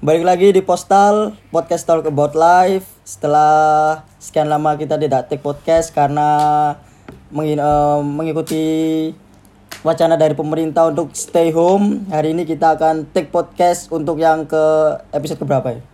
Balik 0.00 0.24
lagi 0.24 0.48
di 0.48 0.64
Postal 0.64 1.36
Podcast 1.52 1.84
Talk 1.84 2.08
About 2.08 2.32
Life. 2.32 2.88
Setelah 3.04 4.00
sekian 4.16 4.48
lama 4.48 4.72
kita 4.80 4.96
tidak 4.96 5.28
take 5.28 5.44
podcast 5.44 5.92
karena 5.92 6.28
eh, 7.36 8.00
mengikuti 8.00 8.64
wacana 9.84 10.16
dari 10.16 10.32
pemerintah 10.32 10.88
untuk 10.88 11.12
stay 11.12 11.52
home. 11.52 12.08
Hari 12.08 12.32
ini 12.32 12.48
kita 12.48 12.80
akan 12.80 13.12
take 13.12 13.28
podcast 13.28 13.92
untuk 13.92 14.16
yang 14.16 14.48
ke 14.48 14.64
episode 15.12 15.36
keberapa 15.36 15.76
ya? 15.76 15.84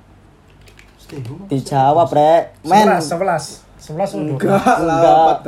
Dijawab, 1.50 2.06
Rek. 2.06 2.62
Men. 2.62 3.02
11, 3.02 3.10
11. 3.10 3.90
11 3.90 4.22
udah. 4.22 4.38
Enggak 4.38 4.78
lah, 4.86 4.98
Enggak. 5.02 5.38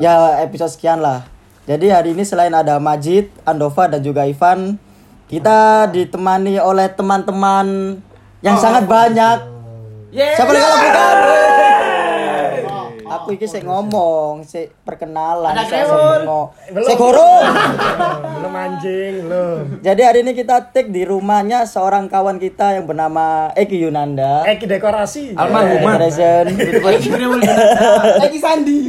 Ya 0.00 0.40
episode 0.40 0.72
sekian 0.72 1.04
lah. 1.04 1.28
Jadi 1.68 1.92
hari 1.92 2.16
ini 2.16 2.24
selain 2.24 2.56
ada 2.56 2.80
Majid, 2.80 3.28
Andova 3.44 3.92
dan 3.92 4.00
juga 4.00 4.24
Ivan, 4.24 4.80
kita 5.32 5.88
ditemani 5.88 6.60
oleh 6.60 6.92
teman-teman 6.92 7.96
yang 8.44 8.60
sangat 8.60 8.84
banyak. 8.84 9.40
Siapa 10.12 10.52
lagi 10.52 10.60
kalau 10.60 10.76
bukan? 10.76 11.16
Aku 13.12 13.28
iki 13.32 13.48
sik 13.48 13.64
ngomong, 13.64 14.44
sik 14.44 14.76
perkenalan, 14.84 15.56
Krewul. 15.68 16.28
ngomong. 16.28 16.46
Belum. 16.68 16.84
Sik 16.84 16.96
gorong. 17.00 17.44
Belum 18.36 18.52
anjing, 18.52 19.14
belum. 19.24 19.80
Jadi 19.80 20.00
hari 20.04 20.18
ini 20.20 20.32
kita 20.36 20.68
take 20.72 20.92
di 20.92 21.04
rumahnya 21.08 21.64
seorang 21.64 22.12
kawan 22.12 22.36
kita 22.36 22.76
yang 22.76 22.84
bernama 22.84 23.52
Eki 23.56 23.88
Yunanda. 23.88 24.44
Eki 24.44 24.68
dekorasi. 24.68 25.32
Almarhumah. 25.32 25.96
Eki 28.20 28.38
Sandi. 28.40 28.80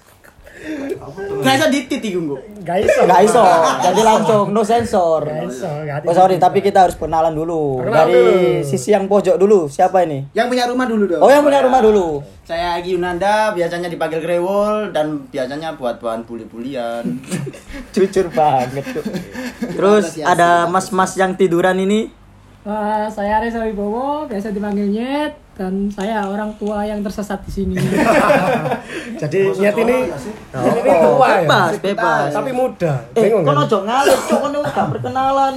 Gak 1.42 1.54
bisa 1.56 1.66
ditit 1.70 2.00
iki 2.02 2.18
Gung. 2.18 2.34
Gak 2.66 3.22
iso. 3.22 3.42
Jadi 3.82 4.00
langsung 4.02 4.50
no 4.50 4.62
sensor. 4.66 5.22
Gak 5.26 5.46
iso. 5.46 5.70
Oh 6.06 6.14
sorry, 6.14 6.36
tapi 6.42 6.58
kita 6.60 6.88
harus 6.88 6.98
perkenalan 6.98 7.34
dulu. 7.34 7.86
Dari 7.86 8.60
sisi 8.66 8.90
yang 8.90 9.06
pojok 9.06 9.38
dulu, 9.38 9.70
siapa 9.70 10.02
ini? 10.02 10.26
Yang 10.34 10.46
punya 10.50 10.64
rumah 10.66 10.86
dulu 10.90 11.04
dong. 11.06 11.20
Oh 11.22 11.30
yang 11.30 11.46
punya 11.46 11.60
rumah 11.62 11.80
dulu. 11.82 12.22
Saya 12.46 12.78
Agi 12.78 12.94
Yunanda, 12.94 13.50
biasanya 13.58 13.90
dipanggil 13.90 14.22
Grewol 14.22 14.94
dan 14.94 15.26
biasanya 15.26 15.74
buat 15.74 15.98
bahan 15.98 16.22
buli-bulian. 16.30 17.02
Jujur 17.94 18.30
banget 18.30 18.86
tuh. 18.94 19.02
Terus 19.76 20.14
ada 20.22 20.70
mas-mas 20.70 21.18
yang 21.18 21.34
tiduran 21.34 21.74
ini. 21.82 22.25
Eh, 22.66 23.06
saya 23.14 23.38
Reza 23.38 23.62
Wibowo, 23.62 24.26
biasa 24.26 24.50
dipanggil 24.50 24.90
Nyet, 24.90 25.38
dan 25.54 25.86
saya 25.86 26.26
orang 26.26 26.50
tua 26.58 26.82
yang 26.82 26.98
tersesat 26.98 27.38
di 27.46 27.52
sini. 27.54 27.78
Jadi 29.22 29.54
niat 29.54 29.76
ini 29.78 30.10
niat 30.50 30.74
ini 30.74 30.90
Oh, 30.90 31.14
tua 31.14 31.26
ya. 31.30 31.46
bebas, 31.46 31.72
bebas. 31.78 32.34
Tapi 32.34 32.50
muda. 32.50 33.06
Eh, 33.14 33.22
Bingung 33.22 33.46
kok 33.46 33.54
kan? 33.54 33.62
ojo 33.62 33.78
ngalir, 33.86 34.18
cok, 34.18 34.38
kono 34.42 34.58
gak 34.66 34.86
perkenalan. 34.98 35.54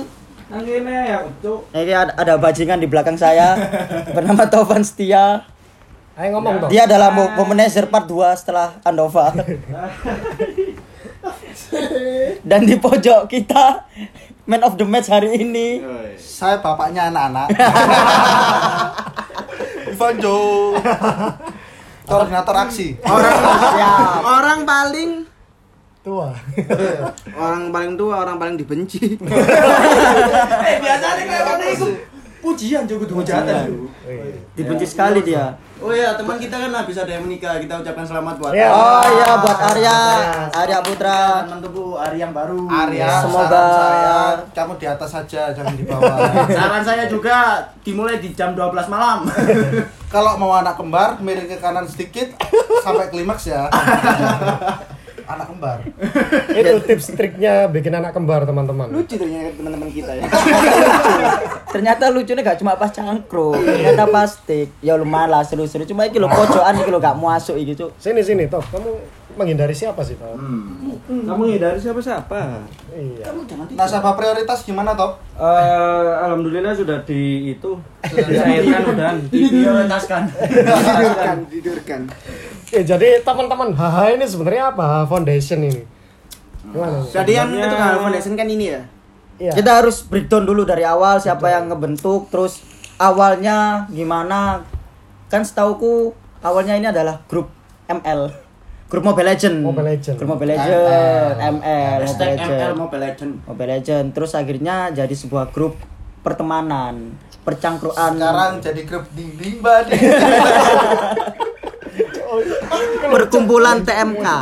Nang 0.49 0.61
kene 0.61 0.97
ya, 1.09 1.17
Cuk. 1.41 1.59
Ini 1.73 1.93
ada, 1.93 2.13
ada 2.13 2.33
bajingan 2.37 2.77
di 2.77 2.85
belakang 2.85 3.17
saya 3.17 3.57
bernama 4.13 4.45
Tovan 4.45 4.85
Setia. 4.85 5.41
Ayo 6.13 6.37
ngomong 6.37 6.61
dong. 6.61 6.69
Dia 6.69 6.85
adalah 6.85 7.09
manajer 7.09 7.89
part 7.89 8.05
2 8.05 8.37
setelah 8.37 8.77
Andova. 8.85 9.33
Dan 12.41 12.65
di 12.65 12.77
pojok 12.77 13.25
kita 13.25 13.85
man 14.49 14.65
of 14.65 14.73
the 14.81 14.85
match 14.89 15.13
hari 15.13 15.45
ini 15.45 15.85
Saya 16.17 16.57
bapaknya 16.57 17.13
anak-anak. 17.13 17.53
Ivan 19.93 20.13
Jo. 20.17 20.37
Koordinator 22.09 22.55
aksi. 22.57 22.97
Orang 23.05 23.37
Siap. 23.77 24.25
orang 24.25 24.59
paling 24.65 25.11
Tua. 25.99 26.31
orang 27.35 27.75
paling 27.75 27.99
tua, 27.99 28.23
orang 28.23 28.39
paling 28.39 28.55
dibenci. 28.55 29.03
eh, 30.65 30.75
biasanya 30.79 31.23
kayak 31.27 31.75
itu 31.75 31.87
pujian 32.39 32.83
juga 32.83 33.03
tuh 33.05 33.21
hujatan. 33.21 33.63
dibenci 34.55 34.83
sekali 34.83 35.21
dia. 35.21 35.53
Oh 35.79 35.95
iya, 35.95 36.11
teman 36.11 36.35
kita 36.35 36.59
kan 36.59 36.75
habis 36.75 36.99
ada 36.99 37.07
yang 37.07 37.23
menikah, 37.23 37.55
kita 37.55 37.79
ucapkan 37.79 38.03
selamat 38.03 38.35
buat 38.35 38.51
Iya. 38.51 38.67
Oh 38.67 39.05
iya 39.07 39.29
buat 39.39 39.59
Arya, 39.63 39.97
Arya 40.51 40.79
Putra. 40.83 41.47
teman 41.47 41.63
tebu 41.63 41.95
Ari 41.95 42.19
yang 42.19 42.35
baru. 42.35 42.67
Arya, 42.67 43.23
Semoga- 43.23 43.47
saran 43.47 43.71
saya 43.71 44.15
kamu 44.51 44.73
di 44.75 44.87
atas 44.91 45.09
saja, 45.09 45.41
jangan 45.55 45.75
di 45.79 45.87
bawah. 45.87 46.19
Saran 46.59 46.83
saya 46.83 47.07
juga 47.07 47.63
dimulai 47.79 48.19
di 48.19 48.35
jam 48.35 48.51
12 48.51 48.91
malam. 48.91 49.23
Kalau 50.13 50.35
mau 50.35 50.51
anak 50.51 50.75
kembar, 50.75 51.15
miring 51.23 51.47
ke 51.47 51.63
kanan 51.63 51.87
sedikit 51.87 52.35
sampai 52.83 53.07
klimaks 53.07 53.47
ya. 53.47 53.69
anak 55.29 55.45
kembar. 55.53 55.79
Itu 56.59 56.75
tips 56.81 57.13
triknya 57.13 57.69
bikin 57.69 57.93
anak 57.93 58.17
kembar 58.17 58.49
teman-teman. 58.49 58.89
Lucu 58.89 59.15
tuh 59.15 59.29
ya 59.29 59.53
teman-teman 59.53 59.89
kita 59.93 60.11
ya. 60.17 60.25
Ternyata 61.73 62.09
lucunya 62.09 62.41
gak 62.41 62.57
cuma 62.57 62.73
pas 62.73 62.89
cangkruk, 62.89 63.61
ternyata 63.61 64.09
pas 64.09 64.31
tik. 64.41 64.73
Ya 64.81 64.97
lumayan 64.97 65.29
lah 65.29 65.45
seru-seru. 65.45 65.85
Cuma 65.85 66.09
iki 66.09 66.17
lho 66.17 66.25
pojokan 66.25 66.81
iki 66.81 66.89
lho 66.89 66.97
gak 66.97 67.13
masuk 67.13 67.55
iki 67.61 67.77
cuk. 67.77 67.93
Sini 68.01 68.25
sini 68.25 68.49
Top. 68.49 68.65
Kamu 68.73 69.18
menghindari 69.39 69.71
siapa 69.71 70.03
sih 70.03 70.19
Top? 70.19 70.35
Kamu 71.07 71.41
ngindari 71.47 71.79
siapa-siapa? 71.79 72.59
Iya. 72.91 73.31
Nasabah 73.79 74.13
prioritas 74.19 74.67
gimana, 74.67 74.91
Top? 74.99 75.23
Eh, 75.39 76.11
alhamdulillah 76.27 76.75
sudah 76.75 76.99
di 77.07 77.55
itu 77.55 77.79
dicairkan 78.03 78.81
udah. 78.93 79.09
Prioritaskan. 79.31 80.21
Tidurkan, 80.27 81.37
tidurkan. 81.47 82.01
Eh, 82.69 82.85
jadi 82.85 83.25
teman-teman 83.25 83.73
HH 83.73 84.13
ini 84.13 84.25
sebenarnya 84.29 84.69
apa? 84.69 84.83
HH 84.85 84.97
Foundation 85.09 85.57
ini. 85.65 85.81
Gimana? 86.69 87.01
Jadi 87.01 87.31
yang 87.33 87.49
itu 87.49 87.73
kan 87.73 87.97
foundation 87.97 88.33
kan 88.37 88.45
ini 88.45 88.65
ya. 88.77 88.81
Iya. 89.41 89.51
Kita 89.57 89.81
harus 89.81 90.05
breakdown 90.05 90.45
dulu 90.45 90.69
dari 90.69 90.85
awal 90.85 91.17
siapa 91.17 91.49
yang 91.49 91.65
ngebentuk, 91.73 92.29
terus 92.29 92.61
awalnya 93.01 93.89
gimana. 93.89 94.61
Kan 95.33 95.41
setauku 95.41 96.13
awalnya 96.45 96.77
ini 96.77 96.93
adalah 96.93 97.25
grup 97.25 97.49
ML. 97.89 98.48
Grup 98.89 99.05
Mobile 99.05 99.27
Legend. 99.29 99.55
Mobile 99.61 99.85
Legend. 99.85 100.15
Grup 100.17 100.29
Mobile 100.33 100.49
Legend, 100.57 100.81
ML, 101.37 101.61
Mobile 101.61 102.01
Hashtag 102.01 102.25
ML 102.25 102.41
Legend. 102.41 102.73
Mobile 102.73 103.01
Legend. 103.05 103.31
Mobile 103.45 103.69
Legend. 103.77 104.05
Terus 104.17 104.31
akhirnya 104.33 104.75
jadi 104.89 105.13
sebuah 105.13 105.53
grup 105.53 105.77
pertemanan, 106.25 107.13
percangkruan. 107.45 108.17
Sekarang 108.17 108.57
jadi 108.57 108.81
grup 108.89 109.05
dinding 109.13 109.61
badi. 109.61 109.93
perkumpulan 113.13 113.85
TMK. 113.85 114.25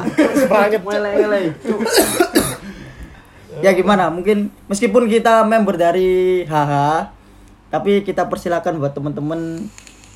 Ya 3.58 3.74
gimana? 3.74 4.14
Mungkin 4.14 4.54
meskipun 4.70 5.10
kita 5.10 5.42
member 5.42 5.82
dari 5.82 6.46
HH, 6.46 7.10
tapi 7.74 8.06
kita 8.06 8.30
persilakan 8.30 8.78
buat 8.78 8.94
temen-temen 8.94 9.66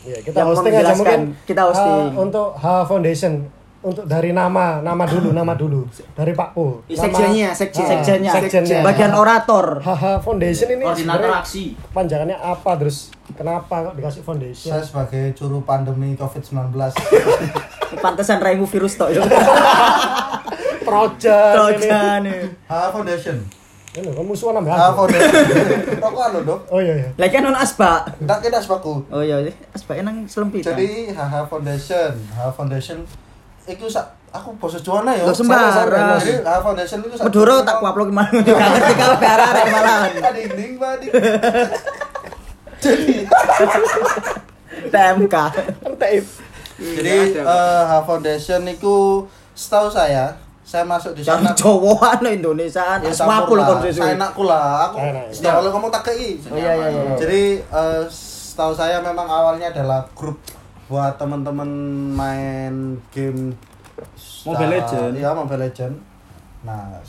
Iya, 0.05 0.17
kita 0.21 0.45
Yang 0.45 0.47
hosting 0.53 0.73
aja 0.77 0.93
mungkin. 0.93 1.21
Kita 1.49 1.61
hosting. 1.65 2.21
Untuk 2.21 2.53
H 2.53 2.85
Foundation 2.85 3.33
untuk 3.81 4.05
dari 4.05 4.29
nama, 4.29 4.77
nama 4.77 5.03
dulu, 5.03 5.29
nama 5.31 5.51
dulu. 5.51 5.89
Dari 6.11 6.31
Pak 6.31 6.49
Po. 6.51 6.85
Nama- 6.85 7.01
Sekjennya, 7.01 7.49
sekjen. 7.51 7.81
Ah, 7.81 7.89
sekjennya, 7.91 8.31
sekjennya. 8.31 8.79
bagian 8.81 9.11
orator. 9.11 9.79
HH 9.79 10.21
Foundation 10.21 10.67
ini 10.69 10.83
Koordinator 10.83 11.31
aksi. 11.35 11.63
panjangannya 11.89 12.35
apa 12.35 12.71
terus 12.75 13.09
kenapa 13.31 13.75
kok 13.83 13.95
dikasih 13.95 14.21
foundation? 14.21 14.69
Saya 14.69 14.81
sebagai 14.81 15.33
juru 15.33 15.61
pandemi 15.61 16.13
COVID-19. 16.13 16.77
Pantesan 18.05 18.37
raimu 18.37 18.63
virus 18.65 18.95
tok 18.95 19.09
itu. 19.11 19.21
Project 20.81 21.25
ini. 21.27 21.55
Trojan. 21.81 22.21
H 22.63 22.73
Foundation. 22.91 23.37
Ini 23.91 24.07
kamu 24.07 24.23
musuhan 24.25 24.55
nambah. 24.55 24.71
H 24.71 24.83
Foundation. 24.93 25.33
Rokokan 26.01 26.29
lo, 26.31 26.39
Dok. 26.43 26.59
Oh 26.69 26.79
iya 26.79 26.95
iya. 26.97 27.09
Lagi 27.13 27.31
kan 27.31 27.43
non 27.43 27.53
asba. 27.53 28.05
Enggak 28.15 28.39
kena 28.41 28.57
sepaku. 28.57 29.03
Oh 29.07 29.19
iya, 29.19 29.41
asba 29.71 29.93
enang 29.95 30.25
selempit. 30.25 30.61
Jadi 30.61 31.09
HH 31.09 31.33
Foundation, 31.45 32.11
HH 32.31 32.49
Foundation 32.51 32.97
itu 33.69 33.85
sak 33.85 34.05
aku 34.31 34.55
basa 34.57 34.79
Jawa 34.81 35.11
ya. 35.13 35.27
Lo 35.27 35.33
sembarang. 35.35 36.17
Jadi 36.17 36.41
Foundation 36.41 36.97
itu 37.05 37.15
sak 37.19 37.25
Meduro 37.29 37.55
tak 37.61 37.77
kuaplok 37.77 38.07
gimana 38.09 38.31
juga 38.47 38.65
ngerti 38.73 38.93
kalau 38.97 39.17
arek 39.19 39.65
malahan. 39.69 40.11
Dinding 40.33 40.73
badi. 40.79 41.07
Jadi 42.81 43.15
TMK. 44.89 45.35
Jadi 46.81 47.15
eh, 47.37 47.81
H 47.85 47.91
Foundation 48.07 48.61
itu 48.65 49.27
setahu 49.53 49.87
saya 49.91 50.33
saya 50.65 50.87
masuk 50.87 51.11
di 51.11 51.21
sana 51.21 51.51
Jawa 51.53 52.23
no 52.23 52.29
Indonesiaan. 52.31 53.03
Ya, 53.03 53.11
Swapul 53.11 53.59
campur 53.59 53.83
lah. 53.83 53.91
Saya 53.91 54.15
enakku 54.15 54.43
lah. 54.47 54.89
Aku 54.89 54.97
setiap 55.29 55.59
kali 55.59 55.67
ngomong 55.69 55.91
tak 55.91 56.03
kei. 56.09 56.39
Oh 56.47 56.57
iya 56.57 56.71
iya 56.73 56.87
iya. 56.89 57.13
Jadi 57.19 57.43
eh, 57.61 58.01
setahu 58.09 58.73
saya 58.73 59.03
memang 59.03 59.27
awalnya 59.27 59.69
adalah 59.69 60.07
grup 60.15 60.39
buat 60.91 61.15
teman-teman 61.15 61.69
main 62.11 62.99
game 63.15 63.55
Mobile 64.43 64.67
uh, 64.67 64.73
Legend. 64.75 65.11
Iya, 65.15 65.29
Mobile 65.31 65.61
Legend. 65.63 65.95
Nah, 66.67 66.99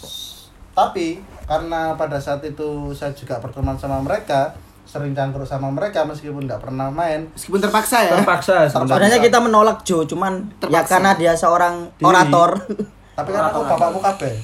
tapi 0.72 1.18
karena 1.44 1.98
pada 1.98 2.22
saat 2.22 2.40
itu 2.46 2.94
saya 2.94 3.10
juga 3.10 3.42
berteman 3.42 3.74
sama 3.74 3.98
mereka, 3.98 4.54
sering 4.86 5.10
cangkruk 5.12 5.48
sama 5.48 5.66
mereka 5.66 6.06
meskipun 6.06 6.46
nggak 6.46 6.62
pernah 6.62 6.94
main. 6.94 7.26
Meskipun 7.34 7.58
terpaksa 7.58 8.06
ya. 8.06 8.12
Terpaksa 8.14 8.70
Sebenarnya 8.70 9.18
kita 9.18 9.42
menolak 9.42 9.82
Jo, 9.82 10.06
cuman 10.06 10.46
ya 10.46 10.60
Terpaksa. 10.62 10.90
karena 10.94 11.10
dia 11.18 11.32
seorang 11.34 11.90
Diri. 11.98 12.06
orator. 12.06 12.50
Tapi 13.18 13.28
kan 13.28 13.42
aku 13.50 13.60
bapakmu 13.66 14.00
kabeh. 14.00 14.34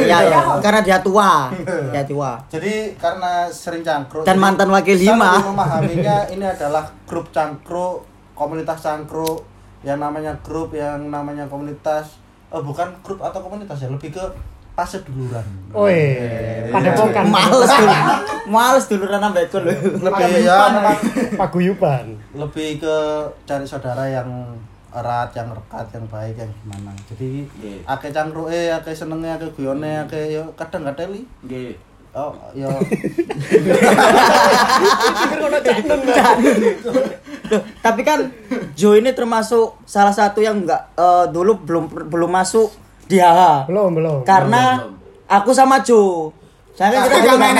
Iya, 0.00 0.18
iya. 0.32 0.40
Karena 0.64 0.80
dia 0.80 0.96
tua. 1.04 1.52
Dia 1.92 2.04
tua. 2.08 2.40
Jadi 2.48 2.96
karena 2.96 3.44
sering 3.52 3.84
cangkruk 3.84 4.24
Dan 4.24 4.40
mantan 4.40 4.72
wakil 4.72 4.96
lima. 4.96 5.44
memahaminya 5.44 6.24
ini 6.32 6.40
adalah 6.40 6.88
grup 7.04 7.28
cangkruk, 7.28 8.00
komunitas 8.38 8.78
cangkruk 8.78 9.42
yang 9.82 9.98
namanya 9.98 10.30
grup 10.40 10.70
yang 10.70 11.10
namanya 11.10 11.42
komunitas 11.46 12.18
oh 12.48 12.62
bukan 12.62 12.86
grup 13.02 13.18
atau 13.18 13.42
komunitas 13.42 13.76
ya 13.76 13.90
lebih 13.90 14.14
ke 14.14 14.24
fase 14.72 15.02
duluran. 15.02 15.42
Oi, 15.74 15.98
padepokan. 16.70 17.26
Males 17.26 17.66
dulu. 17.66 17.94
Males 18.46 18.84
dulu 18.86 19.04
nambah 19.10 19.42
ekor 19.42 19.66
lho. 19.66 19.74
Lebih 19.98 20.46
ya 20.46 20.70
memang 20.70 20.98
Paguyuban. 21.34 22.14
lebih 22.30 22.78
ke 22.78 22.96
cari 23.42 23.66
saudara 23.66 24.06
yang 24.06 24.30
erat, 24.88 25.34
yang 25.34 25.50
rekat, 25.50 25.86
yang 25.92 26.06
baik, 26.06 26.34
yang 26.38 26.50
gimana. 26.62 26.94
Jadi 27.10 27.44
Iya. 27.58 27.76
akeh 27.84 28.08
cangkruke, 28.08 28.62
akeh 28.72 28.94
senenge, 28.94 29.28
akeh 29.28 29.50
guyone, 29.52 30.06
akeh 30.06 30.38
yo 30.38 30.46
kadang 30.54 30.86
ngateli. 30.86 31.26
Nggih. 31.42 31.74
Oh, 32.18 32.34
yo 32.52 32.66
Loh, 37.48 37.62
tapi 37.84 38.02
kan 38.02 38.28
Jo 38.74 38.92
ini 38.92 39.10
termasuk 39.10 39.78
salah 39.84 40.10
satu 40.10 40.38
yang 40.38 40.60
enggak 40.60 40.82
eh, 40.92 41.24
dulu 41.30 41.56
belum 41.58 41.84
belum 42.10 42.30
masuk 42.30 42.68
di 43.06 43.16
HH. 43.16 43.64
Belum, 43.66 43.94
belum. 43.94 44.18
Karena 44.22 44.84
aku 45.24 45.50
sama 45.50 45.80
Jo. 45.80 46.28
Saya 46.74 46.92
kan 46.92 47.00
kita 47.02 47.16
Nggak 47.16 47.24
dulu 47.24 47.38
main 47.40 47.56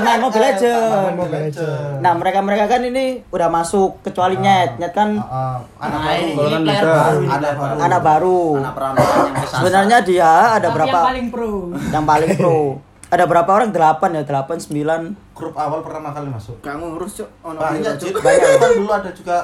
main 0.00 0.18
Mobile 0.24 0.42
Legends. 0.42 1.12
Mobile 1.12 1.30
Legends. 1.46 2.00
Nah, 2.00 2.12
mereka-mereka 2.14 2.64
kan 2.66 2.82
ini 2.82 3.04
udah 3.28 3.46
masuk 3.46 4.02
kecuali 4.02 4.34
Nyet. 4.36 4.74
Nyet 4.76 4.90
kan 4.90 5.14
Heeh, 5.14 5.56
anak 5.78 6.00
baru. 6.00 6.26
player 6.34 6.58
muda. 6.58 6.80
baru, 6.82 7.20
Anak 7.22 7.52
baru. 7.54 7.78
anak 7.78 8.00
baru. 8.02 8.40
Anak 8.56 8.72
perampokan 8.74 9.18
yang 9.20 9.34
kesasar. 9.36 9.58
Sebenarnya 9.60 9.98
dia 10.02 10.30
ada 10.50 10.60
Tapi 10.64 10.74
berapa? 10.74 10.90
yang 10.90 11.06
paling 11.06 11.26
pro. 11.28 11.52
Yang 11.92 12.04
paling 12.04 12.30
pro. 12.34 12.58
Ada 13.10 13.26
berapa 13.26 13.50
orang? 13.50 13.70
Delapan 13.70 14.10
ya, 14.12 14.22
delapan, 14.22 14.56
sembilan. 14.56 15.00
Grup 15.34 15.54
awal 15.54 15.82
pertama 15.82 16.14
kali 16.14 16.30
masuk. 16.30 16.62
Gak 16.62 16.78
ngurus, 16.78 17.18
Cuk. 17.18 17.28
Ono 17.42 17.58
Banyak, 17.58 17.98
Cid. 17.98 18.14
Cuk? 18.14 18.22
Kan 18.22 18.70
dulu 18.76 18.92
ada 18.92 19.10
juga 19.10 19.36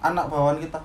anak 0.00 0.24
bawaan 0.26 0.56
kita. 0.56 0.80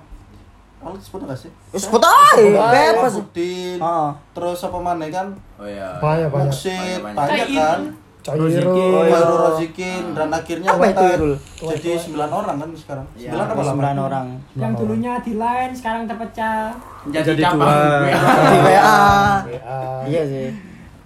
Kamu 0.78 0.94
sebut 0.94 1.20
enggak 1.24 1.40
sih? 1.40 1.50
Wis 1.72 1.82
sebut 1.82 1.98
aja, 1.98 2.38
bebas. 2.70 3.18
Budin, 3.18 3.82
Oh. 3.82 4.14
terus 4.30 4.62
apa 4.62 4.78
mana 4.78 5.10
kan? 5.10 5.34
Oh 5.58 5.66
iya. 5.66 5.98
Banyak, 5.98 6.30
banyak. 6.30 6.54
Muksid, 6.54 7.02
Banyak, 7.02 7.16
banyak 7.18 7.48
banyak. 7.48 7.58
kan? 7.58 7.80
Cairo. 8.18 8.76
Baru 9.08 9.34
Rozikin 9.40 10.02
dan 10.12 10.28
akhirnya 10.28 10.68
Apa 10.68 10.84
itu, 10.84 11.00
kita 11.00 11.16
Irul? 11.16 11.34
jadi 11.72 11.90
9 11.96 12.28
orang 12.30 12.56
kan 12.60 12.68
sekarang. 12.76 13.06
Iya. 13.16 13.30
9 13.32 13.40
apa 13.40 13.48
Sembilan 13.48 13.66
sembilan 13.72 13.96
orang. 13.98 14.26
Yang 14.54 14.72
dulunya 14.76 15.12
di 15.18 15.32
line 15.34 15.72
sekarang 15.72 16.02
terpecah. 16.04 16.62
Jadi 17.08 17.24
Jadi 17.26 17.40
cabang. 17.42 17.58
dua. 17.58 18.06
Di 18.46 18.58
WA. 18.60 19.00
WA. 19.48 19.80
Iya 20.04 20.22
sih. 20.28 20.48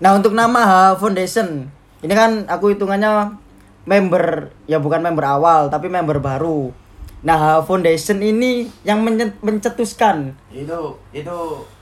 Nah 0.02 0.10
untuk 0.12 0.34
nama 0.34 0.60
H 0.60 0.72
Foundation 0.98 1.70
ini 2.02 2.10
kan 2.10 2.42
aku 2.44 2.74
hitungannya 2.74 3.38
member 3.84 4.50
ya 4.66 4.82
bukan 4.82 4.98
member 4.98 5.22
awal 5.22 5.70
tapi 5.70 5.86
member 5.86 6.18
baru. 6.18 6.74
Nah 7.22 7.36
H 7.38 7.46
Foundation 7.62 8.18
ini 8.18 8.66
yang 8.82 9.06
mencetuskan. 9.38 10.34
Itu 10.50 10.98
itu 11.12 11.36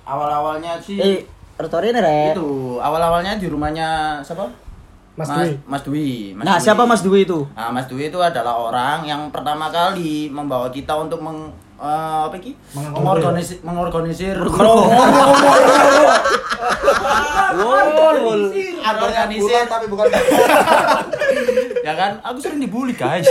awal-awalnya 0.04 0.76
sih 0.76 1.00
Eh, 1.00 1.24
retori 1.56 1.88
ini 1.88 2.00
Rek. 2.00 2.36
itu 2.36 2.48
awal-awalnya 2.76 3.40
di 3.40 3.48
rumahnya 3.48 4.20
siapa? 4.20 4.52
Mas 5.16 5.28
Dwi. 5.28 5.50
Mas 5.64 5.82
Dwi. 5.82 6.08
Mas 6.32 6.44
Nah 6.44 6.56
Dwi. 6.56 6.64
siapa 6.64 6.82
Mas 6.84 7.00
Dwi 7.00 7.20
itu? 7.24 7.44
Nah, 7.52 7.68
Mas 7.68 7.84
Dwi 7.84 8.08
itu 8.08 8.16
adalah 8.16 8.56
orang 8.56 9.04
yang 9.04 9.28
pertama 9.28 9.68
kali 9.68 10.28
membawa 10.28 10.68
kita 10.68 10.92
untuk 10.94 11.20
meng 11.20 11.52
eh, 11.80 12.20
apa 12.28 12.36
ki? 12.36 12.52
Mengorganisir 12.76 13.58
mengorganisir 13.64 14.36
Organisir 17.50 18.70
organisir 18.80 19.62
tapi 19.66 19.86
bukan 19.88 20.06
ya 21.86 21.92
kan? 21.96 22.12
Aku 22.24 22.38
sering 22.38 22.60
dibully 22.60 22.94
guys. 22.94 23.26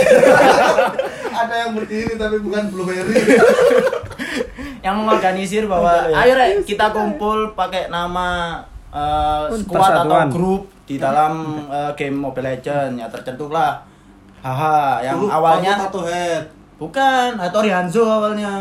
Ada 1.40 1.54
yang 1.66 1.72
berdiri 1.78 2.18
tapi 2.18 2.36
bukan 2.42 2.62
blueberry. 2.72 3.16
yang 4.86 4.96
mengorganisir 4.96 5.68
bahwa 5.68 6.08
ayo 6.08 6.32
rek 6.36 6.64
kita 6.64 6.90
kumpul 6.90 7.52
pakai 7.52 7.92
nama 7.92 8.60
eh, 8.90 9.44
squad 9.60 10.04
atau 10.04 10.20
grup 10.32 10.62
di 10.88 10.96
dalam 10.96 11.64
eh, 11.68 11.90
game 11.94 12.16
Mobile 12.16 12.56
Legends. 12.56 12.98
Ya 12.98 13.06
tercentuhlah 13.08 13.84
haha 14.40 15.04
yang 15.04 15.28
awalnya 15.28 15.86
tato 15.86 16.04
head. 16.08 16.59
Bukan 16.80 17.36
Hattori 17.36 17.68
Hanzo 17.68 18.02
awalnya 18.02 18.52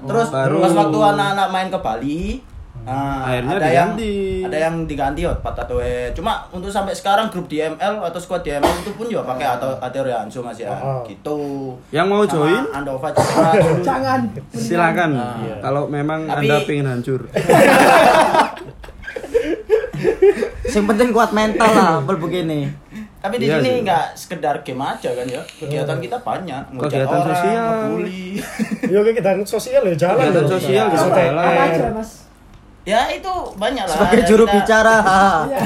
terus 0.00 0.30
baru. 0.30 0.62
pas 0.62 0.72
waktu 0.76 0.98
anak-anak 1.04 1.48
main 1.50 1.68
ke 1.68 1.78
Bali 1.78 2.38
nah, 2.80 3.24
Akhirnya 3.24 3.52
ada 3.52 3.66
yang 3.66 3.90
diganti. 3.92 4.14
ada 4.44 4.58
yang 4.60 4.74
diganti 4.84 5.20
ya 5.20 5.32
Pak 5.34 5.52
Tato 5.54 5.76
Head. 5.76 6.12
cuma 6.12 6.46
untuk 6.48 6.68
sampai 6.68 6.92
sekarang 6.92 7.26
grup 7.28 7.44
DML 7.44 7.74
atau 7.98 8.16
squad 8.16 8.40
DML 8.40 8.62
itu 8.78 8.92
pun 8.92 9.06
juga 9.06 9.26
pakai 9.26 9.46
atau 9.52 9.74
Hattori 9.74 10.08
Hanzo 10.08 10.38
mas 10.38 10.54
ya 10.54 10.70
Oh. 10.70 11.02
gitu 11.02 11.74
Yang 11.90 12.06
mau 12.06 12.22
Sama 12.22 12.30
join 12.30 12.62
Andova 12.72 13.08
Jangan. 13.82 14.20
silakan. 14.52 15.10
Nah. 15.12 15.34
Kalau 15.60 15.82
memang 15.86 16.24
Tapi- 16.24 16.46
Anda 16.46 16.56
pengen 16.62 16.86
hancur. 16.88 17.20
Yang 20.66 20.84
penting 20.86 21.08
kuat 21.10 21.30
mental 21.30 21.70
lah 21.70 21.98
bel 22.00 22.18
begini. 22.18 22.66
Tapi 23.24 23.40
di 23.40 23.48
Iya 23.48 23.56
sini 23.56 23.88
nggak 23.88 24.06
sekedar 24.12 24.60
game 24.60 24.84
aja 24.84 25.08
kan 25.08 25.24
ya. 25.24 25.40
Kegiatan 25.40 25.96
kita 25.96 26.20
banyak. 26.20 26.62
Kegiatan 26.76 27.08
orang, 27.08 27.24
sosial. 27.24 27.64
ngebully. 27.88 28.24
Yo 28.84 29.00
kita 29.00 29.30
sosial 29.48 29.82
ya 29.88 29.94
jalan. 29.96 30.28
Kegiatan 30.28 30.44
sosial 30.44 30.84
teh. 30.92 31.00
jalan. 31.00 31.40
Apa 31.40 31.62
aja 31.64 31.84
mas? 31.88 32.10
ya 32.84 33.08
itu 33.08 33.32
banyak 33.56 33.80
lah. 33.80 33.96
Sebagai 33.96 34.20
Ya, 34.20 34.26
juru 34.28 34.44
kita- 34.44 34.54
bicara. 34.60 34.96
Iya. 35.48 35.60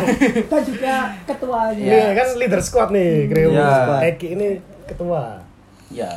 Dan 0.46 0.60
juga 0.62 0.94
ketuanya. 1.26 1.82
Ini 1.82 2.14
kan 2.14 2.28
leader 2.38 2.60
squad 2.62 2.88
nih, 2.94 3.26
Kreo. 3.26 3.50
Iya. 3.50 4.06
Eki 4.06 4.26
ini 4.38 4.48
ketua. 4.86 5.42
Ya. 5.90 6.10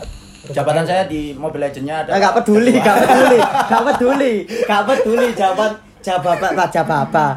Jabatan 0.45 0.85
saya 0.85 1.09
di 1.09 1.33
Mobile 1.33 1.65
Legends-nya 1.65 2.05
ada. 2.05 2.09
Nah, 2.13 2.19
gak 2.21 2.35
peduli, 2.37 2.73
gak 2.77 2.97
peduli, 3.01 3.39
gak 3.41 3.81
peduli, 3.89 4.33
gak 4.61 4.81
peduli 4.85 5.27
jabat 5.33 5.71
jabatan 6.01 6.49
pak 6.53 6.67
jabatan 6.69 7.33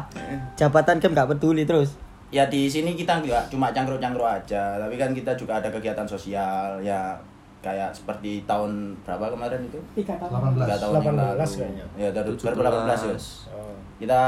jabatan 0.53 0.95
kan 0.97 1.09
gak 1.11 1.29
peduli 1.33 1.65
terus. 1.65 2.04
Ya 2.33 2.43
di 2.49 2.65
sini 2.65 2.97
kita 2.97 3.21
nggak 3.21 3.53
cuma 3.53 3.69
cangkruk-cangkruk 3.69 4.25
aja, 4.25 4.81
tapi 4.81 4.97
kan 4.97 5.13
kita 5.13 5.37
juga 5.37 5.61
ada 5.61 5.69
kegiatan 5.69 6.03
sosial 6.03 6.81
ya 6.81 7.13
kayak 7.61 7.89
seperti 7.89 8.45
tahun 8.45 8.93
berapa 9.01 9.33
kemarin 9.33 9.61
itu? 9.65 9.79
Tiga 9.97 10.13
tahun. 10.21 10.53
18. 10.53 10.65
Tiga 10.65 10.77
tahun 10.77 10.93
yang 11.01 11.15
18 11.17 11.37
lalu. 11.37 11.53
kayaknya. 11.57 11.85
Ya 11.97 12.09
dari 12.13 12.29
2018 12.33 13.09
ya. 13.09 13.15
Oh. 13.53 13.73
Kita 13.97 14.21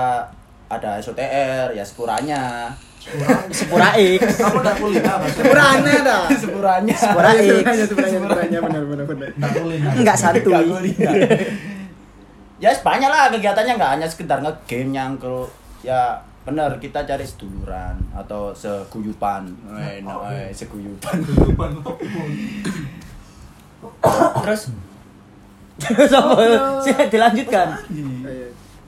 ada 0.67 0.91
SOTR 0.99 1.67
ya 1.73 1.83
sepuranya. 1.85 2.43
Sepura 3.55 3.95
X, 3.95 4.19
Kamu 4.43 4.59
enggak 4.59 4.75
kuliah 4.83 5.15
Mas? 5.15 5.31
Sepuranya 5.31 5.93
dah. 6.03 6.23
Sepuranya. 6.27 6.95
Sepura 6.97 7.31
X, 7.39 7.65
Sepuranya 7.87 8.59
benar 8.59 8.83
benar 8.83 9.05
benar. 9.07 9.29
Enggak 9.31 9.53
kuliah. 9.55 9.91
enggak 9.95 10.17
santuy. 10.17 10.91
ya 12.57 12.73
banyak 12.73 13.05
lah 13.07 13.29
kegiatannya 13.29 13.73
nggak 13.77 13.91
hanya 13.95 14.07
sekedar 14.09 14.41
nge-game 14.41 14.89
nyangkul 14.89 15.45
ya 15.85 16.17
bener 16.47 16.79
kita 16.79 17.03
cari 17.03 17.21
seduluran 17.21 17.99
atau 18.11 18.55
seguyupan 18.55 19.43
eh, 19.75 19.99
no, 19.99 20.23
eh, 20.25 20.47
seguyupan 20.49 21.19
terus 24.39 24.61
Terus 25.77 26.09
apa? 26.09 26.41
Sih 26.81 26.89
dilanjutkan. 27.05 27.69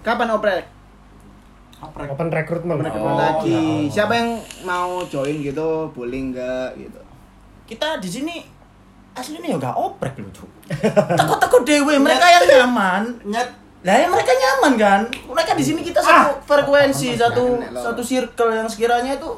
Kapan 0.01 0.33
oprek? 0.33 0.65
Open 1.85 2.33
recruitment. 2.33 2.81
Recruitment 2.81 3.13
Oh, 3.13 3.21
lagi. 3.21 3.85
ya. 3.85 4.01
Siapa 4.01 4.17
yang 4.17 4.29
mau 4.65 5.05
join 5.05 5.37
gitu? 5.37 5.93
Boleh 5.93 6.19
enggak 6.19 6.69
gitu? 6.75 6.97
kita 7.69 8.01
di 8.01 8.09
sini 8.09 8.35
aslinya 9.13 9.45
ya 9.45 9.57
nggak 9.61 9.77
oprek 9.77 10.17
loh 10.17 10.33
Cuk. 10.33 10.49
takut-takut 11.13 11.61
dewe 11.61 12.01
mereka 12.01 12.25
yang 12.25 12.45
nyaman 12.49 13.13
Nyet 13.21 13.45
lah 13.79 13.95
ya 13.95 14.07
mereka 14.11 14.31
nyaman 14.35 14.73
kan? 14.75 15.01
Mereka 15.07 15.55
di 15.55 15.63
sini 15.63 15.79
kita 15.83 16.03
satu 16.03 16.43
frekuensi 16.43 17.15
satu 17.15 17.63
satu 17.71 18.01
circle 18.03 18.51
yang 18.51 18.67
sekiranya 18.67 19.15
itu 19.15 19.29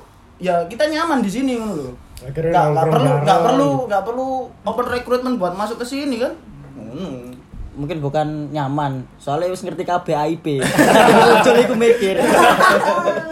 ya 0.42 0.66
kita 0.66 0.90
nyaman 0.90 1.22
di 1.22 1.30
sini 1.30 1.62
ngono 1.62 1.74
loh 1.78 1.94
nongkrong 2.22 2.90
perlu 2.94 3.12
bareng. 3.26 3.46
perlu 3.46 3.70
nggak 3.90 4.04
perlu 4.06 4.28
open 4.66 4.88
recruitment 4.94 5.36
buat 5.42 5.54
masuk 5.58 5.82
ke 5.82 5.86
sini 5.86 6.22
kan? 6.22 6.34
Hmm. 6.78 7.31
Mungkin 7.72 7.98
bukan 7.98 8.51
nyaman, 8.51 9.08
soalnya 9.16 9.48
wis 9.48 9.63
ngerti 9.63 9.82
KB 9.82 10.04
AIP. 10.12 10.60
Muncul 11.24 11.56
iku 11.56 11.72
mikir. 11.74 12.20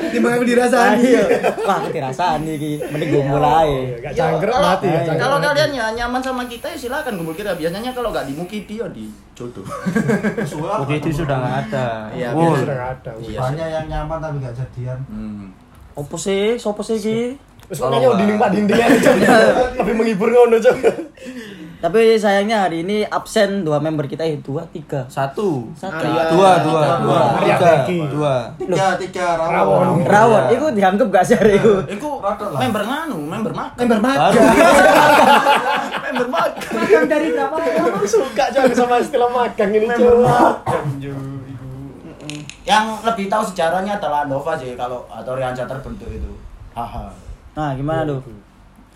Timbang 0.10 0.32
aku 0.34 0.46
dirasani. 0.48 1.04
Ayo, 1.04 1.24
wah 1.62 1.84
dirasani 1.84 2.56
iki, 2.56 2.80
mending 2.86 3.10
gue 3.10 3.24
mulai. 3.26 4.00
Gak 4.00 4.16
Ya, 4.16 4.32
cangkruk 4.32 4.48
kalau- 4.50 4.70
mati 4.72 4.88
ya. 4.88 5.14
kalau 5.14 5.38
kalian 5.38 5.72
ya 5.72 5.86
nyaman 5.94 6.22
sama 6.22 6.44
kita 6.46 6.66
ya 6.66 6.78
silakan 6.80 7.20
kumpul 7.20 7.36
kita 7.36 7.52
biasanya 7.54 7.92
kalau 7.92 8.10
nggak 8.10 8.26
di 8.26 8.34
Mukidi 8.34 8.76
ya 8.76 8.88
di 8.88 9.06
jodoh 9.34 9.64
Oke 10.82 10.94
itu 10.96 11.12
sudah 11.14 11.36
nggak 11.36 11.56
ada. 11.68 11.88
Iya, 12.10 12.28
sudah 12.32 12.76
nggak 12.76 12.92
ada. 12.96 13.12
Iya 13.20 13.38
banyak 13.38 13.68
yang 13.70 13.86
nyaman 13.88 14.18
tapi 14.20 14.36
nggak 14.40 14.56
jadian. 14.56 15.00
Hmm. 15.06 15.52
Opo 15.94 16.16
sih? 16.16 16.56
Sopo 16.56 16.80
sih 16.80 16.96
iki? 16.96 17.36
Terus 17.68 17.80
makanya 17.84 18.16
dinding 18.16 18.38
pak 18.40 18.50
dinding 18.50 18.80
aja. 18.80 19.10
Lebih 19.76 19.94
menghibur 19.94 20.28
ngono 20.28 20.58
coba. 20.58 20.90
Tapi 21.80 22.20
sayangnya 22.20 22.68
hari 22.68 22.84
ini 22.84 23.08
absen 23.08 23.64
dua 23.64 23.80
member 23.80 24.04
kita 24.04 24.28
eh 24.28 24.36
dua 24.44 24.68
tiga. 24.68 25.08
Satu. 25.08 25.72
Satu. 25.72 26.04
Dua, 26.36 26.60
dua, 26.60 27.00
dua. 27.00 27.22
Tiga. 27.40 27.72
Dua. 27.88 28.36
tiga 28.60 28.88
tiga 29.00 29.26
Rawon. 29.40 30.04
rawon 30.04 30.04
Rawon, 30.04 30.44
itu 30.52 30.66
dianggap 30.76 31.08
gak 31.08 31.24
sih 31.24 31.36
hari 31.40 31.56
itu? 31.56 31.80
Iku 31.88 32.20
lah. 32.20 32.60
member 32.60 32.84
nganu, 32.84 33.18
member 33.24 33.54
makan. 33.56 33.80
Member 33.80 34.00
makan. 34.04 34.32
member 36.04 36.28
makan. 36.28 36.72
Makan 36.84 37.04
dari 37.08 37.28
berapa 37.32 37.56
orang? 37.56 38.04
Suka 38.04 38.46
jangan 38.52 38.76
sama 38.76 38.96
istilah 39.08 39.30
magang 39.32 39.72
ini 39.72 39.88
coba. 39.88 40.60
Yang 42.68 42.86
lebih 43.08 43.26
tahu 43.32 43.44
sejarahnya 43.56 43.96
adalah 43.96 44.28
Nova 44.28 44.52
sih 44.60 44.76
kalau 44.76 45.08
atau 45.08 45.32
Rianca 45.32 45.64
terbentuk 45.64 46.12
itu. 46.12 46.28
Haha. 46.76 47.08
Nah, 47.56 47.72
gimana 47.72 48.04
tuh? 48.04 48.20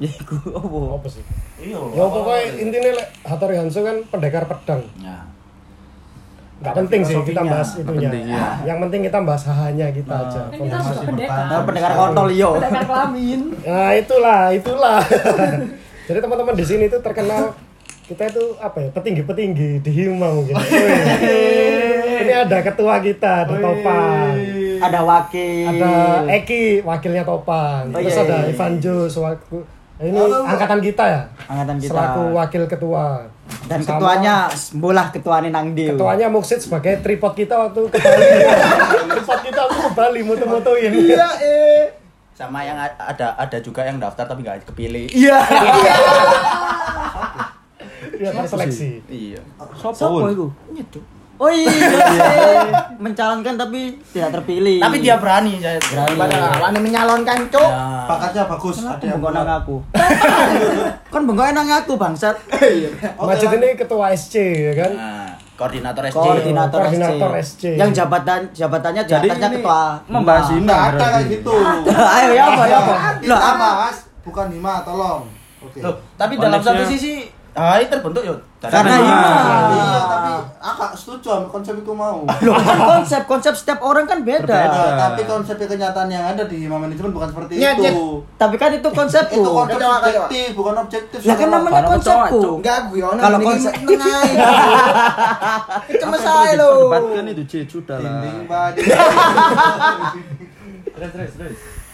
Ya 0.02 0.10
iku 0.10 0.36
opo? 0.50 0.98
Apa 0.98 1.08
sih? 1.08 1.22
Iya. 1.62 1.78
Ya 1.78 2.04
pokoknya 2.10 2.44
intinya 2.58 2.90
lek 2.98 3.08
Hattori 3.22 3.56
Hanzo 3.56 3.86
kan 3.86 3.98
pendekar 4.10 4.44
pedang. 4.50 4.82
Ya. 4.98 5.22
Nggak 6.64 6.74
penting 6.80 7.02
sih 7.04 7.16
kita 7.28 7.42
bahas 7.44 7.70
itunya. 7.76 8.08
penting, 8.08 8.24
ya. 8.32 8.46
Yang 8.64 8.78
penting 8.88 9.02
kita 9.04 9.18
bahas 9.22 9.44
hahanya 9.46 9.88
kita 9.92 10.16
aja. 10.16 10.42
Kan 10.48 10.60
kita 10.64 10.78
suka 10.80 11.02
pendekar. 11.06 11.44
Nah, 11.46 11.62
pendekar 11.62 11.92
kontol 11.94 12.28
iyo. 12.32 12.50
Pendekar 12.56 12.84
kelamin. 12.88 13.42
Nah 13.62 13.92
itulah, 13.94 14.42
itulah. 14.50 15.00
Jadi 16.08 16.20
teman-teman 16.20 16.56
di 16.56 16.66
sini 16.66 16.86
tuh 16.88 17.00
terkenal 17.00 17.52
kita 18.04 18.28
itu 18.28 18.44
apa 18.60 18.78
ya 18.80 18.90
petinggi-petinggi 18.92 19.70
di 19.80 19.92
Hima 19.92 20.28
mungkin. 20.32 20.56
Wih. 21.24 22.24
Ini 22.24 22.34
ada 22.40 22.58
ketua 22.60 23.00
kita, 23.00 23.44
ada 23.44 23.56
Topan, 23.60 24.36
Ada 24.80 25.00
wakil. 25.04 25.68
ada 25.70 25.92
Eki 26.30 26.80
wakilnya 26.82 27.24
Topan, 27.24 27.92
Oh, 27.92 28.00
terus 28.00 28.16
iya, 28.16 28.24
ada 28.24 28.38
iya. 28.44 28.52
Ivan 28.52 28.74
Jo 28.80 29.08
sewaktu 29.08 29.60
ini 30.02 30.18
angkatan 30.18 30.80
kita 30.82 31.04
ya, 31.06 31.22
angkatan 31.46 31.78
kita. 31.78 31.94
selaku 31.94 32.22
wakil 32.34 32.64
ketua. 32.66 33.30
Dan 33.70 33.80
Sama 33.86 34.02
ketuanya 34.02 34.36
bolah 34.82 35.08
ketuanya 35.14 35.50
nang 35.54 35.78
ketuanya 35.78 36.28
Muksid 36.32 36.58
sebagai 36.58 37.00
tripod 37.06 37.38
kita 37.38 37.54
waktu 37.54 37.86
ke 37.94 37.98
Bali. 38.02 38.28
tripod 39.14 39.40
kita 39.46 39.60
waktu 39.70 39.80
ke 39.86 39.92
Bali 39.94 40.22
moto-motoin. 40.26 40.92
Iya, 40.92 41.28
eh. 41.40 41.84
Sama 42.34 42.66
yang 42.66 42.82
ada 42.82 43.38
ada 43.38 43.58
juga 43.62 43.86
yang 43.86 44.02
daftar 44.02 44.26
tapi 44.26 44.42
nggak 44.42 44.66
kepilih. 44.66 45.06
Iya. 45.14 45.38
Dia 48.18 48.30
terseleksi. 48.34 49.06
Iya. 49.06 49.42
Sopo 49.78 50.26
iku? 50.34 50.48
Oh 51.44 51.52
iya. 51.52 51.76
Mencalonkan 52.96 53.60
tapi 53.60 54.00
tidak 54.10 54.40
terpilih. 54.40 54.80
Tapi 54.80 54.98
dia 54.98 55.20
berani 55.20 55.60
saya. 55.60 55.76
Berani. 55.76 56.16
Padahal 56.16 56.56
wani 56.62 56.80
menyalonkan, 56.80 57.38
Cuk. 57.52 57.60
Ya. 57.60 57.84
bakatnya 58.06 58.44
bagus 58.48 58.76
ada 58.80 59.00
yang 59.00 59.20
bengkok 59.20 59.32
nang 59.38 59.52
aku. 59.58 59.76
Kan 61.14 61.22
bengkok 61.24 61.52
nang 61.52 61.68
aku 61.68 61.94
bangsat. 61.96 62.36
Majid 63.20 63.50
lah. 63.50 63.58
ini 63.58 63.68
ketua 63.76 64.16
SC 64.16 64.36
ya 64.40 64.74
kan. 64.78 64.92
Nah, 64.94 65.30
koordinator 65.54 66.04
SC. 66.06 66.16
Koordinator, 66.16 66.80
Koordinator 66.80 67.32
SC. 67.36 67.44
SC. 67.44 67.64
Yang 67.76 67.90
jabatan 67.94 68.40
jabatannya 68.52 69.02
di 69.02 69.12
Jadi 69.12 69.28
atasnya 69.28 69.48
ini 69.50 69.58
ketua. 69.60 69.82
membahas 70.06 70.48
ini 70.50 70.62
nggak 70.64 70.80
ada 70.82 70.96
kayak 70.96 71.12
berarti. 71.12 71.34
gitu 71.34 71.54
Ayo 71.92 72.30
ya 72.32 72.44
apa 72.46 72.64
ya 72.66 72.78
apa? 72.78 72.94
kita 73.20 73.52
bahas 73.58 73.96
bukan 74.22 74.46
Hima 74.50 74.74
tolong 74.82 75.22
oke 75.60 75.80
Loh, 75.80 75.96
tapi 76.16 76.34
dalam 76.38 76.60
satu 76.60 76.84
sisi 76.86 77.28
HI 77.54 77.86
terbentuk 77.86 78.24
yuk. 78.24 78.40
Karena 78.58 78.98
Hima. 78.98 79.32
Tapi 80.64 80.80
aku 80.80 80.96
setuju 80.96 81.28
sama 81.36 81.48
konsep 81.52 81.76
itu 81.76 81.92
mau 81.92 82.24
Loh, 82.48 82.56
kan 82.56 82.80
konsep 82.80 83.28
konsep 83.28 83.52
setiap 83.52 83.84
orang 83.84 84.08
kan 84.08 84.24
beda. 84.24 84.48
Berbeda. 84.48 84.72
Nah, 84.72 84.96
tapi 85.12 85.28
konsep 85.28 85.60
kenyataan 85.60 86.08
yang 86.08 86.24
ada 86.24 86.48
di 86.48 86.64
Manajemen 86.64 87.12
bukan 87.12 87.28
seperti 87.28 87.60
Nyet, 87.60 87.76
itu 87.76 87.84
nyet. 87.84 87.96
Tapi 88.40 88.56
kan 88.56 88.72
itu 88.72 88.88
konsepku. 88.88 89.36
itu 89.36 89.50
konsep 89.52 89.76
subjektif 89.76 90.48
bukan 90.56 90.76
objektif 90.80 91.20
Lah 91.28 91.36
kan 91.36 91.48
namanya 91.52 91.76
Kalau 91.76 91.90
konsepku. 91.92 92.64
Enggak, 92.64 92.80
guyonan. 92.88 93.20
Kalau 93.20 93.38
ini 93.38 93.46
konsep- 93.46 93.76
tengah. 93.76 94.24
Cuma 96.00 96.16
saya 96.16 96.56
lo. 96.56 96.72
Debatkan 96.88 97.26
itu 97.28 97.44
Ci, 97.44 97.60
sudah 97.68 98.00
lah. 98.00 98.24
dinding 98.24 98.48
badi 98.48 98.80
Ya, 98.88 99.04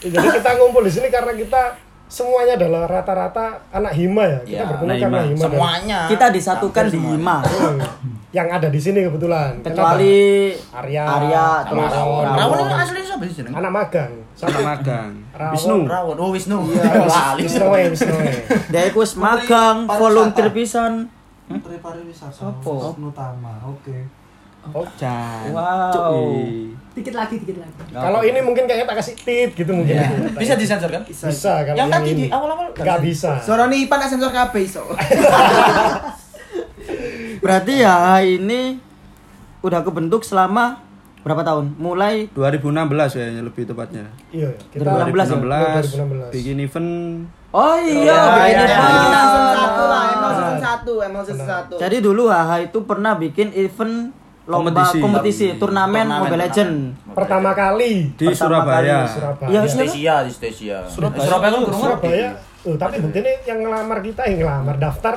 Jadi 0.00 0.16
kita 0.32 0.50
ngumpul 0.56 0.86
di 0.86 0.92
sini 0.94 1.10
karena 1.10 1.34
kita 1.34 1.89
semuanya 2.10 2.58
adalah 2.58 2.82
rata-rata 2.84 3.44
anak 3.70 3.92
Hima 3.94 4.24
ya. 4.26 4.38
Kita 4.40 4.50
Iya, 4.50 4.62
berkumpul 4.66 4.90
anak 4.90 4.98
karena 5.00 5.16
Hima. 5.16 5.24
Hima. 5.24 5.38
dan- 5.38 5.44
Semuanya. 5.46 6.00
Kita 6.06 6.26
disatukan 6.28 6.84
di 6.84 6.90
semuanya. 6.92 7.16
Hima. 7.16 7.36
Yang 8.30 8.48
ada 8.52 8.68
di 8.68 8.80
sini 8.80 8.98
kebetulan. 9.02 9.52
Kecuali 9.60 10.18
Arya, 10.70 11.02
Arya, 11.02 11.46
terus 11.64 11.90
Rawon. 11.90 12.24
Rawon. 12.28 12.58
Itu 12.60 12.74
asli 12.76 12.98
siapa 13.00 13.22
sih 13.24 13.34
jeneng? 13.36 13.52
Anak 13.56 13.70
magang. 13.72 14.12
Sama 14.34 14.58
magang. 14.60 15.10
Rawon. 15.32 15.54
Wisnu. 15.54 15.76
Rawon. 15.86 16.16
Oh, 16.16 16.30
Wisnu. 16.30 16.58
Iya. 16.68 16.82
Wisnu 17.38 17.66
ya, 17.72 17.86
Wisnu 17.88 18.14
ya. 18.20 18.32
dia 18.68 18.82
iku 18.86 19.02
magang, 19.16 19.76
volunteer 19.86 20.50
pisan. 20.50 21.06
Menteri 21.46 21.78
Pariwisata 21.78 22.30
Sopo? 22.30 22.94
Wisnu 22.94 23.10
Tama 23.10 23.58
oke 23.64 24.19
Oh. 24.70 24.84
Wow. 25.50 25.90
Cuy. 25.90 26.76
Dikit 26.90 27.14
lagi, 27.14 27.38
dikit 27.38 27.56
lagi. 27.62 27.80
kalau 27.94 28.20
ini 28.20 28.42
mungkin 28.42 28.66
kayaknya 28.66 28.86
tak 28.90 28.98
kasih 29.00 29.14
tit 29.16 29.50
gitu 29.54 29.72
mungkin. 29.72 29.96
Bisa 30.42 30.58
disensor 30.58 30.90
kan? 30.90 31.02
Bisa 31.06 31.64
kalau 31.64 31.78
Yang 31.78 31.88
tadi 31.96 32.10
ini. 32.12 32.18
di 32.18 32.26
awal-awal 32.28 32.66
Nggak 32.74 33.00
bisa. 33.00 33.38
Suara 33.40 33.70
nih 33.70 33.86
Ipan 33.86 34.04
sensor 34.04 34.34
kabeh 34.34 34.62
iso. 34.66 34.82
Berarti 37.44 37.74
ya 37.80 38.20
ini 38.20 38.76
udah 39.64 39.80
kebentuk 39.80 40.26
selama 40.26 40.82
berapa 41.22 41.40
tahun? 41.44 41.76
Mulai 41.80 42.28
2016 42.36 43.16
kayaknya 43.16 43.42
lebih 43.44 43.64
tepatnya. 43.64 44.04
Iya, 44.32 44.50
kita 44.68 44.84
2016 44.84 45.24
ya? 45.24 45.36
2016. 45.40 46.32
2016 46.32 46.36
bikin 46.36 46.56
event 46.60 46.90
Oh 47.50 47.74
iya, 47.82 47.98
iya, 48.06 48.18
bikin 48.30 48.54
iya, 48.54 48.62
event. 48.62 48.92
iya. 48.94 49.20
Season 49.26 49.46
satu 49.50 49.82
lah, 49.82 50.02
emang 50.14 50.32
season 50.34 50.60
satu, 50.62 50.92
emang 51.02 51.22
season 51.26 51.46
satu. 51.46 51.74
Jadi 51.78 51.96
dulu 51.98 52.22
HH 52.30 52.50
itu 52.70 52.78
pernah 52.86 53.12
bikin 53.18 53.48
event 53.54 53.94
lomba 54.50 54.82
kompetisi, 54.82 54.98
Kompetisi. 54.98 55.46
turnamen 55.54 56.02
Turnamen, 56.02 56.26
Mobile 56.26 56.42
Legend. 56.42 56.72
Pertama 57.14 57.50
kali 57.52 57.90
di 58.10 58.24
Pertama 58.26 58.36
Surabaya. 58.36 58.98
kali 58.98 59.14
Surabaya. 59.14 59.48
Iya, 59.48 59.60
Di 59.60 59.68
siapa? 59.68 59.82
Stesia, 59.86 60.14
di 60.20 60.32
Stesia. 60.32 60.78
Surabaya. 60.84 61.22
Surabaya 61.22 61.50
kan 61.50 61.62
Surabaya. 61.72 62.28
Oh, 62.60 62.74
tapi 62.74 62.94
buktinya 62.98 63.32
yang 63.42 63.58
ngelamar 63.62 63.98
kita 64.00 64.22
yang 64.26 64.38
ngelamar 64.42 64.76
daftar 64.76 65.14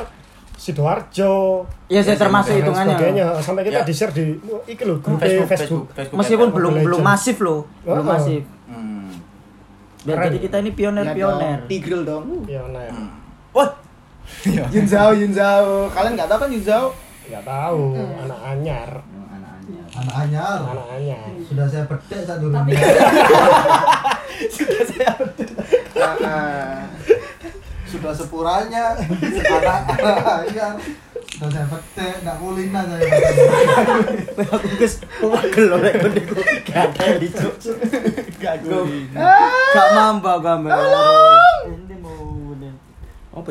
Sidoarjo. 0.55 1.65
Iya, 1.87 2.01
saya 2.01 2.15
termasuk 2.15 2.55
hitungannya. 2.55 2.95
sebagainya. 2.95 3.25
Sampai 3.41 3.63
kita 3.65 3.81
Ya. 3.81 3.83
di-share 3.83 4.13
di 4.13 4.23
oh, 4.45 4.63
iki 4.63 4.79
lho, 4.81 4.95
grup 4.97 5.17
Facebook, 5.17 5.49
Facebook. 5.49 5.49
Facebook, 5.51 5.85
Facebook. 5.91 6.17
Meskipun 6.17 6.47
belum 6.49 6.73
belum 6.79 7.01
masif 7.01 7.37
loh, 7.41 7.67
belum 7.83 7.99
Oh. 7.99 8.07
masif. 8.07 8.43
Hmm. 8.65 9.11
Jadi 9.99 10.37
kita 10.39 10.55
ini 10.57 10.69
Ya 10.69 10.77
pioner-pioner. 10.77 11.57
dong, 11.57 11.67
Tigril 11.67 12.01
dong. 12.03 12.23
Ya, 12.45 12.63
nah, 12.65 12.79
ya. 12.79 12.93
Wah, 13.51 13.69
Yunzao, 14.69 15.11
Yunzao. 15.11 15.87
Kalian 15.89 16.13
nggak 16.15 16.27
tahu 16.27 16.39
kan 16.39 16.49
Yunzao? 16.49 16.85
Nggak 17.23 17.43
tahu, 17.43 17.83
anak 18.19 18.39
anyar. 18.45 18.89
Anak 19.93 20.15
anyar 20.19 20.59
Anak 20.65 20.87
anyar. 20.91 21.21
sudah 21.43 21.65
saya 21.67 21.83
bedek 21.85 22.21
saat 22.23 22.39
dulu 22.39 22.57
Ah, 25.93 26.17
ah. 26.19 26.81
sudah 27.89 28.11
sepuranya 28.11 28.97
anak 28.97 29.85
anyar 30.41 30.73
sudah 31.29 31.49
saya 31.49 31.65
bedek 31.69 32.13
nggak 32.21 32.37
kulina 32.37 32.81
saya 32.83 33.05
Aku 34.49 34.67
kes 34.75 34.93
pegel 35.21 35.65
loh 35.67 35.77
ngene 35.77 36.09
iku. 36.15 36.35
Gak 36.63 36.89
ada 36.89 37.03
yang 37.05 37.19
dicuk. 37.21 37.53
Gak 38.37 38.65
go. 38.65 38.85
Gak 39.69 39.87
mampu 39.93 40.33
gambar. 40.41 40.73
Ini 41.69 41.95
mau 41.97 42.17
bener. 42.49 42.73
Oh, 43.29 43.41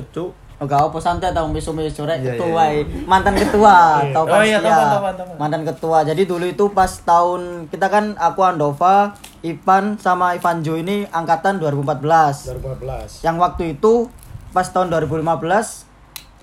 pecuk. 0.62 0.70
Oh 0.78 0.88
gak 0.88 0.88
apa 0.88 0.98
santai 0.98 1.30
tau 1.30 1.46
misu-misu 1.46 2.02
rek 2.02 2.18
Iya, 2.18 2.26
ketua 2.32 2.62
iya. 2.64 2.78
eh. 2.78 2.84
mantan 3.02 3.34
ketua 3.34 3.76
Iya. 4.00 4.12
tau 4.12 4.24
Oh 4.24 4.40
iya, 4.40 4.58
tahu, 4.58 4.68
ya. 4.68 4.76
tahu, 4.78 5.02
tahu. 5.12 5.34
mantan 5.36 5.62
ketua 5.64 5.98
jadi 6.02 6.22
dulu 6.22 6.44
itu 6.46 6.64
pas 6.70 6.92
tahun 6.96 7.40
kita 7.66 7.86
kan 7.86 8.04
aku 8.14 8.40
Andova 8.42 9.12
Ipan 9.40 9.96
sama 9.96 10.32
Ivan 10.32 10.60
Jo 10.60 10.74
ini 10.74 11.02
angkatan 11.04 11.58
2014 11.58 12.54
2015. 12.54 13.22
yang 13.22 13.36
waktu 13.36 13.74
itu 13.74 14.06
pas 14.48 14.64
tahun 14.64 14.86
2015 14.88 15.90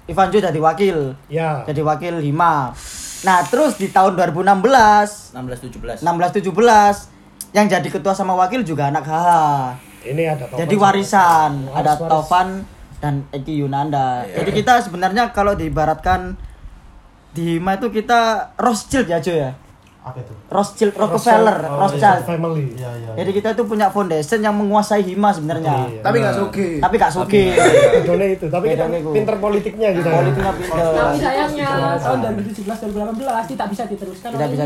Ivan 0.05 0.27
Jo 0.27 0.39
jadi 0.41 0.59
wakil 0.59 0.97
Ya. 1.27 1.63
jadi 1.63 1.79
wakil 1.79 2.19
Hima 2.19 2.75
nah 3.19 3.43
terus 3.43 3.75
di 3.75 3.87
tahun 3.87 4.15
2016 4.15 5.31
16 5.31 5.71
17. 5.71 6.01
16 6.01 6.43
17 6.43 7.07
yang 7.51 7.65
jadi 7.65 7.83
ketua 7.85 8.11
sama 8.11 8.33
wakil 8.33 8.61
juga 8.61 8.87
anak 8.87 9.03
HH 9.03 9.29
Ini 10.01 10.23
ada 10.29 10.43
Topan 10.45 10.57
jadi 10.57 10.71
sama- 10.71 10.83
warisan 10.85 11.51
Waris, 11.65 11.75
ada 11.77 11.91
waris. 11.93 12.07
Dan 12.99 13.23
Eki 13.31 13.63
Yunanda. 13.63 14.27
Jadi 14.27 14.51
kita 14.53 14.83
sebenarnya 14.83 15.31
kalau 15.31 15.55
diibaratkan 15.55 16.35
di 17.31 17.55
Hima 17.55 17.79
itu 17.79 17.87
kita 17.89 18.51
Rothschild 18.55 19.07
ya 19.07 19.19
Jo 19.19 19.31
ya? 19.31 19.51
Apa 19.99 20.19
itu? 20.19 20.31
Rothschild 20.47 20.95
Rockefeller 20.95 21.57
Oh, 21.69 21.85
Rothschild. 21.85 22.23
Family. 22.23 22.71
iya 22.73 22.89
iya 22.95 23.11
jadi 23.19 23.31
kita 23.35 23.47
itu 23.53 23.63
punya 23.63 23.87
foundation 23.87 24.39
yang 24.39 24.55
menguasai 24.55 25.03
Hima 25.03 25.29
sebenarnya. 25.29 25.87
Iya. 25.87 26.01
Tapi 26.01 26.15
nggak 26.19 26.35
suki. 26.35 26.67
tapi 26.79 26.95
gak 26.95 27.13
suki 27.13 27.43
Bedone 27.99 28.25
itu, 28.33 28.45
tapi 28.47 28.65
kita 28.73 28.85
pinter 28.89 29.35
politiknya 29.37 29.89
gitu. 29.93 30.07
politiknya 30.09 30.51
pinter. 30.55 30.83
Tapi 30.89 31.17
sayangnya 31.19 31.69
tahun 31.99 32.17
2017 32.35 32.95
2018 32.95 33.51
tidak 33.53 33.67
bisa 33.69 33.83
diteruskan 33.85 34.29
Tidak 34.33 34.39
oleh 34.41 34.53
bisa. 34.55 34.63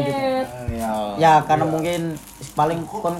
Iya. 0.69 0.93
ya 1.19 1.33
karena 1.43 1.65
mungkin 1.67 2.01
paling 2.53 2.79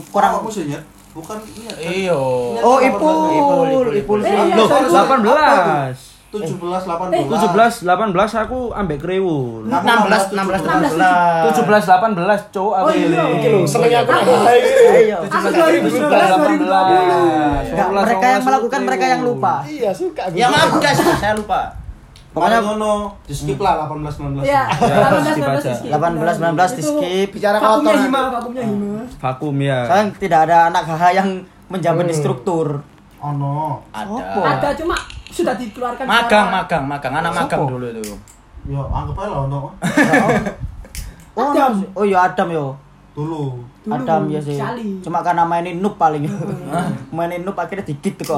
kurang 0.10 0.32
Kok 0.38 0.44
musuhnya 0.48 0.80
bukan 1.14 1.38
iya 1.54 1.74
Iyo. 2.10 2.22
oh 2.58 2.78
Ipul 2.80 3.16
Ipul, 3.32 3.68
Ipul 3.70 3.88
Ipul, 3.94 4.20
sih 4.20 4.34
Eh, 4.34 4.58
Loh, 4.58 4.66
sorry, 4.66 4.90
18. 4.90 5.94
17 6.34 6.58
18. 6.58 7.30
17 7.30 7.86
18 7.86 8.42
aku 8.42 8.74
ambek 8.74 8.98
kriwul. 8.98 9.70
16 9.70 10.34
16 10.34 10.34
17 10.34 10.98
17 11.54 12.18
18 12.18 12.50
cowok 12.50 12.74
aku 12.74 12.88
Oh, 12.90 12.92
iya. 12.92 13.06
ini. 13.06 13.38
Iki 13.38 13.48
lho, 13.48 13.60
seneng 13.64 13.94
aku. 13.94 14.12
Ayo. 14.90 15.18
Aku 15.22 15.48
2019 15.54 15.94
2020. 15.94 17.70
Enggak, 17.70 17.90
mereka 17.94 18.26
yang 18.28 18.44
melakukan 18.44 18.82
mereka 18.82 19.06
yang 19.08 19.22
lupa. 19.22 19.62
Iya, 19.64 19.94
suka. 19.94 20.34
Ya 20.34 20.50
maaf 20.50 20.74
guys, 20.76 20.98
saya 20.98 21.38
lupa. 21.38 21.78
Pokoknya 22.34 22.60
ngono, 22.66 23.14
di 23.30 23.34
skip 23.38 23.62
lah 23.62 23.86
18 23.86 24.42
19. 24.42 24.42
Ya, 24.42 24.66
skip 24.74 25.46
18 25.46 25.70
aja. 25.70 25.98
18 26.02 26.58
19 26.58 26.78
di 26.78 26.82
skip. 26.82 27.28
Bicara 27.38 27.62
Vakumnya 27.62 27.94
kotor. 27.94 28.06
hima, 28.10 28.22
vakumnya 28.34 28.64
hima. 28.66 28.94
Vakum 29.22 29.56
ya. 29.62 29.80
Soalnya 29.86 30.06
tidak 30.18 30.40
ada 30.50 30.58
anak 30.74 30.84
HH 30.90 31.04
yang 31.14 31.30
menjabat 31.70 32.06
di 32.10 32.16
struktur. 32.18 32.82
Ono. 33.22 33.86
Apa? 33.94 34.18
Ada. 34.18 34.50
Ada 34.58 34.70
cuma 34.82 34.98
sudah 35.30 35.54
dikeluarkan 35.54 36.06
Magang, 36.10 36.48
magang, 36.50 36.84
magang. 36.90 37.14
Anak 37.22 37.32
magang 37.38 37.62
dulu 37.70 37.88
tuh. 38.02 38.18
Ya 38.66 38.82
anggap 38.82 39.16
aja 39.22 39.30
lah 39.30 39.40
ono. 39.46 39.62
Oh, 41.34 41.50
Adam. 41.50 41.82
oh 41.98 42.06
iya 42.06 42.30
Adam 42.30 42.46
yo. 42.54 42.78
Dulu. 43.18 43.58
Dulu, 43.82 43.90
Adam 43.90 44.30
ya 44.30 44.38
sih. 44.38 44.54
Cuma 45.02 45.26
karena 45.26 45.42
mainin 45.42 45.82
noob 45.82 45.98
paling. 45.98 46.30
mainin 47.18 47.42
noob 47.42 47.58
akhirnya 47.58 47.82
dikit 47.82 48.22
tuh 48.22 48.38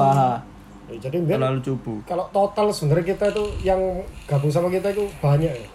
Ya, 0.86 0.94
Jadi 1.00 1.16
Mbak, 1.18 1.34
Terlalu 1.34 1.60
cupu. 1.60 1.92
kalau 2.06 2.30
total 2.30 2.70
sebenarnya 2.70 3.06
kita 3.08 3.24
itu 3.28 3.44
yang 3.60 3.80
gabung 4.24 4.48
sama 4.48 4.70
kita 4.70 4.86
itu 4.88 5.10
banyak 5.18 5.50
ya. 5.50 5.68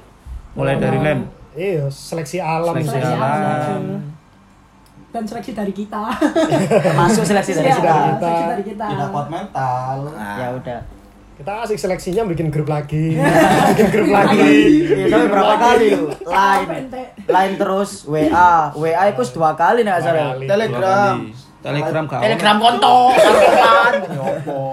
Mulai 0.54 0.76
dari 0.78 0.98
lem. 0.98 1.20
Iya, 1.52 1.86
seleksi 1.88 2.40
alam. 2.40 2.72
Seleksi 2.74 2.96
Seleksi 2.96 3.14
alam. 3.14 3.28
alam. 3.44 3.84
Dan 5.12 5.24
seleksi 5.28 5.52
dari 5.52 5.74
kita. 5.74 6.00
Termasuk 6.88 7.24
seleksi 7.24 7.52
dari 7.54 7.68
Iya, 7.68 7.76
kita. 7.76 7.92
Seleksi 7.92 8.46
dari 8.48 8.64
kita. 8.66 8.86
Tidak 8.88 9.08
kuat 9.12 9.28
mental. 9.28 9.96
Ya 10.16 10.48
udah. 10.54 10.80
Kita 11.34 11.52
asik 11.66 11.76
seleksinya 11.76 12.24
bikin 12.24 12.48
grup 12.48 12.70
lagi. 12.70 13.20
bikin 13.70 13.88
grup 13.90 14.10
lagi. 14.10 14.48
Iya, 14.86 15.06
tapi 15.10 15.26
berapa 15.28 15.56
kali 15.58 15.88
ente. 16.72 17.04
Line 17.26 17.56
terus 17.58 17.90
WA. 18.06 18.72
WA 18.72 19.04
itu 19.10 19.22
dua 19.34 19.52
kali 19.54 19.84
nih 19.84 19.92
asal. 19.92 20.16
kali. 20.16 20.46
Telegram. 20.48 21.16
Telegram 21.62 22.04
kau. 22.08 22.18
Telegram 22.18 22.56
konto, 22.58 22.96
kapan? 23.14 23.94
Yopo. 24.10 24.64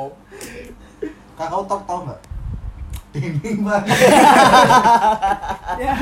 Kakak 1.38 1.58
utak 1.60 1.80
tau 1.86 1.98
nggak? 2.02 2.20
Dinding 3.14 3.58
banget. 3.62 3.96
Ya. 5.78 5.94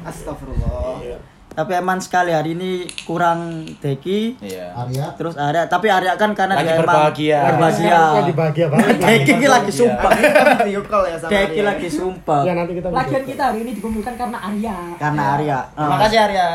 Astagfirullah. 0.00 1.18
Tapi 1.50 1.72
emang 1.74 1.98
sekali 1.98 2.30
hari 2.30 2.54
ini 2.54 2.70
kurang 3.02 3.66
Deki. 3.76 4.38
Iya. 4.40 4.70
Arya. 4.72 5.06
Terus 5.18 5.34
Arya, 5.34 5.66
tapi 5.66 5.90
Arya 5.90 6.14
kan 6.14 6.30
karena 6.32 6.56
Lagi 6.56 6.62
dia 6.62 6.72
emang 6.72 6.86
berbahagia. 6.86 7.38
berbahagia. 7.44 8.00
Lagi 8.14 8.32
bahagia 8.32 8.66
banget. 8.70 8.94
Deki 9.04 9.30
ini 9.34 9.48
lagi 9.50 9.72
sumpah. 9.74 10.10
Video 10.64 10.82
call 10.86 11.04
ya 11.04 11.16
sama 11.18 11.30
Deki 11.34 11.60
lagi 11.60 11.88
sumpah. 11.90 12.40
Ya 12.46 12.52
nanti 12.54 12.72
kita 12.72 12.86
Lagian 12.88 13.24
kita 13.26 13.42
hari 13.44 13.58
ini 13.60 13.72
dikumpulkan 13.76 14.14
karena 14.14 14.38
Arya. 14.40 14.76
Karena 14.96 15.22
Arya. 15.36 15.58
Terima 15.68 15.90
Ah. 15.90 15.98
kasih 16.00 16.18
Arya. 16.22 16.46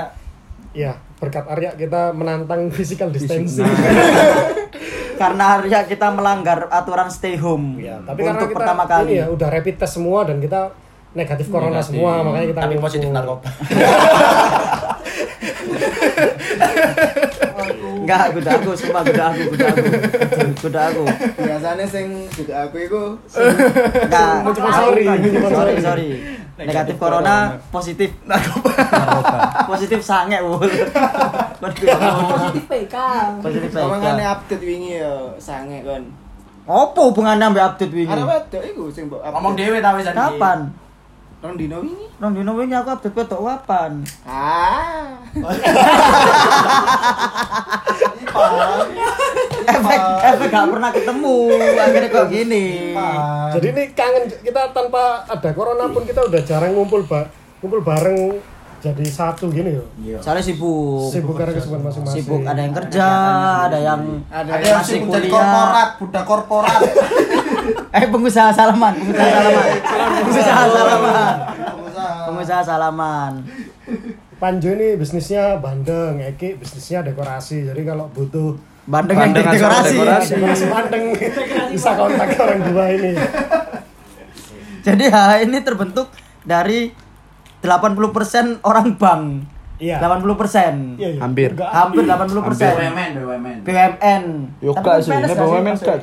Ya, 0.76 0.92
berkat 1.16 1.46
Arya 1.46 1.70
kita 1.74 2.12
menantang 2.12 2.70
physical 2.76 3.10
distancing. 3.10 3.66
Karena 5.16 5.56
Arya 5.56 5.84
kita 5.84 6.12
melanggar 6.12 6.68
aturan 6.68 7.08
stay 7.08 7.36
home. 7.36 7.80
ya, 7.80 7.98
tapi 8.04 8.22
karena 8.22 8.36
untuk 8.36 8.52
kita 8.52 8.58
pertama 8.60 8.84
kali. 8.84 9.10
ini 9.10 9.18
ya 9.18 9.26
udah 9.32 9.48
rapid 9.48 9.76
test 9.78 9.96
semua 9.96 10.20
dan 10.24 10.38
kita 10.38 10.70
negatif 11.16 11.48
corona 11.48 11.72
Negatif. 11.74 11.90
semua, 11.96 12.12
makanya 12.20 12.46
kita 12.46 12.60
Tapi 12.60 12.70
ngumpul. 12.70 12.86
positif 12.86 13.08
narkoba. 13.10 13.48
Enggak, 17.82 18.32
kuda 18.36 18.50
aku, 18.62 18.70
sumpah 18.78 19.02
kuda 19.04 19.24
aku, 19.34 19.42
kuda 19.54 19.66
aku. 19.72 19.84
Kuda 20.64 20.82
aku. 20.94 21.04
Biasanya 21.42 21.86
sing 21.88 22.28
juga 22.32 22.54
aku 22.68 22.76
itu 22.82 23.04
Enggak. 24.06 24.34
Cuma 24.56 24.70
sorry, 24.72 25.04
sorry, 25.06 25.40
sorry. 25.52 25.76
sorry. 25.82 26.10
Negatif 26.56 26.96
corona, 26.96 27.60
positif 27.68 28.16
narkoba. 28.24 28.72
positif 29.68 30.00
sange, 30.00 30.40
Wul. 30.40 30.72
Positif 31.60 32.64
PK. 32.72 32.96
Positif 33.44 33.70
Omongane 33.76 34.24
baik. 34.24 34.34
update 34.40 34.64
wingi 34.64 35.04
ya 35.04 35.36
sange 35.36 35.84
kon. 35.84 36.04
Apa 36.66 37.00
hubungannya 37.12 37.52
sampai 37.52 37.64
update 37.68 37.94
wingi? 37.94 38.08
Arep 38.08 38.26
wedok 38.26 38.64
iku 38.72 38.84
sing 38.88 39.12
update. 39.12 39.20
Ngomong 39.36 39.54
dhewe 39.60 39.78
ta 39.84 40.00
wis 40.00 40.08
Kapan? 40.08 40.85
Rong 41.46 41.62
dino 41.62 41.78
wingi. 41.78 42.06
Rong 42.18 42.34
dino 42.34 42.52
wingi 42.58 42.74
aku 42.74 42.90
update 42.90 43.14
wedok 43.14 43.42
kapan? 43.46 43.92
Ah. 44.26 45.14
efek 49.66 50.02
efek 50.26 50.48
gak 50.50 50.68
pernah 50.68 50.90
ketemu 50.90 51.36
akhirnya 51.78 52.10
kok 52.10 52.28
gini 52.28 52.66
Jadi 53.56 53.68
ini 53.70 53.84
kangen 53.94 54.24
kita 54.42 54.62
tanpa 54.74 55.22
ada 55.24 55.50
corona 55.54 55.86
pun 55.88 56.04
kita 56.04 56.26
udah 56.26 56.42
jarang 56.42 56.74
ngumpul 56.74 57.06
ba 57.06 57.30
ngumpul 57.62 57.82
bareng 57.82 58.42
jadi 58.82 59.06
satu 59.08 59.50
gini 59.50 59.82
yo. 59.82 59.86
soalnya 60.22 60.46
sibuk 60.46 61.10
Sibuk 61.10 61.34
karena 61.34 61.58
kesibukan 61.58 61.90
masing-masing. 61.90 62.22
sibuk 62.22 62.42
ada 62.46 62.62
yang 62.62 62.74
kerja 62.76 63.08
ada 63.66 63.78
yang 63.82 64.02
Ada 64.30 64.52
Ada 64.52 64.62
yang 64.62 64.78
masih 64.78 64.94
sibuk 64.94 65.10
jadi 65.10 65.26
kuliah 65.26 65.42
korporat, 65.42 65.90
budak 65.98 66.24
korporat. 66.28 66.80
eh 67.98 68.06
pengusaha 68.06 68.50
salaman 68.54 68.94
pengusaha 68.94 69.26
salaman 69.32 69.68
pengusaha 70.18 70.64
salaman 70.66 71.36
Pengusaha. 71.76 72.14
pengusaha 72.28 72.62
salaman 72.64 73.34
Panjo 74.36 74.68
ini 74.68 75.00
bisnisnya 75.00 75.64
bandeng, 75.64 76.20
Eki 76.20 76.60
bisnisnya 76.60 77.00
dekorasi. 77.02 77.72
Jadi 77.72 77.88
kalau 77.88 78.12
butuh 78.12 78.60
bandeng 78.84 79.16
sama 79.16 79.32
dekorasi 79.32 79.96
dekorasi. 79.96 80.32
dekorasi 80.36 80.66
bandeng 80.68 81.04
bisa 81.72 81.96
kontak 81.96 82.36
orang 82.36 82.60
dua 82.62 82.86
ini. 82.92 83.12
jadi 84.84 85.04
HH 85.08 85.32
ini 85.42 85.58
terbentuk 85.64 86.12
dari 86.44 86.92
80% 87.64 88.60
orang 88.62 89.00
bank 89.00 89.24
Iya. 89.76 90.00
80% 90.00 90.96
Iya, 90.96 91.10
iya. 91.16 91.20
Hampir. 91.20 91.50
Hampir 91.56 92.04
80% 92.04 92.32
BUMN, 92.32 93.12
BUMN. 93.20 93.58
BUMN 93.64 94.24
Yo, 94.64 94.72
Tapi 94.72 94.80
enggak 94.84 94.98
sih, 95.00 95.12
ini 95.12 95.34
BUMN 95.36 95.76
enggak. 95.76 96.00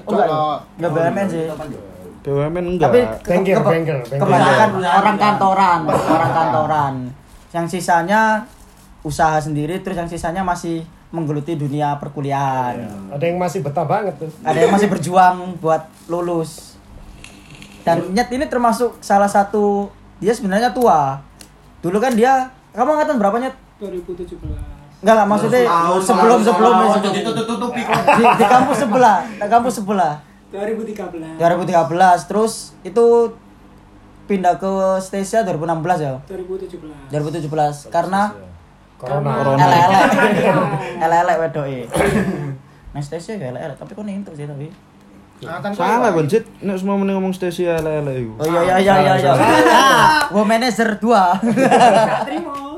Enggak 0.77 0.90
BUMN 0.92 1.27
sih 1.29 1.42
BUMN 2.23 2.65
enggak. 2.69 2.87
tapi 2.87 2.99
ke- 3.19 3.31
Banker, 3.33 3.57
ke- 3.57 3.65
banker, 3.65 3.97
banker. 4.01 4.19
kebanyakan 4.19 4.69
Perusahaan, 4.69 4.71
orang 4.71 4.71
perusahaan. 4.71 5.17
kantoran 5.19 5.81
orang 6.09 6.33
kantoran 6.33 6.95
yang 7.51 7.67
sisanya 7.67 8.21
usaha 9.03 9.37
sendiri 9.37 9.79
terus 9.79 9.97
yang 9.97 10.07
sisanya 10.07 10.41
masih 10.41 10.83
menggeluti 11.11 11.53
dunia 11.55 11.99
perkuliahan 11.99 12.79
Ada 13.11 13.25
yang 13.25 13.37
masih 13.37 13.61
betah 13.61 13.85
banget 13.85 14.15
tuh. 14.17 14.31
ada 14.41 14.55
yang 14.57 14.71
masih 14.71 14.89
berjuang 14.89 15.37
buat 15.59 15.83
lulus 16.07 16.79
dan 17.83 18.01
Nyet 18.09 18.31
ini 18.31 18.47
termasuk 18.47 18.97
salah 18.99 19.27
satu 19.27 19.91
dia 20.17 20.31
sebenarnya 20.31 20.71
tua 20.71 21.19
dulu 21.81 21.99
kan 21.99 22.15
dia 22.15 22.47
kamu 22.71 22.95
angkatan 22.95 23.19
berapa 23.19 23.37
Nyet? 23.39 23.55
2017. 23.77 24.39
Enggak, 24.39 24.63
enggak 25.03 25.27
maksudnya 25.27 25.61
Tahun, 25.67 25.99
sebelum 26.01 26.31
tahun, 26.31 26.41
sebelum 26.47 26.73
tahun. 26.73 26.91
sebelum- 26.95 27.15
Ditutup-tutupi 27.19 27.83
di, 27.83 28.25
di 28.33 28.45
kampus 28.47 28.77
sebelah 28.79 29.17
di 29.27 29.49
kampus 29.51 29.75
sebelah 29.77 30.13
2013. 30.53 31.41
2013 31.41 32.29
terus 32.29 32.77
itu 32.85 33.05
pindah 34.29 34.55
ke 34.61 34.73
Stasia 35.01 35.43
2016 35.49 36.05
ya 36.05 36.12
2017. 36.29 37.11
2017 37.11 37.88
karena 37.91 38.37
Corona. 39.01 39.31
Corona. 39.43 39.65
elek-elek 39.67 40.11
elek-elek 41.03 41.37
wedoke 41.43 41.81
Nah, 42.93 43.01
Stasia 43.01 43.41
ya 43.41 43.49
elek-elek, 43.49 43.81
tapi 43.81 43.97
kok 43.97 44.05
entuk 44.05 44.37
sih 44.37 44.45
tapi. 44.45 44.69
Salah 45.75 46.12
kon 46.15 46.29
Cit. 46.31 46.45
Nek 46.62 46.77
semua 46.79 46.95
mending 46.95 47.19
ngomong 47.19 47.35
stesi 47.35 47.67
ala-ala 47.67 48.15
iku. 48.15 48.37
Oh 48.38 48.47
iya 48.47 48.61
iya 48.62 48.77
iya 48.79 48.95
iya 49.03 49.15
iya. 49.19 49.33
Ah, 49.67 50.31
wo 50.31 50.47
manager 50.47 51.01
2. 51.01 51.03
Gak 51.03 52.23
terima. 52.31 52.72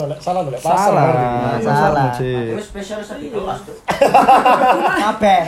Salah 0.00 0.08
dolek 0.08 0.20
salah 0.24 0.40
dolek 0.48 0.60
pasar. 0.64 0.88
Salah. 0.88 1.60
Salah. 1.60 2.08
Terus 2.16 2.66
spesialis 2.72 3.08
di 3.20 3.28
kelas 3.28 3.58
tuh. 3.68 3.76
Kabeh. 4.96 5.40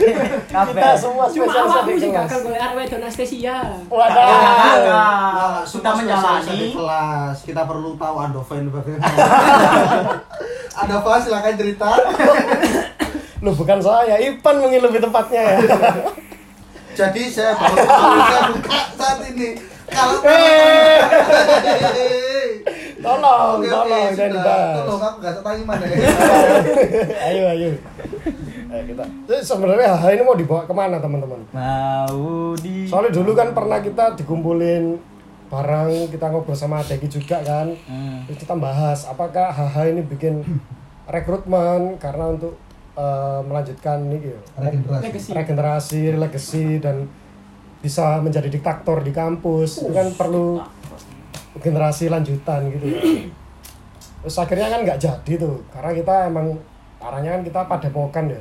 Kabeh. 0.44 0.76
Kita 0.76 0.92
semua 1.00 1.24
Cuma 1.32 1.48
spesial 1.48 1.66
satu 1.72 1.88
kelas. 1.88 2.12
gagal 2.12 2.38
golek 2.44 2.60
arek 2.60 2.74
wedok 2.76 2.98
anestesia. 3.00 3.56
Wadah. 3.88 5.64
Sudah 5.64 5.92
semua 5.96 6.20
menjalani. 6.20 6.68
kelas. 6.76 7.36
Kita 7.48 7.62
perlu 7.64 7.96
tahu 7.96 8.16
Andova 8.20 8.54
ini 8.60 8.68
bagaimana. 8.68 9.08
Andova 10.84 11.16
silakan 11.16 11.54
cerita. 11.56 11.88
Lu 13.40 13.56
bukan 13.56 13.78
saya, 13.80 14.20
Ipan 14.20 14.60
mungkin 14.60 14.84
lebih 14.84 15.00
tepatnya 15.00 15.40
ya. 15.40 15.56
Jadi 17.00 17.22
saya 17.32 17.56
baru 17.56 17.88
baru 17.88 18.20
saya 18.20 18.42
buka 18.52 18.80
saat 19.00 19.18
ini. 19.32 19.56
Kalau 19.88 20.20
Tolong, 23.02 23.58
oke, 23.58 23.66
tolong, 23.66 24.06
sudah. 24.06 24.14
jangan 24.14 24.32
dibahas. 24.38 24.76
Tolong 24.78 25.02
aku 25.02 25.16
nggak 25.18 25.34
tanya 25.42 25.62
mana 25.66 25.84
ya. 25.90 25.96
ayo, 27.28 27.42
ayo. 27.50 27.68
Ayo 28.70 28.82
kita. 28.86 29.04
Jadi 29.26 29.42
sebenarnya 29.42 29.90
hal 29.98 30.10
ini 30.14 30.22
mau 30.22 30.38
dibawa 30.38 30.62
ke 30.62 30.74
mana 30.74 30.96
teman-teman? 31.02 31.40
Mau 31.50 32.54
di 32.56 32.86
Soalnya 32.86 33.10
dulu 33.10 33.30
kan 33.34 33.50
pernah 33.50 33.82
kita 33.82 34.14
dikumpulin 34.14 34.96
bareng, 35.52 36.08
kita 36.08 36.32
ngobrol 36.32 36.56
sama 36.56 36.80
Deki 36.80 37.10
juga 37.10 37.42
kan. 37.42 37.74
Hmm. 37.90 38.24
Terus 38.30 38.38
kita 38.40 38.54
bahas 38.56 39.04
apakah 39.04 39.52
HH 39.52 39.76
ini 39.92 40.02
bikin 40.06 40.40
rekrutmen 41.10 41.98
karena 41.98 42.32
untuk 42.32 42.54
eh, 42.94 43.40
melanjutkan 43.44 43.98
ini 44.08 44.30
gitu, 44.30 44.38
Regenerasi. 44.56 45.30
Regenerasi, 45.34 46.00
legacy 46.16 46.66
dan 46.78 47.10
bisa 47.82 48.22
menjadi 48.22 48.46
diktator 48.46 49.02
di 49.02 49.10
kampus 49.10 49.82
itu 49.82 49.90
kan 49.90 50.14
perlu 50.14 50.62
generasi 51.60 52.08
lanjutan 52.08 52.72
gitu. 52.72 52.86
Ya 52.88 53.00
terus 54.22 54.38
akhirnya 54.38 54.70
kan 54.70 54.80
nggak 54.86 54.98
jadi 55.02 55.32
tuh 55.34 55.66
karena 55.74 55.90
kita 55.98 56.14
emang 56.30 56.46
arahnya 57.02 57.34
kan 57.34 57.42
kita 57.42 57.60
padepokan 57.66 58.30
ya. 58.30 58.38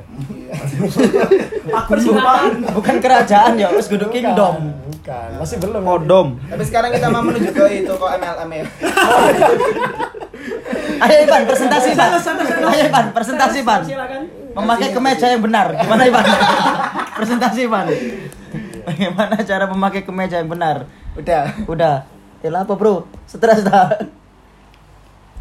Persilatan. 1.90 2.62
bukan 2.78 2.96
kerajaan 3.02 3.58
ya 3.58 3.74
wis 3.74 3.90
kudu 3.90 4.06
kingdom. 4.06 4.70
bukan. 4.86 5.28
Masih 5.42 5.58
belum. 5.58 5.82
Kodom. 5.82 6.38
Tapi 6.46 6.62
sekarang 6.62 6.94
kita 6.94 7.10
mau 7.10 7.26
menuju 7.26 7.50
ke 7.50 7.82
itu 7.82 7.90
kok 7.90 8.10
MLM 8.14 8.50
ya. 8.54 8.64
ayo 11.02 11.16
Ivan 11.26 11.42
presentasi 11.50 11.88
Ivan. 11.98 12.10
Ayo 12.70 12.82
Ivan 12.86 13.06
presentasi 13.10 13.58
Ivan. 13.66 13.82
Silakan. 13.82 14.22
memakai 14.54 14.94
kemeja 14.94 15.26
yang 15.34 15.42
benar. 15.42 15.66
Gimana 15.74 16.02
Ivan? 16.06 16.24
Presentasi 17.18 17.66
Ivan. 17.66 17.90
Bagaimana 18.86 19.34
cara 19.42 19.64
memakai 19.66 20.06
kemeja 20.06 20.38
yang 20.38 20.50
benar? 20.52 20.86
Udah. 21.18 21.50
udah 21.66 22.11
ya 22.42 22.50
apa 22.52 22.74
bro 22.74 23.06
stres 23.24 23.62
dah 23.62 23.88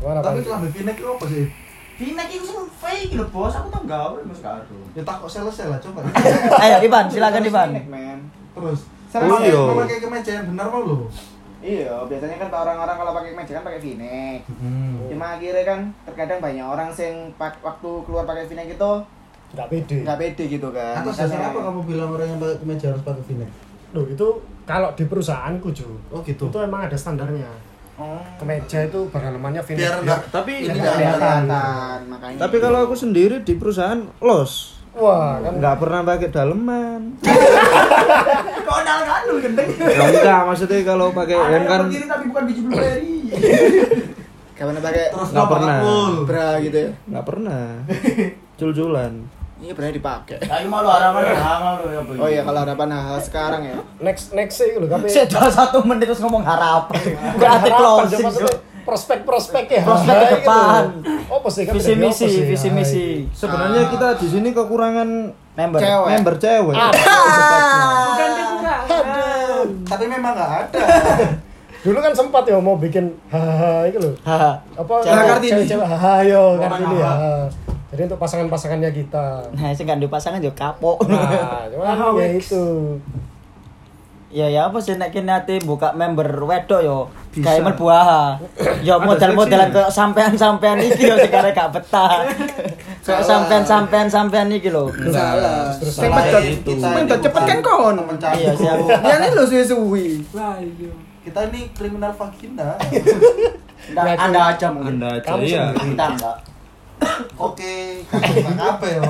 Gimana, 0.01 0.17
Tapi 0.17 0.41
kelambi 0.41 0.69
V-neck 0.73 0.97
itu 0.97 1.05
apa 1.07 1.25
sih? 1.29 1.45
Pinek 2.01 2.27
itu 2.33 2.41
semua 2.41 2.65
fake 2.65 3.13
lho 3.13 3.29
bos, 3.29 3.53
aku 3.53 3.69
tak 3.69 3.85
gawe 3.85 4.17
mas 4.25 4.41
karo. 4.41 4.65
Ya 4.97 5.05
takut 5.05 5.29
selesai 5.29 5.69
lah 5.69 5.77
coba. 5.77 6.01
ayo 6.65 6.81
Ivan 6.81 7.05
silakan 7.05 7.45
Ivan. 7.45 7.69
Terus. 8.57 8.79
Oh, 9.13 9.21
Memakai- 9.21 9.53
iya. 9.53 9.61
Memakai 9.61 9.97
kemeja 10.01 10.31
yang 10.33 10.45
benar 10.49 10.65
mau 10.73 10.81
lo. 10.81 10.97
Iya, 11.61 11.93
biasanya 12.09 12.41
kan 12.41 12.49
orang-orang 12.49 12.97
kalau 12.97 13.11
pakai 13.13 13.29
kemeja 13.37 13.51
kan 13.53 13.63
pakai 13.63 13.79
v-neck. 13.79 14.39
Hmm. 14.49 14.97
Cuma 15.05 15.37
akhirnya 15.37 15.61
kan 15.61 15.79
terkadang 16.01 16.39
banyak 16.41 16.65
orang 16.65 16.89
sing 16.89 17.13
pak- 17.37 17.61
waktu 17.61 17.89
keluar 18.01 18.25
pakai 18.25 18.49
v-neck 18.49 18.73
itu 18.73 18.91
nggak 19.51 19.67
pede 19.69 19.97
nggak 20.01 20.17
pede 20.17 20.43
gitu 20.49 20.67
kan. 20.73 20.95
Atas 20.97 21.21
dasar 21.21 21.53
apa 21.53 21.59
kamu 21.61 21.85
bilang 21.85 22.09
orang 22.09 22.25
yang 22.25 22.39
pakai 22.41 22.57
kemeja 22.57 22.85
harus 22.89 23.05
pakai 23.05 23.21
V-neck? 23.21 23.51
Loh 23.93 24.09
itu 24.09 24.27
kalau 24.63 24.89
di 24.91 25.04
perusahaanku 25.04 25.67
Ju 25.69 25.88
Oh 26.10 26.21
gitu. 26.21 26.47
itu 26.47 26.58
emang 26.58 26.86
ada 26.86 26.93
standarnya 26.93 27.50
Oh. 27.93 28.17
kemeja 28.36 28.82
itu 28.84 28.97
berhalamannya 29.08 29.62
v 29.62 29.69
Biar 29.76 30.02
enggak 30.02 30.26
Tapi 30.28 30.52
ini 30.60 30.74
Nggak 30.74 30.89
enggak 30.91 30.95
kelihatan, 31.21 32.00
makanya. 32.08 32.38
tapi 32.39 32.58
kalau 32.58 32.80
aku 32.82 32.95
sendiri 32.95 33.36
di 33.39 33.54
perusahaan 33.54 34.02
los. 34.19 34.82
wah 34.91 35.38
kan 35.38 35.54
Nggak 35.56 35.76
pernah 35.78 36.00
pakai 36.02 36.30
daleman. 36.30 37.02
Kok 38.65 38.80
dal 38.82 39.00
kan 39.02 39.21
lu 39.24 39.38
gendeng. 39.38 39.69
Ya 39.78 40.04
enggak, 40.04 40.41
maksudnya 40.43 40.82
kalau 40.82 41.12
pakai 41.12 41.36
helm 41.36 41.54
yang 41.54 41.65
kan 41.67 41.82
tapi 41.88 42.24
bukan 42.28 42.43
biji 42.43 42.62
blueberry. 42.63 43.17
Gak 44.52 44.65
pernah 44.67 44.82
pakai 44.84 45.06
Terus 45.08 45.30
Nggak 45.30 45.38
lo 45.38 45.45
pakai 45.47 45.62
pernah. 45.62 46.10
bra 46.24 46.47
gitu 46.60 46.78
ya. 46.80 46.89
nggak 47.08 47.26
pernah. 47.26 47.63
Jul-julan. 48.56 49.13
Ini 49.62 49.71
pernah 49.71 49.93
dipakai. 49.93 50.41
Ayo 50.41 50.65
malu 50.65 50.89
harapan 50.89 51.21
lu 51.78 51.88
ya. 51.88 52.02
Oh 52.17 52.26
iya, 52.26 52.41
kalau 52.41 52.60
harapan 52.60 52.89
hal 52.91 53.21
sekarang 53.21 53.62
ya. 53.63 53.78
next 54.00 54.34
next 54.34 54.58
sih 54.58 54.74
loh 54.74 54.89
tapi 54.89 55.06
saya 55.06 55.30
udah 55.30 55.47
satu 55.47 55.86
menit 55.86 56.04
terus 56.04 56.17
ngomong 56.19 56.41
harapan 56.41 56.97
Bukan 56.97 57.38
berarti 57.38 57.69
harapan, 57.69 57.78
closing 58.02 58.26
maksudnya 58.26 58.56
prospek-prospek 58.82 59.65
ya 59.69 59.82
Prospek 59.84 60.10
ke 60.10 60.17
Gitu. 60.17 60.36
depan. 60.41 60.84
apa 61.30 61.47
sih 61.47 61.63
kan 61.63 61.74
visi 61.78 61.93
misi 61.93 62.26
visi 62.43 62.67
Ah, 62.67 62.74
misi 62.74 63.06
Sebenarnya 63.32 63.82
kita 63.88 64.17
di 64.17 64.28
sini 64.28 64.50
kekurangan 64.52 65.10
member 65.54 65.78
Cewek. 65.80 66.08
member 66.10 66.36
cewek. 66.36 66.74
Bukan 66.74 68.30
kekurangan. 68.34 69.67
Tapi 69.86 70.06
memang 70.08 70.34
enggak 70.34 70.52
ada. 70.65 70.80
dulu 71.82 71.97
kan 71.97 72.13
sempat 72.13 72.45
ya 72.45 72.58
mau 72.58 72.78
bikin 72.78 73.10
hahaha 73.26 73.89
itu 73.89 73.97
loh 73.97 74.13
Haha. 74.21 74.54
apa 74.71 74.93
Cewek 75.02 75.41
cewek 75.43 75.65
cewek 75.67 75.88
hahaha 75.88 76.21
yo 76.24 76.43
kartini 76.56 76.95
ya 76.95 77.06
haha. 77.08 77.34
Jadi 77.91 78.01
untuk 78.08 78.19
pasangan-pasangannya 78.19 78.91
kita 78.95 79.25
nah 79.51 79.69
sih 79.75 79.84
kan 79.84 79.99
pasangan 79.99 80.39
juga 80.39 80.56
kapok 80.71 81.04
nah 81.12 81.67
cuman 81.71 82.17
ya 82.17 82.27
itu 82.34 82.63
ya 84.32 84.47
ya 84.47 84.71
apa 84.71 84.80
sih 84.80 84.95
nek 84.95 85.12
kene 85.12 85.27
ate 85.27 85.60
buka 85.60 85.91
member 85.91 86.23
wedok 86.47 86.80
yo 86.80 86.99
kayak 87.36 87.67
merbuah 87.67 88.39
yo 88.80 88.95
model-modelan 89.04 89.75
ke 89.75 89.84
sampean-sampean 89.91 90.80
iki 90.80 91.04
yo 91.04 91.19
sekarang 91.19 91.51
gak 91.51 91.75
betah 91.75 92.23
kayak 93.06 93.23
sampean-sampean 93.27 94.08
sampean 94.08 94.47
iki 94.47 94.71
lho 94.71 94.88
Salah. 95.12 95.75
terus 95.75 95.99
Sing 95.99 96.08
pedot, 96.08 96.43
sing 96.63 96.93
pedot 96.95 97.19
cepet 97.19 97.43
kan 97.43 97.58
kon. 97.60 97.97
Iya 98.38 98.51
sih 98.56 98.67
aku. 98.69 98.88
Dia 98.88 99.15
ini 99.19 99.27
lo 99.34 99.43
suwi-suwi. 99.43 100.06
Wah, 100.38 100.56
iya. 100.62 100.91
Kita 101.25 101.39
ini 101.49 101.69
kriminal 101.73 102.13
vagina. 102.13 102.77
Anda, 103.91 104.13
anda 104.15 104.41
aja 104.54 104.67
mungkin. 104.69 105.01
Anda 105.01 105.19
aja 105.19 105.25
Kamu 105.25 105.43
ya. 105.43 105.73
sendiri. 105.73 105.97
Kita 105.97 106.06
enggak. 106.15 106.38
Oke, 107.37 108.05
apa 108.59 108.85
ya? 108.85 109.01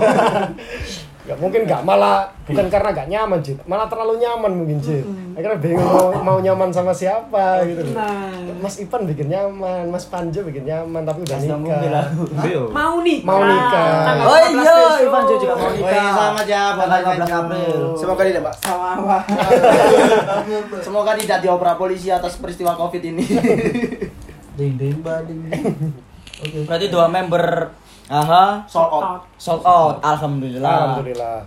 nggak 1.21 1.37
mungkin 1.37 1.61
nggak 1.69 1.85
malah 1.85 2.33
bukan 2.49 2.65
karena 2.65 2.89
nggak 2.97 3.07
nyaman 3.13 3.39
Cid 3.45 3.61
malah 3.69 3.85
terlalu 3.85 4.25
nyaman 4.25 4.51
mungkin 4.57 4.81
Cid 4.81 5.05
akhirnya 5.37 5.61
bingung 5.61 5.85
mau, 5.85 6.09
mau 6.17 6.37
nyaman 6.41 6.73
sama 6.73 6.89
siapa 6.89 7.61
gitu 7.69 7.87
loh. 7.87 7.93
Nah, 7.93 8.41
Mas 8.57 8.81
Ipan 8.81 9.05
bikin 9.05 9.29
nyaman 9.29 9.85
Mas 9.93 10.09
Panjo 10.09 10.41
bikin 10.41 10.65
nyaman 10.65 11.05
tapi 11.05 11.21
udah 11.21 11.37
nikah. 11.37 12.09
mau 12.73 12.99
nih. 13.05 13.21
Mau 13.21 13.37
nikah. 13.37 14.17
oh 14.25 14.37
14 14.49 14.59
iya 14.59 14.75
Jo 15.07 15.35
juga 15.37 15.55
mau 15.55 15.69
nikah. 15.71 15.93
iya, 15.93 16.09
selamat 16.09 16.45
ya 16.49 16.63
Tanggal 16.73 16.99
Ivan 16.99 17.15
15 17.15 17.21
Jo. 17.21 17.35
April. 17.37 17.79
Semoga 17.95 18.21
tidak, 18.25 18.41
Pak. 18.41 18.55
Sama 18.65 19.17
Semoga 20.89 21.11
tidak 21.15 21.37
diopera 21.45 21.73
polisi 21.77 22.09
atas 22.09 22.33
peristiwa 22.41 22.73
covid 22.73 23.01
ini. 23.05 23.23
Ding 24.57 24.73
ding 24.75 24.99
ba 24.99 25.21
Oke. 26.41 26.59
berarti 26.63 26.87
dua 26.87 27.05
member 27.05 27.69
aha 28.07 28.65
Sold 28.65 28.91
out. 28.91 29.21
sold 29.35 29.63
out 29.63 29.95
alhamdulillah 30.01 30.97
Alhamdulillah 30.97 31.37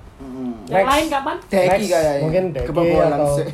Yang 0.65 0.87
lain 0.87 1.07
kapan? 1.09 1.37
Deki 1.45 1.85
kayaknya. 1.85 2.23
mungkin 2.23 2.43
Deki 2.51 2.67
Kebobolan 2.67 3.11
atau 3.13 3.37
sih. 3.37 3.49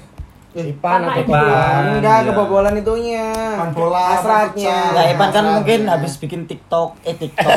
Ipan 0.52 0.90
Karena 1.00 1.06
atau 1.08 1.20
Ipan. 1.20 1.38
Ipan 1.40 1.82
Enggak, 1.92 2.16
Iya. 2.16 2.26
kebobolan 2.28 2.74
itunya. 2.76 3.26
Main 3.56 3.70
bola, 3.70 4.02
Hasratnya. 4.12 4.74
futsal. 4.74 4.94
Nah, 4.94 5.04
Ipan 5.08 5.28
kan 5.30 5.44
mungkin 5.52 5.80
habis 5.86 6.12
bikin 6.16 6.40
TikTok, 6.44 6.98
eh 7.00 7.14
TikTok. 7.14 7.50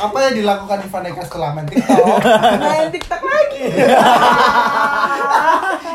Apa 0.00 0.16
yang 0.24 0.34
dilakukan 0.36 0.78
Ivan 0.80 1.04
Eka 1.06 1.22
setelah 1.22 1.50
main 1.52 1.66
TikTok? 1.66 2.06
Main 2.62 2.88
TikTok 2.88 3.20
lagi. 3.20 3.62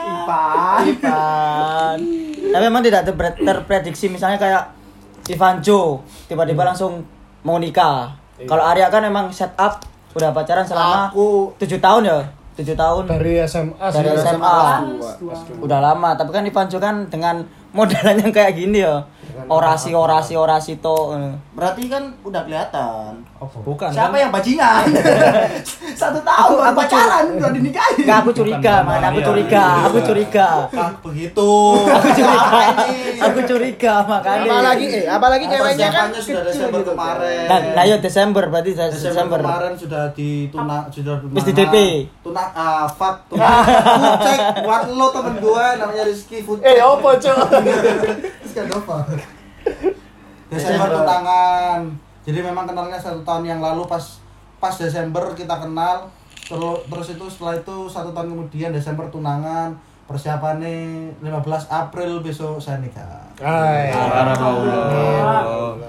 Ipan. 0.06 0.82
Ipan. 0.86 1.98
Tapi 2.46 2.64
memang 2.64 2.84
tidak 2.84 3.02
ter- 3.06 3.16
terprediksi 3.38 4.06
misalnya 4.08 4.36
kayak 4.36 4.75
Ivan 5.26 5.58
Jo 5.62 6.02
tiba-tiba 6.30 6.62
langsung 6.62 7.02
mau 7.42 7.58
nikah. 7.58 8.14
Iya. 8.38 8.50
Kalau 8.50 8.64
Arya 8.66 8.88
kan 8.92 9.02
memang 9.06 9.32
setup 9.32 9.82
udah 10.16 10.32
pacaran 10.32 10.64
selama 10.64 11.12
Aku 11.12 11.52
tujuh 11.60 11.80
tahun 11.84 12.08
ya, 12.08 12.20
tujuh 12.56 12.76
tahun 12.76 13.04
dari 13.04 13.44
SMA 13.44 13.76
dari 13.92 14.10
SMA. 14.16 14.40
SMA. 14.40 15.60
Udah 15.60 15.80
lama, 15.84 16.16
tapi 16.16 16.32
kan 16.32 16.44
Ivan 16.44 16.68
Jo 16.72 16.78
kan 16.80 16.96
dengan 17.12 17.44
modelan 17.76 18.16
yang 18.20 18.32
kayak 18.32 18.56
gini 18.56 18.80
ya. 18.84 19.04
Orasi, 19.46 19.92
orasi, 19.92 20.34
orasi 20.34 20.78
to. 20.78 21.14
Berarti 21.54 21.86
kan 21.86 22.14
udah 22.22 22.42
kelihatan. 22.44 23.22
Bukan. 23.62 23.90
Siapa 23.90 24.12
kan? 24.12 24.22
yang 24.22 24.32
bajingan? 24.34 24.84
Satu 26.02 26.18
tahun 26.20 26.58
Aku- 26.66 26.78
pacaran 26.78 27.26
udah 27.36 27.52
dinikahin. 27.52 28.02
Enggak, 28.02 28.18
aku 28.20 28.32
curiga, 28.34 28.76
Bukan 28.82 28.88
man. 28.88 29.02
Aku 29.04 29.12
Maria. 29.14 29.28
curiga, 29.28 29.66
aku 29.86 29.98
curiga. 30.02 30.48
Ah, 30.72 30.92
begitu. 31.00 31.52
Aku 31.96 32.10
curiga. 32.12 32.42
Apa 32.42 32.62
ini? 32.66 32.94
Aku 33.22 33.40
curiga 33.46 33.94
makanya. 34.04 34.50
Apalagi 34.50 34.86
eh 34.88 35.06
apalagi 35.06 35.46
ceweknya 35.46 35.90
kan 35.90 36.08
sudah 36.12 36.44
Desember 36.44 36.80
gitu. 36.82 36.92
kemarin. 36.92 37.46
Nah, 37.46 37.60
nah 37.74 37.84
ya 37.86 37.96
Desember 37.98 38.44
berarti 38.48 38.72
Desember. 38.74 38.98
Desember 38.98 39.40
kemarin 39.40 39.74
sudah 39.78 40.04
dituna 40.12 40.78
sudah 40.90 41.16
di 41.22 41.52
DP. 41.54 41.76
Tuna 42.22 42.44
ah 42.52 42.86
fuck 42.88 43.30
tuna. 43.30 43.50
Check 44.20 44.40
buat 44.62 44.90
lo 44.90 45.08
temen 45.12 45.34
gue 45.38 45.66
namanya 45.78 46.04
Rizky 46.04 46.42
food 46.42 46.60
Eh, 46.62 46.78
apa, 46.78 47.10
Cok? 47.16 47.38
Ada 48.58 48.76
apa? 48.80 48.98
Desember 50.48 50.90
tunangan. 50.94 51.80
Jadi 52.22 52.40
memang 52.42 52.66
kenalnya 52.66 52.98
satu 52.98 53.22
tahun 53.22 53.44
yang 53.46 53.60
lalu 53.60 53.86
pas 53.86 54.02
pas 54.58 54.74
Desember 54.74 55.36
kita 55.36 55.60
kenal 55.60 56.08
terus 56.42 56.78
terus 56.86 57.08
itu 57.12 57.26
setelah 57.28 57.54
itu 57.56 57.76
satu 57.86 58.10
tahun 58.12 58.32
kemudian 58.32 58.70
Desember 58.70 59.06
tunangan 59.10 59.74
persiapannya 60.06 61.10
15 61.18 61.26
April 61.68 62.22
besok 62.22 62.58
saya 62.58 62.78
nikah. 62.78 63.26
Hai. 63.36 63.90
Alhamdulillah. 63.92 65.42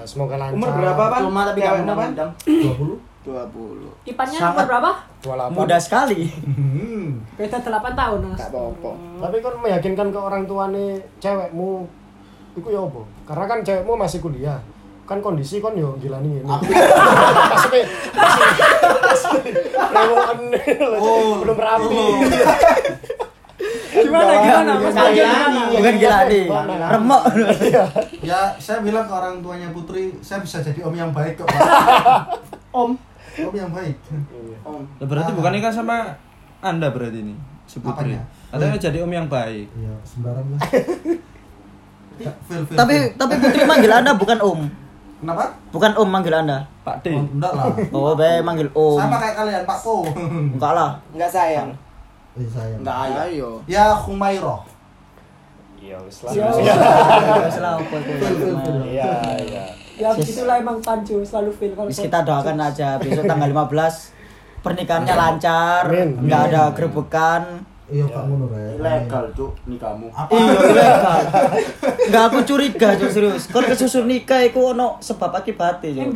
Semoga 0.03 0.35
lancar. 0.35 0.57
Umur 0.57 0.69
berapa, 0.73 1.03
Pak? 1.07 1.19
Cuma 1.21 1.41
tapi 1.45 1.59
kamu 1.61 1.85
undang. 1.85 2.31
20. 2.43 2.97
20. 3.23 3.91
Ipannya 4.05 4.37
Sangat- 4.37 4.55
umur 4.55 4.65
berapa? 4.67 4.91
28. 5.21 5.53
Muda 5.53 5.77
sekali. 5.77 6.21
Hmm. 6.27 7.21
Beda 7.35 7.59
8 7.59 7.93
tahun, 7.93 8.19
Mas. 8.25 8.39
Enggak 8.39 8.49
apa-apa. 8.49 8.91
Tapi 9.21 9.37
kan 9.39 9.53
meyakinkan 9.59 10.07
ke 10.09 10.19
orang 10.19 10.43
tua 10.43 10.63
nih 10.69 10.91
cewekmu 11.19 11.85
itu 12.57 12.67
ya 12.67 12.81
apa? 12.81 13.01
Karena 13.23 13.45
kan 13.45 13.59
cewekmu 13.61 13.93
masih 13.93 14.19
kuliah. 14.19 14.59
Kan 15.07 15.23
kondisi 15.23 15.63
kan 15.63 15.71
yo 15.71 15.95
gila 15.95 16.19
nih 16.19 16.41
ini. 16.41 16.47
Maksudnya 16.49 17.83
masih 18.99 19.39
rewokan 19.71 20.39
Oh. 20.99 21.39
belum 21.39 21.57
rapi. 21.57 22.03
Gimana 23.87 24.31
gimana? 24.43 24.71
Mas 24.77 24.93
gimana? 24.93 25.61
Bukan 25.71 25.93
gila 25.95 26.19
nih. 26.27 26.43
Remok. 26.91 27.21
Ya, 28.19 28.41
saya 28.59 28.83
bilang 28.83 29.07
ke 29.07 29.13
orang 29.13 29.39
tuanya 29.39 29.71
Putri, 29.71 30.11
saya 30.19 30.43
bisa 30.43 30.59
jadi 30.59 30.83
om 30.83 30.93
yang 30.93 31.09
baik 31.09 31.39
kok, 31.39 31.47
Pak. 31.47 31.63
Om. 32.75 32.91
Om 33.39 33.53
yang 33.55 33.71
baik. 33.71 33.95
Om. 34.61 34.83
Ya, 34.99 35.05
berarti 35.07 35.31
bukan 35.31 35.51
nikah 35.55 35.71
sama 35.71 36.19
Anda 36.59 36.91
berarti 36.91 37.21
ini. 37.21 37.35
Si 37.63 37.79
Putri. 37.79 38.19
Katanya 38.51 38.75
jadi 38.75 38.97
om 39.01 39.11
yang 39.11 39.31
baik. 39.31 39.71
Iya, 39.71 39.93
sembarang 40.03 40.45
lah. 40.51 40.61
Feel, 42.17 42.33
feel, 42.65 42.73
Tapi 42.73 42.95
feel. 42.97 43.13
tapi 43.15 43.33
Putri 43.37 43.63
manggil 43.63 43.91
Anda 43.93 44.11
bukan 44.13 44.39
Om. 44.41 44.59
kenapa? 45.17 45.45
Bukan 45.69 45.91
Om 45.93 46.09
manggil 46.09 46.33
Anda. 46.33 46.57
Pak 46.81 47.03
D. 47.03 47.13
Oh, 47.13 47.23
enggak 47.23 47.51
lah. 47.53 47.65
Oh, 47.91 48.13
be 48.13 48.29
manggil 48.41 48.69
Om. 48.71 48.97
Sama 48.97 49.17
kayak 49.17 49.35
kalian, 49.35 49.63
Pak 49.63 49.79
Po. 49.81 49.95
Enggak 50.53 50.71
lah. 50.73 50.89
Enggak 51.11 51.29
sayang. 51.29 51.69
Eh, 52.33 52.47
saya. 52.47 52.73
Enggak 52.77 52.95
ayo. 53.05 53.15
Ayo. 53.21 53.49
Ya 53.65 53.91
Humairo. 53.93 54.65
Iya, 55.77 55.97
wis 56.03 56.19
Ya, 56.33 56.49
lah. 56.49 57.47
Salah 57.47 57.73
apa 57.77 57.95
itu. 57.95 58.11
Iya, 58.87 59.11
iya. 59.39 59.63
ya 59.95 60.09
begitulah 60.11 60.57
emang 60.57 60.77
Pancu 60.77 61.21
selalu 61.23 61.49
feel 61.53 61.73
kalau 61.73 61.89
kita 61.89 62.19
doakan 62.21 62.57
aja 62.59 62.97
besok 62.97 63.25
tanggal 63.25 63.49
15 63.49 64.13
pernikahannya 64.59 65.15
lancar, 65.15 65.81
enggak 65.87 66.41
ada 66.51 66.63
gerebekan. 66.75 67.63
Iya, 67.87 68.03
Pak 68.11 68.23
Ngono 68.27 68.51
Rek. 68.51 68.83
Ilegal, 68.83 69.25
Cuk, 69.31 69.51
nikahmu. 69.63 70.11
Apa? 70.11 70.31
Iya, 70.35 70.51
ilegal. 70.59 71.19
Enggak 72.11 72.23
aku 72.27 72.39
curiga, 72.43 72.89
Cuk, 72.99 73.09
serius. 73.15 73.47
Kalau 73.47 73.63
kesusun 73.63 74.11
nikah 74.11 74.43
iku 74.43 74.75
ono 74.75 74.99
sebab 74.99 75.31
akibatnya, 75.39 76.03
Cuk. 76.03 76.11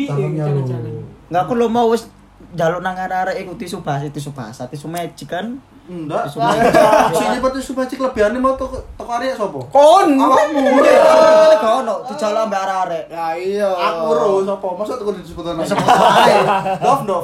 Enggak 1.31 1.41
aku 1.47 1.53
lo 1.55 1.71
mau 1.71 1.87
wis 1.87 2.11
jaluk 2.51 2.83
nang 2.83 2.99
arek 2.99 3.39
iku 3.39 3.55
tisu 3.55 3.79
bahasa 3.79 4.11
tisu 4.11 4.35
bahasa 4.35 4.67
tisu 4.67 4.91
magic 4.91 5.31
kan. 5.31 5.55
Enggak. 5.87 6.27
Tisu 6.27 6.43
magic. 6.43 6.75
Sini 7.15 7.37
pati 7.39 7.59
subaci 7.63 7.93
kelebihannya 7.95 8.43
mau 8.43 8.59
toko 8.59 8.75
toko 8.99 9.11
arek 9.15 9.39
sopo? 9.39 9.63
Kon. 9.71 10.19
Awakmu. 10.19 10.83
Enggak 10.83 11.73
ono 11.87 12.03
dijaluk 12.11 12.51
ambek 12.51 12.61
arek. 12.67 13.05
Ya 13.07 13.27
iya. 13.39 13.69
Aku 13.71 14.11
ro 14.11 14.43
sopo? 14.43 14.75
Masa 14.75 14.99
toko 14.99 15.15
disebut 15.15 15.55
ae. 15.55 16.35
Dov 16.83 17.07
Dov. 17.07 17.23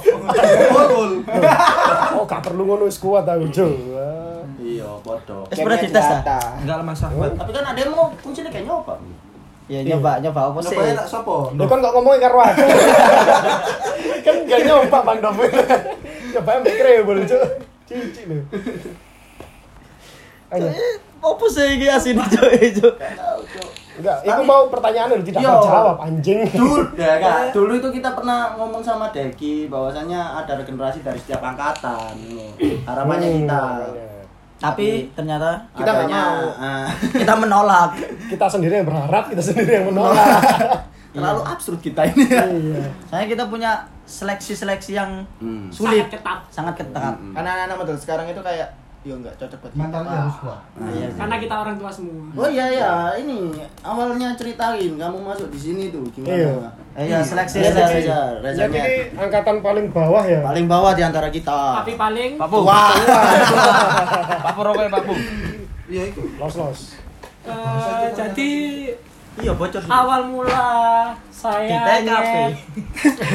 Bol. 0.71 1.11
Oh, 2.15 2.23
gak 2.23 2.47
perlu 2.47 2.63
ngono 2.63 2.87
wis 2.87 2.95
kuat 2.95 3.27
aku, 3.27 3.51
Jo. 3.51 3.67
Iya, 5.07 5.15
podo. 5.23 5.37
Wis 5.47 5.57
pernah 5.63 5.79
dites 5.79 6.07
ta? 6.21 6.39
Enggak 6.59 6.77
Mas 6.83 7.01
Ahmad. 7.01 7.31
Tapi 7.33 7.51
kan 7.55 7.63
ada 7.63 7.79
yang 7.79 7.91
mau 7.95 8.11
kuncinya 8.19 8.51
kayak 8.51 8.65
nyoba. 8.67 8.93
Ya 9.67 9.79
nyoba, 9.83 10.11
nyoba 10.19 10.41
apa 10.51 10.59
sih? 10.63 10.75
Nyobain 10.75 10.95
nak 10.95 11.07
sopo? 11.07 11.51
Lu 11.51 11.63
kan 11.67 11.83
kok 11.83 11.91
ngomongin 11.91 12.19
karo 12.23 12.39
aku. 12.39 12.63
kan 14.25 14.35
gak 14.47 14.61
nyoba 14.63 14.97
Bang 15.03 15.19
Dov. 15.19 15.39
Nyoba 16.31 16.49
yang 16.51 16.63
mikir 16.63 16.85
boleh, 17.03 17.23
Jo. 17.27 17.39
Cici 17.83 18.21
lu. 18.27 18.39
Ayo. 20.47 20.67
Apa 21.17 21.45
sih 21.51 21.75
iki 21.75 21.87
asin 21.91 22.15
Cuk, 22.15 22.47
Cuk? 22.79 22.95
Enggak, 23.97 24.17
itu 24.23 24.41
mau 24.45 24.69
pertanyaan 24.69 25.09
lu 25.17 25.25
tidak 25.25 25.41
Yo. 25.43 25.51
terjawab 25.59 25.97
anjing. 25.99 26.39
Dulu, 26.47 26.93
ya 26.95 27.17
kan? 27.19 27.43
Dulu 27.57 27.71
itu 27.75 27.89
kita 27.91 28.13
pernah 28.15 28.55
ngomong 28.55 28.79
sama 28.79 29.09
Deki 29.11 29.67
bahwasannya 29.67 30.15
ada 30.15 30.53
regenerasi 30.55 31.03
dari 31.03 31.19
setiap 31.19 31.43
angkatan. 31.43 32.15
Harapannya 32.85 33.27
Hmm, 33.27 33.37
kita. 33.43 33.61
Tapi 34.57 34.87
ternyata 35.11 35.61
Kita 35.71 35.85
nggak 35.85 35.97
adanya, 36.03 36.21
mau. 36.23 36.45
ah, 36.57 36.87
kita 37.21 37.33
menolak. 37.35 37.91
Kita 38.25 38.45
sendiri 38.47 38.73
yang 38.75 38.87
berharap, 38.87 39.23
kita 39.27 39.41
sendiri 39.41 39.71
yang 39.75 39.87
menolak. 39.87 40.41
terlalu 41.13 41.41
absurd 41.43 41.79
kita 41.79 42.05
ini. 42.05 42.29
Iya. 42.29 42.89
Saya 43.07 43.25
kita 43.25 43.47
punya 43.47 43.73
seleksi-seleksi 44.03 44.91
yang 44.93 45.25
Hmm. 45.37 45.65
sulit, 45.67 46.05
Sangat 46.05 46.13
ketat. 46.13 46.39
sangat 46.51 46.73
ketat. 46.75 47.15
Karena 47.31 47.49
anak-anak 47.55 47.77
model 47.79 47.97
sekarang 47.97 48.25
itu 48.27 48.37
kayak 48.39 48.69
yo 49.07 49.15
enggak 49.15 49.35
cocok 49.35 49.57
buat 49.57 49.71
kita. 49.71 49.81
Mentalnya 49.81 50.11
harus 50.19 50.37
kuat. 50.37 50.59
Nah, 50.73 50.89
Iya, 50.89 51.07
karena 51.15 51.35
kita 51.37 51.55
orang 51.57 51.75
tua 51.75 51.87
semua 51.89 52.27
Oh 52.35 52.49
iya 52.49 52.65
ya, 52.69 52.91
ini 53.15 53.37
awalnya 53.79 54.29
ceritain 54.33 54.93
kamu 54.93 55.17
masuk 55.21 55.47
di 55.47 55.57
sini 55.57 55.83
tuh 55.87 56.03
Iya. 56.19 56.51
gimana? 56.51 56.69
Eh, 56.93 57.03
iya, 57.05 57.19
seleksi, 57.21 57.57
Reza, 57.59 57.71
seleksi. 57.79 57.95
Reza, 58.03 58.19
Reza 58.41 58.59
Jadi 58.59 58.77
ini 58.77 58.93
angkatan 59.15 59.55
paling 59.59 59.87
bawah 59.89 60.23
ya. 60.23 60.43
paling 60.43 60.65
bawah 60.65 60.91
di 60.91 61.01
antara 61.01 61.29
kita. 61.29 61.79
tapi 61.79 61.95
paling 61.95 62.35
Papu. 62.35 62.57
Wah. 62.61 62.91
Papu 64.43 64.59
rokok 64.61 64.91
Papu. 64.91 65.13
Iya 65.87 66.03
itu. 66.05 66.21
Los 66.35 66.53
los. 66.53 66.79
eh, 67.43 68.07
jadi 68.11 68.51
Iya, 69.37 69.53
bocor. 69.53 69.81
awal 69.85 70.21
mula 70.25 70.67
Di 71.13 71.29
saya 71.31 72.01
TKP. 72.01 72.03
nyet 72.03 72.53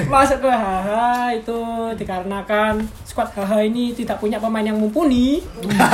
masuk 0.07 0.39
ke 0.39 0.51
HH 0.51 0.91
itu 1.37 1.59
dikarenakan 1.95 2.75
squad 3.03 3.31
HH 3.31 3.53
ini 3.65 3.95
tidak 3.95 4.19
punya 4.19 4.37
pemain 4.37 4.65
yang 4.65 4.77
mumpuni 4.77 5.39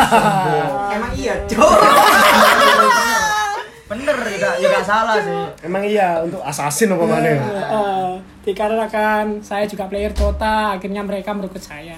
Emang 0.96 1.12
iya, 1.12 1.36
Cok. 1.44 1.60
Bener, 3.88 4.12
ya 4.36 4.48
ya 4.54 4.66
nggak 4.68 4.84
salah 4.84 5.16
sih. 5.16 5.64
Emang 5.64 5.80
iya 5.80 6.20
untuk 6.20 6.40
assassin 6.40 6.92
apa 6.92 7.04
mana? 7.04 7.28
Eh, 7.28 8.10
dikarenakan 8.44 9.40
saya 9.40 9.64
juga 9.64 9.88
player 9.88 10.12
Dota 10.12 10.76
akhirnya 10.76 11.00
mereka 11.00 11.32
merekrut 11.32 11.60
saya 11.62 11.96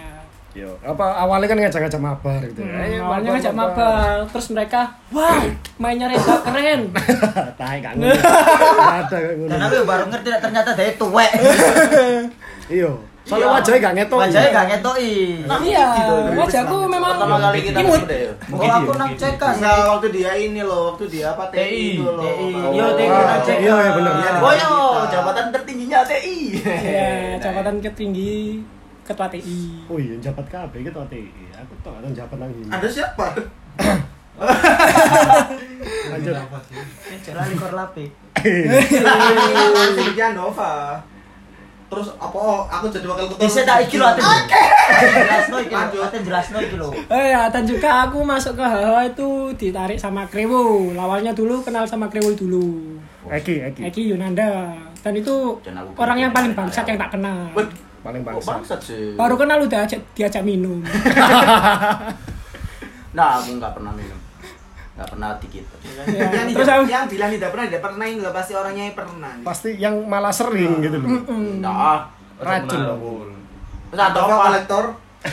Yo, 0.61 0.77
apa 0.85 1.25
awalnya 1.25 1.49
kan 1.49 1.57
ngajak-ngajak 1.57 2.03
mabar 2.05 2.41
gitu. 2.45 2.61
Hmm, 2.61 2.85
Ayo, 2.85 3.01
awalnya 3.09 3.29
ngajak 3.33 3.55
mabar 3.57 4.29
terus 4.29 4.47
mereka 4.53 4.93
wah 5.09 5.41
mainnya 5.81 6.05
Reza 6.13 6.37
keren 6.45 6.93
Tai 7.61 7.77
gak 7.81 7.97
ngerti. 7.97 8.21
Gak 8.21 8.97
ada 9.01 9.17
kayak 9.17 9.37
ngono. 9.41 9.49
Dan 9.49 9.61
aku 9.65 9.75
baru 9.89 10.05
ngerti 10.13 10.29
ternyata 10.37 10.71
dia 10.77 10.93
tuwek. 11.01 11.31
Iya. 12.71 12.93
Soalnya 13.27 13.49
wajahnya 13.57 13.79
gak 13.83 13.95
ngetok. 13.97 14.19
Wajahnya 14.21 14.51
gak 14.53 14.67
ngetoki. 14.69 15.15
iya 15.65 15.87
wajahku 16.37 16.77
memang 16.87 17.13
Pertama 17.17 17.37
kali 17.41 17.59
kita 17.65 17.79
imut 17.81 18.01
ketemu 18.05 18.11
deh. 18.13 18.23
Oh, 18.53 18.71
aku 18.71 18.93
nang 19.01 19.13
cekas. 19.17 19.55
Enggak 19.59 19.77
waktu 19.91 20.09
dia 20.13 20.33
ini 20.37 20.61
loh, 20.63 20.93
waktu 20.95 21.05
dia 21.09 21.27
apa 21.33 21.45
TI 21.49 21.99
itu 21.99 22.05
loh. 22.05 22.21
TI. 22.21 22.49
Oh. 22.53 22.71
Yo, 22.77 22.87
TI 22.95 23.07
nang 23.09 23.43
cekas. 23.43 23.65
Iya, 23.65 23.75
iya 23.81 23.91
bener. 23.97 24.13
Oh 24.45 25.03
jabatan 25.09 25.47
tertingginya 25.57 25.99
TI. 26.05 26.39
ya 26.85 27.09
jabatan 27.41 27.81
tertinggi 27.85 28.61
ketua 29.11 29.27
TI 29.27 29.83
Oh 29.91 29.99
iya, 29.99 30.15
jabat 30.23 30.47
KB 30.47 30.73
gitu 30.87 31.01
TI. 31.11 31.27
Aku 31.59 31.75
tau 31.83 31.99
ada 31.99 32.07
jabat 32.15 32.39
nang 32.39 32.51
ini. 32.55 32.71
Ada 32.71 32.87
siapa? 32.87 33.27
Lanjut. 36.15 36.35
Lali 37.35 37.55
korlape. 37.59 38.05
Sintia 39.99 40.33
Nova. 40.33 41.03
Terus 41.91 42.07
apa? 42.23 42.39
Aku 42.71 42.87
jadi 42.87 43.03
wakil 43.03 43.27
ketua. 43.35 43.43
Bisa 43.43 43.61
tak 43.67 43.83
iki 43.83 43.99
aten. 43.99 44.23
Jelasno 44.23 45.57
iki 45.59 45.75
lho, 45.75 46.07
jelasno 46.23 46.59
iki 46.63 46.77
lho. 46.79 46.95
Eh 47.11 47.35
ya, 47.35 47.51
dan 47.51 47.67
juga 47.67 48.07
aku 48.07 48.23
masuk 48.23 48.55
ke 48.55 48.63
HH 48.63 49.11
itu 49.11 49.29
ditarik 49.59 49.99
sama 49.99 50.23
Krewul. 50.31 50.95
Awalnya 50.95 51.35
dulu 51.35 51.59
kenal 51.67 51.83
sama 51.91 52.07
Krewul 52.07 52.39
dulu. 52.39 52.95
Eki, 53.27 53.75
Eki. 53.75 53.81
Eki 53.91 54.03
Yunanda. 54.15 54.71
Dan 55.03 55.13
itu 55.19 55.59
orang 55.99 56.19
yang 56.23 56.31
paling 56.31 56.55
bangsat 56.55 56.87
ya. 56.87 56.95
yang 56.95 56.99
tak 57.03 57.19
kenal. 57.19 57.51
Paling 58.01 58.23
Oh, 58.23 58.27
bangsa. 58.33 58.49
bangsat 58.55 58.81
sih. 58.81 59.13
Baru 59.13 59.37
kenal 59.37 59.61
udah 59.61 59.85
ajak, 59.85 60.01
diajak 60.13 60.43
minum. 60.43 60.81
Nah, 63.11 63.37
aku 63.37 63.59
nggak 63.59 63.75
pernah 63.75 63.91
minum. 63.91 64.15
Nggak 64.95 65.09
pernah 65.09 65.29
dikit. 65.37 65.65
Ya, 65.83 66.31
yang, 66.31 66.47
terus 66.49 66.69
aku 66.69 66.83
yang 66.87 67.07
bilang 67.07 67.27
tidak 67.29 67.51
pernah, 67.51 67.65
tidak 67.67 67.83
pernah 67.83 68.05
ini 68.07 68.19
loh 68.21 68.31
pasti 68.31 68.53
orangnya 68.55 68.85
yang 68.85 68.97
pernah. 68.97 69.33
Pasti 69.43 69.69
yang 69.77 69.95
malah 70.07 70.31
sering 70.31 70.79
gitu 70.79 70.97
loh. 70.97 71.09
Enggak 71.27 71.75
ah. 71.75 72.01
Racun 72.39 72.81
dong. 72.81 73.29
Terus 73.91 74.01
ada 74.01 74.15
Apa 74.15 74.31
apa? 74.31 74.43
kolektor? 74.47 74.85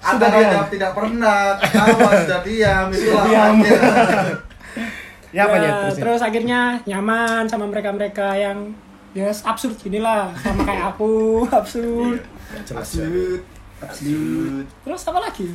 Antara 0.00 0.36
diam. 0.38 0.48
jawab 0.48 0.68
tidak 0.70 0.92
pernah, 0.94 1.40
ketawa 1.58 2.10
sudah 2.16 2.40
diam, 2.42 2.86
itulah 2.88 3.24
diam. 3.26 3.54
Ya 5.28 5.44
apa 5.44 5.56
ya 5.56 5.60
Ya, 5.60 5.72
terus? 5.84 5.96
terus 6.00 6.20
akhirnya 6.22 6.60
nyaman 6.86 7.44
sama 7.44 7.68
mereka-mereka 7.68 8.32
yang 8.32 8.72
ya 9.10 9.28
absurd 9.30 9.74
gini 9.76 9.98
lah 9.98 10.28
sama 10.36 10.62
kayak 10.62 10.92
aku 10.92 11.10
absurd 11.58 12.20
Jelas 12.64 12.90
ya. 12.94 13.06
terus 14.82 15.02
apa 15.04 15.20
lagi 15.20 15.48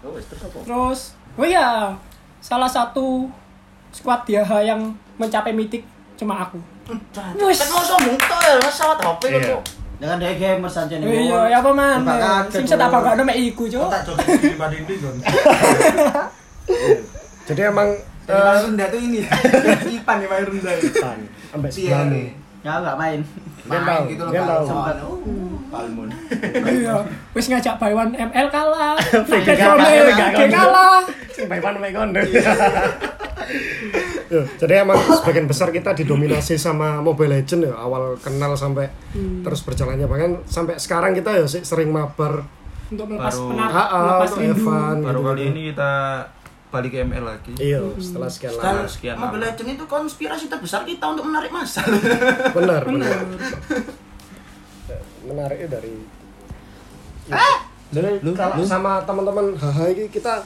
Oh, 0.00 0.12
wes, 0.12 0.28
terus 0.28 0.44
apa? 0.44 0.58
terus 0.62 1.00
oh 1.34 1.46
ya 1.46 1.96
salah 2.38 2.68
satu 2.68 3.24
squad 3.88 4.20
dia 4.24 4.44
yang 4.60 4.92
mencapai 5.16 5.50
mitik 5.50 5.80
cuma 6.14 6.42
aku 6.42 6.60
Wis. 7.40 7.56
Kan 7.56 7.72
mau 7.72 7.80
sombong 7.80 8.20
tok 8.20 8.36
ya, 8.38 8.60
pesawat 8.60 9.00
HP 9.00 9.22
Iya. 9.24 9.56
kok. 9.56 9.62
Dengan 9.96 10.20
dia 10.20 10.36
gamer 10.36 10.68
saja 10.68 11.00
nih. 11.00 11.08
iya 11.24 11.40
ya 11.48 11.56
apa 11.64 11.70
man 11.72 12.04
sing 12.52 12.68
tak 12.68 12.76
Bro. 12.76 13.00
bakal 13.00 13.24
mek 13.24 13.40
iku 13.40 13.64
cuk 13.64 13.88
Tak 13.88 14.04
joget 14.04 14.52
di. 14.84 14.94
Jadi 17.44 17.60
emang 17.62 17.88
Jadi 18.24 18.40
Mas 18.40 18.60
Runda 18.62 18.84
tuh 18.86 18.98
ini. 18.98 19.20
Ipan 19.96 20.16
ya 20.18 20.26
Mas 20.26 20.42
Runda. 20.44 20.70
Tan, 20.94 21.18
ambek 21.52 21.70
Iya. 21.70 22.00
sebelahmu. 22.00 22.22
Ya 22.60 22.72
enggak 22.74 22.96
main. 22.96 23.20
Tahu, 23.64 24.02
gitu 24.06 24.22
loh 24.22 24.32
tahu. 24.34 24.64
sama- 24.66 24.96
Palmun. 25.66 26.06
iya 26.64 26.94
wis 27.32 27.46
ngajak 27.46 27.74
Baywan 27.76 28.14
ML 28.14 28.46
kalah 28.46 28.94
Vega 29.26 29.54
kalah, 29.56 29.90
Vega 29.90 30.46
kalah 30.46 31.02
Sing 31.28 31.44
baipan 31.44 31.74
mek 31.76 31.90
kono. 31.90 32.14
Yo, 34.26 34.40
Jadi 34.56 34.72
emang 34.76 34.94
sebagian 34.96 35.44
besar 35.44 35.68
kita 35.68 35.92
didominasi 35.92 36.54
sama 36.56 36.98
Mobile 37.00 37.36
Legend 37.36 37.66
ya 37.66 37.74
awal 37.76 38.14
kenal 38.18 38.54
sampai 38.54 38.86
terus 39.42 39.60
berjalannya 39.60 40.06
bahkan 40.06 40.40
sampai 40.44 40.76
sekarang 40.76 41.12
kita 41.12 41.34
ya 41.34 41.44
sih 41.44 41.60
sering 41.60 41.88
mabar 41.88 42.46
untuk 42.86 43.06
melepas 43.06 43.34
Baru- 43.34 43.50
penat 43.50 43.68
Ah, 43.68 43.82
ah, 43.84 44.00
melepas 44.00 44.30
rindu 44.32 44.54
Evan 44.54 44.96
Baru 45.00 45.18
gitu. 45.18 45.28
kali 45.28 45.42
ini 45.48 45.60
kita 45.68 45.92
balik 46.74 46.90
ke 46.90 46.98
ML 47.00 47.24
lagi. 47.24 47.52
Iya, 47.56 47.78
setelah 47.96 48.26
sekian 48.26 48.52
Dan 48.52 48.74
lama. 48.76 48.84
sekian 48.84 49.14
Mobile 49.14 49.38
lama. 49.38 49.46
Legends 49.48 49.72
itu 49.72 49.84
konspirasi 49.86 50.44
terbesar 50.46 50.82
kita 50.82 51.04
untuk 51.06 51.24
menarik 51.24 51.48
masa. 51.48 51.86
Benar, 52.56 52.82
benar. 52.82 53.18
Menariknya 55.24 55.68
dari 55.72 55.94
Jadi 57.90 58.06
kalau 58.32 58.58
sama 58.60 58.98
teman-teman 59.02 59.54
haha 59.54 59.86
ini 59.88 60.10
kita 60.10 60.42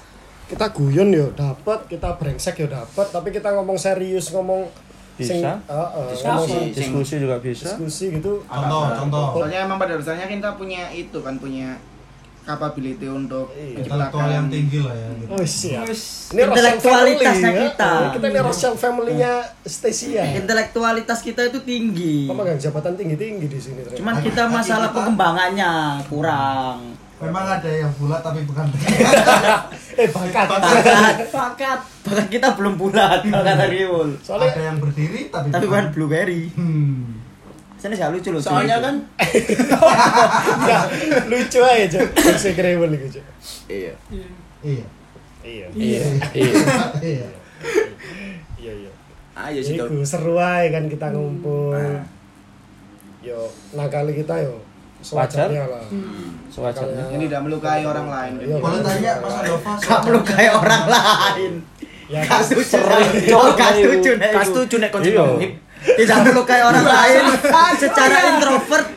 kita 0.46 0.68
guyon 0.70 1.08
yo 1.10 1.28
dapat, 1.34 1.84
kita 1.86 2.14
brengsek 2.14 2.56
yo 2.58 2.68
dapat, 2.68 3.06
tapi 3.06 3.28
kita 3.30 3.52
ngomong 3.52 3.76
serius 3.76 4.28
ngomong 4.30 4.68
sing 5.16 5.40
Bisa. 5.40 5.60
Heeh, 5.62 6.08
Diskusi. 6.10 6.24
ngomong 6.24 6.46
Sing- 6.46 6.72
Diskusi 6.74 7.14
juga 7.18 7.36
bisa. 7.38 7.64
diskusi 7.66 8.04
gitu. 8.12 8.32
Contoh, 8.44 8.84
contoh. 8.94 9.26
Soalnya 9.34 9.64
emang 9.64 9.76
pada 9.76 9.96
dasarnya 9.96 10.24
kita 10.24 10.54
punya 10.54 10.88
itu 10.88 11.18
kan 11.18 11.36
punya 11.36 11.76
capability 12.48 13.04
untuk 13.04 13.52
Iya. 13.52 13.84
Intelektual 13.84 14.28
yang 14.30 14.48
tinggi 14.48 14.78
lah 14.80 14.96
ya. 14.96 15.08
gitu. 15.14 15.28
Oh 15.30 15.44
siap. 15.44 15.84
Ini 15.84 16.40
Intelektualitasnya 16.42 17.50
ya. 17.50 17.60
kita. 17.62 17.90
Oh, 17.92 18.10
Kita 18.16 18.26
ini 18.26 18.40
Rochelle 18.40 18.78
family-nya 18.78 19.32
Stacia. 19.62 20.24
Intelektualitas 20.32 21.18
kita 21.20 21.44
itu 21.44 21.60
tinggi. 21.60 22.24
Pemegang 22.24 22.56
jabatan 22.56 22.96
tinggi-tinggi 22.96 23.46
di 23.46 23.60
sini. 23.60 23.80
ternyata. 23.82 24.00
Cuman 24.00 24.14
kita 24.24 24.42
masalah 24.48 24.88
pengembangannya 24.90 25.70
kurang. 26.08 26.96
Memang 27.18 27.50
ada 27.50 27.66
yang 27.66 27.90
bulat 27.98 28.22
tapi 28.22 28.46
bukan 28.46 28.70
eh 30.00 30.06
bakat. 30.06 30.46
Bakat, 30.46 31.16
bakat, 31.28 31.78
bakat 32.06 32.26
kita 32.30 32.54
belum 32.54 32.78
bulat 32.78 33.26
kata 33.26 33.66
Riul. 33.66 34.14
Soalnya 34.22 34.54
ada 34.54 34.62
yang 34.70 34.78
berdiri 34.78 35.26
tapi 35.26 35.50
Tapi 35.50 35.66
bukan 35.66 35.84
blueberry. 35.90 36.46
Hmm. 36.54 37.17
Sana 37.78 37.94
gak 37.94 38.10
lucu 38.10 38.28
loh. 38.30 38.42
Soalnya 38.42 38.82
kan 38.82 38.94
Nggak, 40.58 40.84
lucu 41.30 41.58
aja, 41.62 41.86
Cok. 41.88 42.06
Kira 42.50 42.68
gitu, 42.74 43.06
Cok. 43.14 43.24
iya. 43.70 43.92
Iya. 44.60 44.86
Iya. 45.40 45.66
Iya. 45.72 46.02
Iya. 46.34 47.28
Iya, 48.58 48.72
iya. 48.74 48.90
Ayo 49.38 49.60
sih 49.62 49.78
Iku 49.78 50.02
seru 50.02 50.34
aja 50.34 50.66
kan 50.68 50.90
kita 50.90 51.14
ngumpul. 51.14 51.70
Nah. 51.70 52.02
Yo, 53.22 53.46
nakali 53.72 54.10
kita 54.12 54.34
yo 54.42 54.58
sewajarnya 54.98 55.62
lah. 55.70 55.84
Sewajarnya. 56.50 57.06
yang 57.08 57.22
tidak 57.22 57.40
melukai 57.46 57.86
orang 57.86 58.10
lain. 58.10 58.32
Iya, 58.42 58.56
Boleh 58.58 58.82
kan? 58.82 58.90
tanya 58.90 59.12
Mas 59.22 59.34
Andova 59.38 59.72
Gak 59.78 59.98
perlu 60.02 60.20
kayak 60.26 60.52
orang 60.58 60.84
lain. 60.90 61.52
Ya, 62.08 62.20
Gak 62.24 62.34
kan? 62.34 62.40
setuju. 62.42 62.82
Oh, 63.30 63.54
gak 63.54 63.70
setuju 63.76 64.10
nek 64.18 64.30
Kas 64.32 64.48
iku. 64.48 64.54
tujuh 64.58 64.78
nek 64.82 64.90
konsep 64.90 65.12
Iya. 65.12 65.20
ngomongin. 65.22 65.50
Tidak 65.96 66.16
perlu 66.28 66.42
kayak 66.44 66.64
orang 66.68 66.86
lain. 66.86 67.24
Secara 67.78 68.16
introvert, 68.34 68.88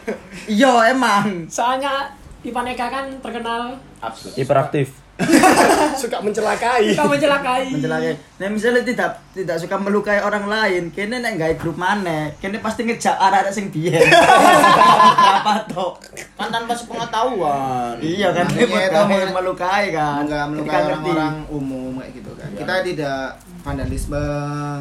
iya 0.50 0.92
emang. 0.92 1.48
Soalnya 1.48 2.12
Ipan 2.42 2.66
Eka 2.74 2.88
kan 2.90 3.06
terkenal 3.22 3.78
Absurd. 4.02 4.34
Hiperaktif. 4.34 5.01
suka 6.02 6.18
mencelakai. 6.18 6.92
suka 6.92 7.06
mencelakai. 7.08 7.64
Mencelakai. 7.70 8.14
Nah 8.38 8.48
misalnya 8.50 8.82
tidak 8.82 9.10
tidak 9.32 9.58
suka 9.58 9.78
melukai 9.78 10.18
orang 10.18 10.46
lain, 10.46 10.90
kene 10.90 11.20
nek 11.20 11.38
gawe 11.38 11.54
grup 11.56 11.78
mana, 11.78 12.32
kene 12.42 12.58
pasti 12.58 12.84
ngejak 12.84 13.14
arah-arah 13.14 13.54
sing 13.54 13.70
biyen. 13.70 14.02
Apa 15.38 15.62
toh? 15.68 15.94
Kan 16.34 16.50
tanpa 16.50 16.74
sepengetahuan. 16.74 17.96
Iya 18.02 18.34
kan, 18.34 18.46
dia 18.50 18.66
men- 18.66 19.32
melukai 19.32 19.94
kan. 19.94 20.26
Enggak 20.26 20.46
melukai 20.50 20.82
ngerti. 20.82 20.90
orang-orang 20.90 21.36
umum 21.48 21.92
kayak 22.02 22.12
gitu 22.18 22.32
kan. 22.34 22.50
Kita 22.58 22.74
tidak 22.82 23.22
vandalisme, 23.62 24.24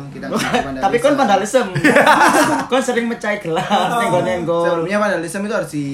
kita 0.08 0.26
tidak 0.26 0.40
vandalisme. 0.40 0.84
Tapi 0.88 0.96
kon 0.98 1.14
vandalisme. 1.14 1.72
kon 2.70 2.80
sering 2.80 3.06
mecahi 3.06 3.36
gelas 3.38 3.68
ning 4.00 4.10
nenggo 4.24 4.64
Sebelumnya 4.64 4.96
vandalisme 4.96 5.44
itu 5.44 5.54
harus 5.54 5.70
di 5.70 5.88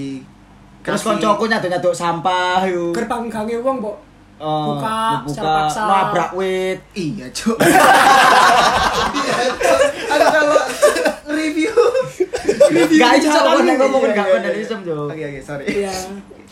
Terus 0.86 1.02
kasih- 1.02 1.18
koncoku 1.18 1.50
nyaduk-nyaduk 1.50 1.90
sampah 1.90 2.62
yuk. 2.70 2.94
Gerbang 2.94 3.26
gange 3.26 3.58
wong, 3.58 3.82
Mbok. 3.82 4.05
Oh, 4.36 4.76
Buka 4.76 5.24
buka 5.24 5.32
secara 5.32 5.56
paksa. 5.64 5.80
nabrak 5.82 6.30
wit. 6.32 6.78
Iya, 6.92 7.26
Cuk. 7.32 7.56
Aku 10.06 10.26
kalau 10.26 10.60
review 11.26 11.72
Gak 12.96 13.12
iso 13.16 13.32
kon 13.32 13.64
nek 13.64 13.76
ngomong 13.76 14.02
Iya, 14.02 14.12
gak 14.12 14.26
iya, 14.26 14.34
vandalisme, 14.34 14.78
Jo. 14.82 15.08
Oke, 15.08 15.22
oke, 15.22 15.40
sorry. 15.40 15.64
Iya. 15.66 15.92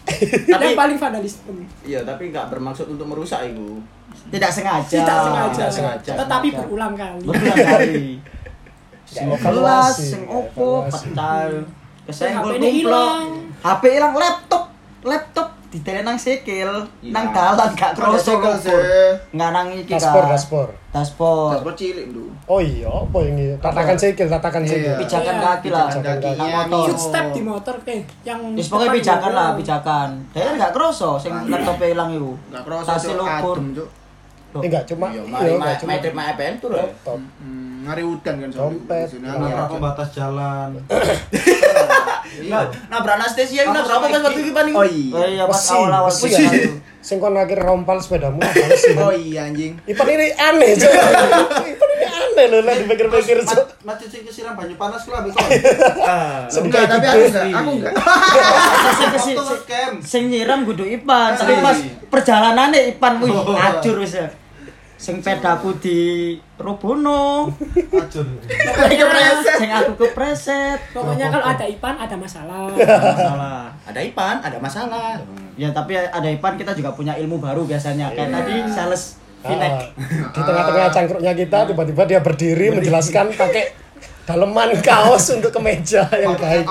Tapi 0.52 0.64
Yang 0.64 0.76
paling 0.76 0.96
vandalisme. 0.96 1.52
iya, 1.82 2.00
tapi 2.02 2.28
nggak 2.28 2.48
bermaksud 2.48 2.86
untuk 2.86 3.04
merusak 3.04 3.40
itu. 3.46 3.80
Tidak 4.28 4.50
sengaja. 4.50 4.84
Tidak 5.00 5.18
sengaja. 5.18 5.48
tidak 5.50 5.72
sengaja. 5.72 6.12
Tetapi 6.18 6.48
berulang 6.52 6.92
kali. 6.92 7.24
berulang 7.24 7.56
kali. 7.58 8.20
Sing 9.04 9.28
gelas, 9.30 9.96
sing 9.96 10.24
opo, 10.24 10.88
pecah. 10.88 11.48
Kesenggol 12.04 12.56
kumplok. 12.56 12.68
hilang. 12.68 13.24
HP 13.60 13.82
hilang 13.92 14.12
laptop. 14.12 14.64
Laptop 15.02 15.48
ditele 15.74 16.06
nang 16.06 16.14
sikil, 16.14 16.70
nang 17.10 17.34
dalan 17.34 17.74
gak 17.74 17.98
kroso 17.98 18.38
Kroso, 18.38 18.70
kok. 18.70 19.34
Nggak 19.34 19.50
nang 19.50 19.66
iki 19.74 19.98
Daspor, 19.98 20.24
daspor. 20.30 20.68
Daspor. 20.94 21.58
Transport 21.58 21.74
cilik 21.74 22.06
dulu. 22.14 22.30
Oh 22.46 22.62
iya, 22.62 22.86
apa 22.86 23.18
ini? 23.26 23.58
Tatakan 23.58 23.98
sikil, 23.98 24.30
tatakan 24.30 24.62
sikil. 24.62 24.94
Iya. 24.94 25.02
Pijakan 25.02 25.34
Iya. 25.34 25.42
kaki 25.42 25.68
lah. 25.74 25.86
Pijakan 25.90 26.02
kaki. 26.06 26.30
Nang 26.38 26.50
motor. 26.70 26.86
Footstep 26.94 27.24
di 27.34 27.40
motor 27.42 27.74
eh 27.90 28.00
yang 28.22 28.38
Wis 28.54 28.70
pokoknya 28.70 28.86
depan 28.86 28.98
pijakan 29.02 29.32
lah, 29.34 29.48
pijakan. 29.58 30.08
Dia 30.30 30.42
kan 30.46 30.54
gak 30.62 30.72
kroso 30.72 31.10
sing 31.18 31.32
laptopnya 31.50 31.86
hilang 31.90 32.10
iku. 32.14 32.32
Enggak 32.54 32.62
kroso 32.62 32.86
Tasnya 32.86 33.10
Cuk, 33.10 33.18
lukur. 33.18 33.56
adem, 33.58 33.66
Cuk. 33.74 33.88
Eh, 34.54 34.68
enggak 34.70 34.84
cuma 34.86 35.06
Iya, 35.10 35.22
iya, 35.26 35.50
enggak 35.52 35.76
cuma 35.82 35.88
main 35.90 35.98
trip 35.98 36.14
main 36.14 36.28
EPN 36.30 36.54
tuh 36.58 36.68
loh. 36.70 36.86
ngari 37.84 38.00
udan 38.00 38.34
kan 38.40 38.48
soalnya. 38.48 38.70
Dompet. 38.70 39.08
Iya. 39.14 39.28
Nabrak 39.28 39.50
udan. 39.50 39.70
pembatas 39.70 40.08
jalan. 40.10 40.70
Nah, 42.44 42.66
nabrak 42.88 43.14
Anastasia, 43.20 43.62
ini 43.62 43.70
nabrak 43.70 43.94
apa 43.94 44.06
pas 44.08 44.22
waktu 44.24 44.40
itu 44.40 44.50
Pan? 44.50 44.66
Oh 44.72 44.82
iya. 44.82 45.12
Oh 45.12 45.26
iya 45.26 45.44
pas 45.44 45.60
awal-awal 45.70 46.10
itu. 46.10 46.82
Sing 46.98 47.20
kon 47.20 47.36
akhir 47.36 47.60
rompal 47.60 48.00
sepedamu 48.00 48.40
sih? 48.80 48.96
Oh 48.96 49.12
iya 49.12 49.44
anjing. 49.44 49.76
Ipan 49.84 50.08
ini 50.08 50.32
aneh. 50.32 50.72
Ipan 50.72 51.88
ini 51.92 52.06
aneh 52.08 52.46
loh, 52.48 52.60
lah 52.64 52.74
dipikir-pikir. 52.74 53.44
Masjid 53.84 54.08
sing 54.08 54.24
kesiram 54.24 54.56
banyu 54.56 54.74
panas 54.74 55.04
kon. 55.04 55.20
Sedekah 56.48 56.64
Enggak, 56.64 56.84
tapi 56.88 57.06
aku 57.06 57.20
enggak. 57.28 57.44
Aku 57.52 57.70
enggak. 57.76 57.92
Sing 60.00 60.32
nyiram 60.32 60.64
kudu 60.64 60.88
Ipan, 60.88 61.36
tapi 61.36 61.60
pas 61.60 61.76
perjalanannya 62.08 62.96
Ipan 62.96 63.20
wih 63.20 63.30
acur 63.52 64.00
wis. 64.00 64.16
Sing 65.04 65.20
pedaku 65.20 65.76
di 65.76 66.00
Robono. 66.56 67.52
Sing 69.54 69.70
aku 69.70 69.92
kepreset. 69.98 70.80
Pokoknya 70.90 71.28
kalau 71.28 71.44
ada 71.44 71.64
Ipan 71.68 71.94
ada 71.94 72.16
masalah. 72.16 72.72
Masalah. 72.72 73.68
Ada 73.84 74.00
Ipan, 74.00 74.40
ada 74.40 74.56
masalah. 74.56 75.20
Ya 75.54 75.68
tapi 75.70 75.92
ada 75.94 76.24
Ipan 76.24 76.56
kita 76.56 76.72
juga 76.72 76.90
punya 76.90 77.12
ilmu 77.14 77.36
baru 77.36 77.62
biasanya. 77.62 78.08
Kayak 78.10 78.32
tadi 78.32 78.54
sales 78.66 79.20
Ah, 79.44 79.52
Vinek. 79.52 79.72
di 80.32 80.40
tengah-tengah 80.40 80.88
cangkruknya 80.88 81.32
kita 81.36 81.68
tiba-tiba 81.68 82.02
dia 82.08 82.16
berdiri 82.18 82.72
menjelaskan 82.72 83.28
pakai 83.36 83.76
daleman 84.24 84.72
kaos 84.80 85.36
untuk 85.36 85.52
kemeja 85.52 86.08
yang 86.24 86.32
baik. 86.32 86.64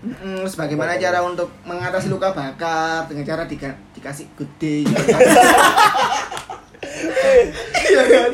Hmm, 0.00 0.48
sebagaimana 0.48 0.96
cara 0.96 1.20
untuk 1.20 1.52
mengatasi 1.64 2.08
luka 2.08 2.32
bakar 2.32 3.04
dengan 3.04 3.28
cara 3.28 3.44
dika- 3.44 3.76
dikasih 3.92 4.24
gede 4.34 4.88
gitu. 4.88 4.96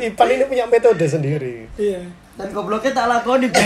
Ipan 0.01 0.29
ini 0.31 0.45
punya 0.47 0.65
metode 0.67 1.07
sendiri. 1.07 1.69
Iya. 1.77 2.03
Dan 2.39 2.49
gobloknya 2.55 2.93
tak 2.95 3.07
lakoni. 3.09 3.49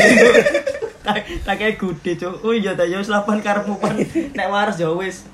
Tak 1.05 1.21
tak 1.45 1.61
kayak 1.61 1.77
gude, 1.77 2.17
Cuk. 2.17 2.41
Oh 2.41 2.57
iya 2.57 2.73
ta 2.73 2.81
yo 2.89 2.97
wis 2.97 3.13
lapan 3.13 3.37
karepmu 3.45 3.77
pan 3.77 3.93
nek 4.33 4.49
waras 4.49 4.81
ya 4.81 4.89
wis. 4.89 5.29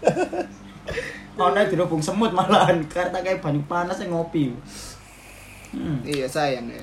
Ono 1.38 1.62
dirubung 1.70 2.02
semut 2.02 2.34
malahan 2.34 2.82
karena 2.90 3.14
tak 3.14 3.22
kayak 3.22 3.38
banyu 3.38 3.62
panas 3.70 4.02
yang 4.02 4.10
ngopi. 4.10 4.50
Hmm. 5.70 6.02
Iya 6.02 6.26
sayang 6.26 6.66
ya. 6.66 6.82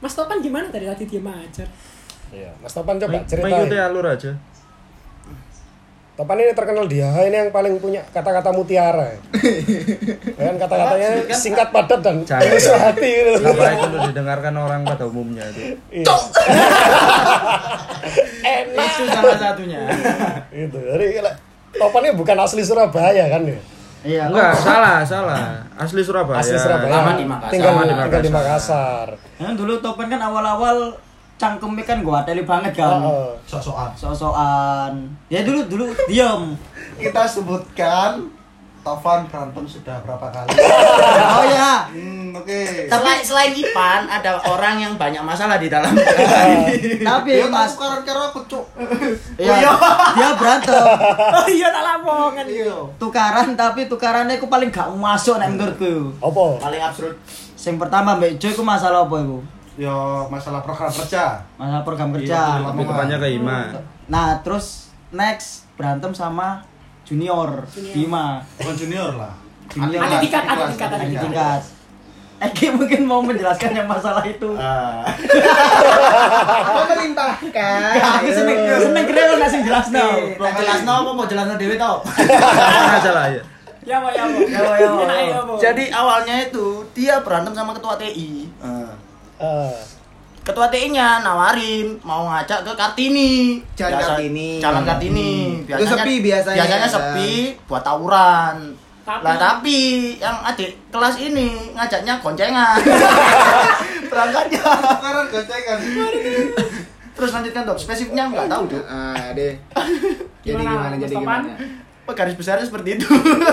Mas 0.00 0.16
Topan 0.16 0.40
gimana 0.40 0.72
tadi 0.72 0.88
tadi 0.88 1.04
dia 1.04 1.20
aja? 1.20 1.64
Iya, 2.32 2.48
Mas 2.64 2.72
Topan 2.72 2.96
coba 2.96 3.20
Mengikuti 3.20 3.36
ceritain. 3.36 3.84
alur 3.84 4.06
aja. 4.08 4.32
Topan 6.12 6.36
ini 6.44 6.52
terkenal 6.52 6.84
dia 6.92 7.08
ini 7.24 7.32
yang 7.32 7.48
paling 7.48 7.80
punya 7.80 8.04
kata-kata 8.12 8.52
mutiara. 8.52 9.16
Ya. 9.16 9.18
kan 10.52 10.54
kata-katanya 10.60 11.08
singkat 11.32 11.72
padat 11.72 12.04
dan 12.04 12.20
Jangan. 12.28 12.52
penuh 12.52 12.76
hati 12.76 13.10
gitu. 13.16 13.32
Gak 13.40 13.56
baik 13.56 13.78
untuk 13.88 14.00
didengarkan 14.12 14.54
orang 14.60 14.80
pada 14.84 15.08
umumnya 15.08 15.48
itu. 15.48 15.80
Iya. 15.88 16.12
Itu 18.92 19.04
salah 19.08 19.36
satunya. 19.40 19.80
Gitu. 20.52 20.76
Jadi 20.76 21.04
Topan 21.72 22.04
ini 22.04 22.12
bukan 22.12 22.36
asli 22.44 22.60
Surabaya 22.60 23.24
kan 23.32 23.48
ya? 23.48 23.56
Iya, 24.02 24.22
Enggak, 24.28 24.52
salah, 24.60 25.00
salah. 25.06 25.64
Asli 25.80 26.04
Surabaya. 26.04 26.42
Asli 26.44 26.58
Surabaya. 26.60 26.92
lama 26.92 27.12
di 27.16 27.24
Makassar. 27.24 27.52
Tinggal, 27.54 27.70
Lama 27.72 27.82
di 27.86 27.94
tinggal 27.96 28.20
di 28.20 28.30
Makassar. 28.34 29.06
Makassar. 29.16 29.40
Kan 29.40 29.54
dulu 29.56 29.72
Topan 29.80 30.06
kan 30.12 30.20
awal-awal 30.20 30.76
cangkemnya 31.42 31.82
kan 31.82 31.98
gua 32.00 32.22
teli 32.22 32.46
banget 32.46 32.70
kan. 32.78 33.02
Heeh. 33.02 33.34
Sok-sokan. 33.42 33.90
Sok-sokan. 33.98 34.94
Ya 35.26 35.42
dulu 35.42 35.66
dulu 35.66 35.84
diam. 36.06 36.54
Kita 36.94 37.26
sebutkan 37.26 38.30
Tovan 38.82 39.30
berantem 39.30 39.62
sudah 39.62 40.02
berapa 40.02 40.26
kali? 40.26 40.58
Oh 41.38 41.44
ya. 41.46 41.86
Hmm, 41.86 42.34
oke. 42.34 42.90
Selain 42.90 43.22
selain 43.22 43.54
Ipan, 43.54 44.10
ada 44.10 44.42
orang 44.42 44.74
yang 44.74 44.94
banyak 44.98 45.22
masalah 45.22 45.54
di 45.62 45.70
dalam. 45.70 45.94
Tapi 46.98 47.30
Dia 47.30 47.46
Mas, 47.46 47.78
tahu 47.78 48.02
karena 48.02 48.26
aku 48.26 48.42
cuk. 48.50 48.66
iya, 49.38 49.70
dia 50.18 50.28
berantem. 50.34 50.82
Oh 51.38 51.46
iya 51.46 51.70
tak 51.70 51.82
lamongan 51.82 52.46
Iya. 52.50 52.74
Tukaran 52.98 53.54
tapi 53.54 53.86
tukarannya 53.86 54.42
aku 54.42 54.50
paling 54.50 54.74
gak 54.74 54.90
masuk 54.90 55.38
nek 55.38 55.54
menurutku. 55.54 56.10
Apa? 56.18 56.58
Paling 56.58 56.82
absurd. 56.82 57.14
Sing 57.54 57.78
pertama 57.78 58.18
Mbak 58.18 58.42
Joy 58.42 58.50
ku 58.50 58.66
masalah 58.66 59.06
apa 59.06 59.14
iku? 59.14 59.38
Yo 59.80 60.28
masalah 60.28 60.60
program 60.60 60.92
kerja. 60.92 61.40
Masalah 61.56 61.82
program 61.84 62.08
Iya, 62.12 62.16
kerja. 62.20 62.40
betul. 62.40 62.68
Lebih 62.68 62.84
tepatnya 62.92 63.16
ke 63.16 63.28
Ima. 63.32 63.58
Nah, 64.12 64.28
terus 64.44 64.92
next 65.08 65.64
berantem 65.80 66.12
sama 66.12 66.60
junior, 67.08 67.64
Bima. 67.92 68.44
Bukan 68.60 68.74
junior 68.76 69.16
lah. 69.16 69.32
Junior. 69.72 70.00
Ada 70.04 70.16
tingkat, 70.20 70.44
ada 70.44 70.62
tingkat, 70.68 70.88
ada 70.92 71.04
tingkat. 71.04 71.22
tingkat. 71.24 71.62
Eki 72.42 72.74
mungkin 72.74 73.06
mau 73.06 73.22
menjelaskan 73.22 73.70
yang 73.70 73.86
masalah 73.86 74.26
itu. 74.26 74.50
Ah. 74.58 75.06
Memerintahkan. 76.74 77.80
Aku 78.18 78.28
seneng 78.34 78.58
seneng 78.82 79.04
kira 79.06 79.30
lo 79.30 79.34
ngasih 79.38 79.62
jelas 79.62 79.86
no. 79.94 80.06
Nah, 80.42 80.52
jelas 80.58 80.80
no 80.82 80.92
apa 81.06 81.10
mau 81.14 81.26
jelas 81.30 81.46
no 81.46 81.54
dewe 81.54 81.78
tau? 81.78 82.02
aja 82.98 83.10
lah 83.14 83.26
ya 83.30 83.42
Ya 83.82 83.98
ya 83.98 84.22
apa. 84.26 84.38
Ya 84.46 84.58
apa, 84.62 84.74
ya 84.78 84.86
apa. 84.90 85.02
Enak 85.06 85.18
ya 85.18 85.36
apa. 85.42 85.52
Jadi 85.58 85.84
awalnya 85.90 86.34
itu 86.42 86.66
dia 86.94 87.18
berantem 87.22 87.54
sama 87.54 87.74
ketua 87.74 87.94
TI. 87.98 88.46
Eh, 89.42 89.74
Ketua 90.42 90.66
TI-nya 90.66 91.22
nawarin 91.22 92.02
mau 92.02 92.26
ngajak 92.26 92.62
ke 92.62 92.72
Kartini. 92.72 93.62
Jalan 93.74 93.94
Biasa- 93.94 94.10
Kartini. 94.12 94.50
Jalan 94.58 94.82
Kartini. 94.82 95.30
Itu 95.62 95.84
sepi 95.84 96.14
biasanya, 96.18 96.58
Biasanya 96.58 96.80
kan? 96.80 96.90
sepi 96.90 97.30
buat 97.64 97.82
tawuran. 97.82 98.54
Tapi- 99.02 99.22
Lah 99.22 99.34
tapi 99.36 99.78
yang 100.16 100.42
adik 100.44 100.70
kelas 100.88 101.14
ini 101.16 101.46
ngajaknya 101.72 102.18
goncengan. 102.18 102.78
Berangkatnya. 104.10 104.62
Sekarang 104.62 105.26
gocengan. 105.28 105.78
Terus 107.14 107.30
lanjutkan 107.30 107.62
dok, 107.62 107.78
spesifiknya 107.78 108.24
nggak 108.26 108.46
tahu 108.48 108.62
dok. 108.66 108.82
Ah, 108.84 109.30
deh. 109.30 109.54
Jadi 110.42 110.58
Gimana, 110.58 110.70
gimana? 110.90 110.94
Jadi 110.98 111.14
gimana? 111.14 111.50
Oh, 112.02 112.12
garis 112.12 112.34
besarnya 112.34 112.66
seperti 112.66 112.98
itu. 112.98 113.06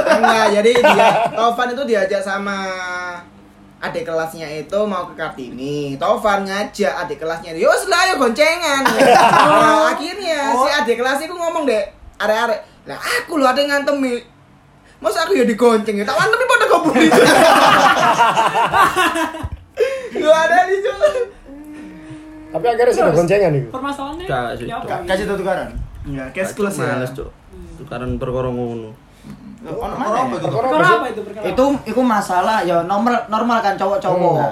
Enggak, 0.10 0.46
jadi 0.52 0.72
dia 0.74 1.10
Taufan 1.30 1.70
itu 1.70 1.86
diajak 1.86 2.18
sama 2.18 2.58
adik 3.80 4.04
kelasnya 4.04 4.48
itu 4.48 4.80
mau 4.84 5.08
ke 5.08 5.16
Kartini. 5.16 5.96
Taufan 5.96 6.44
ngajak 6.44 6.94
adik 7.08 7.24
kelasnya, 7.24 7.56
"Yo, 7.56 7.72
lah 7.88 8.00
ayo 8.08 8.14
goncengan." 8.20 8.84
Nah, 9.50 9.96
akhirnya 9.96 10.52
si 10.54 10.70
adik 10.84 11.00
kelas 11.00 11.20
itu 11.24 11.34
ngomong 11.34 11.64
deh, 11.64 11.84
arek-arek, 12.20 12.60
"Lah 12.88 13.00
aku 13.00 13.40
lo 13.40 13.48
ada 13.48 13.62
ngantemi." 13.64 14.20
Masa 15.00 15.24
aku 15.24 15.32
ya 15.40 15.48
digonceng 15.48 15.96
ya? 15.96 16.04
Tak 16.04 16.16
ngantemi 16.20 16.44
pada 16.44 16.66
kabur 16.68 16.96
itu. 17.00 17.22
Lu 20.20 20.28
ada 20.44 20.68
di 20.68 20.76
tapi 22.50 22.66
akhirnya 22.66 22.94
sudah 22.98 23.14
goncengan 23.14 23.54
itu. 23.54 23.70
Permasalahannya 23.70 24.26
ya 24.26 24.82
Kasih 25.06 25.30
tuh 25.30 25.38
tukaran. 25.38 25.70
Enggak, 26.02 26.28
cash 26.34 26.58
close 26.58 26.82
ya. 26.82 26.98
males 26.98 27.14
cok 27.14 27.30
tukaran 27.80 28.20
perkara 28.20 28.52
ngono 28.52 28.92
Oh, 29.60 29.84
Apa 29.84 30.00
mana? 30.00 30.24
apa 30.24 30.36
itu? 30.40 30.48
Perkara 30.48 30.88
apa 30.88 31.08
itu 31.12 31.22
perkara? 31.22 31.44
Itu 31.52 31.64
itu 31.84 32.02
masalah 32.02 32.58
ya 32.64 32.80
normal 32.88 33.28
normal 33.28 33.60
kan 33.60 33.76
cowok-cowok. 33.76 34.40
Enggak. 34.40 34.52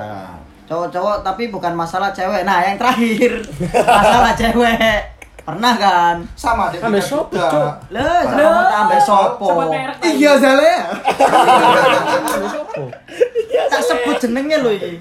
Cowok-cowok 0.68 1.15
tapi 1.24 1.43
bukan 1.47 1.74
masalah 1.74 2.11
cewek. 2.11 2.43
Nah, 2.43 2.59
yang 2.59 2.76
terakhir 2.76 3.39
masalah 3.97 4.36
cewek. 4.36 4.99
Pernah 5.47 5.74
kan? 5.80 6.15
Sama 6.36 6.68
Ambil 6.68 6.99
tingkat 6.99 7.07
sopo, 7.07 7.39
mau 8.36 8.68
ambek 8.68 8.99
sopo. 8.99 9.47
Iya, 10.03 10.32
ya. 10.36 10.80
Tak 13.72 13.82
sebut 13.84 14.15
jenengnya 14.20 14.59
lho 14.59 14.76
iki. 14.76 14.91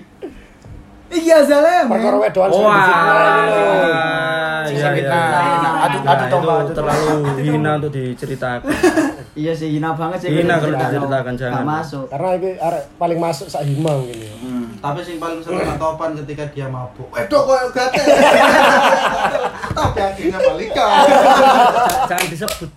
Iya, 1.11 1.43
ya. 1.43 1.59
men. 1.83 1.91
Perkara 1.91 2.17
wedoan 2.23 2.51
wah 2.51 2.87
sudah 4.67 4.91
difitnah 4.91 5.19
iya 5.23 5.39
iya 5.43 5.59
Nah, 5.63 5.85
Adu 5.87 5.99
Nah, 6.03 6.13
adu 6.15 6.25
domba, 6.27 6.55
itu 6.55 6.63
adu 6.63 6.73
domba. 6.75 6.79
terlalu 6.95 7.17
hina 7.43 7.71
untuk 7.79 7.91
diceritakan 7.95 8.61
Iya 9.37 9.53
sih 9.53 9.69
hina 9.77 9.93
banget 9.93 10.19
sih. 10.25 10.33
Hina 10.33 10.57
kalau 10.57 10.81
diceritakan, 10.81 11.35
jangan. 11.37 11.61
masuk. 11.61 12.09
Karena 12.09 12.29
ini 12.41 12.51
arek 12.57 12.83
paling 12.97 13.19
masuk 13.21 13.47
sak 13.53 13.69
hima 13.69 13.93
mungkin 13.93 14.17
ya. 14.17 14.33
Hmm. 14.41 14.65
Tapi 14.81 15.01
sing 15.05 15.21
paling 15.21 15.45
seru 15.45 15.61
nggak 15.61 15.77
topan 15.77 16.17
ketika 16.25 16.45
dia 16.57 16.67
mabuk. 16.73 17.05
Wedok 17.13 17.43
koyo 17.45 17.69
gate. 17.69 18.01
Tapi 19.77 19.99
akhirnya 20.01 20.39
balikan. 20.41 21.05
jangan 22.09 22.27
disebut 22.33 22.71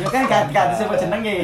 Ya 0.00 0.08
kan 0.08 0.22
gak 0.24 0.42
gak 0.48 0.66
disebut 0.72 0.96
jenenge. 0.96 1.36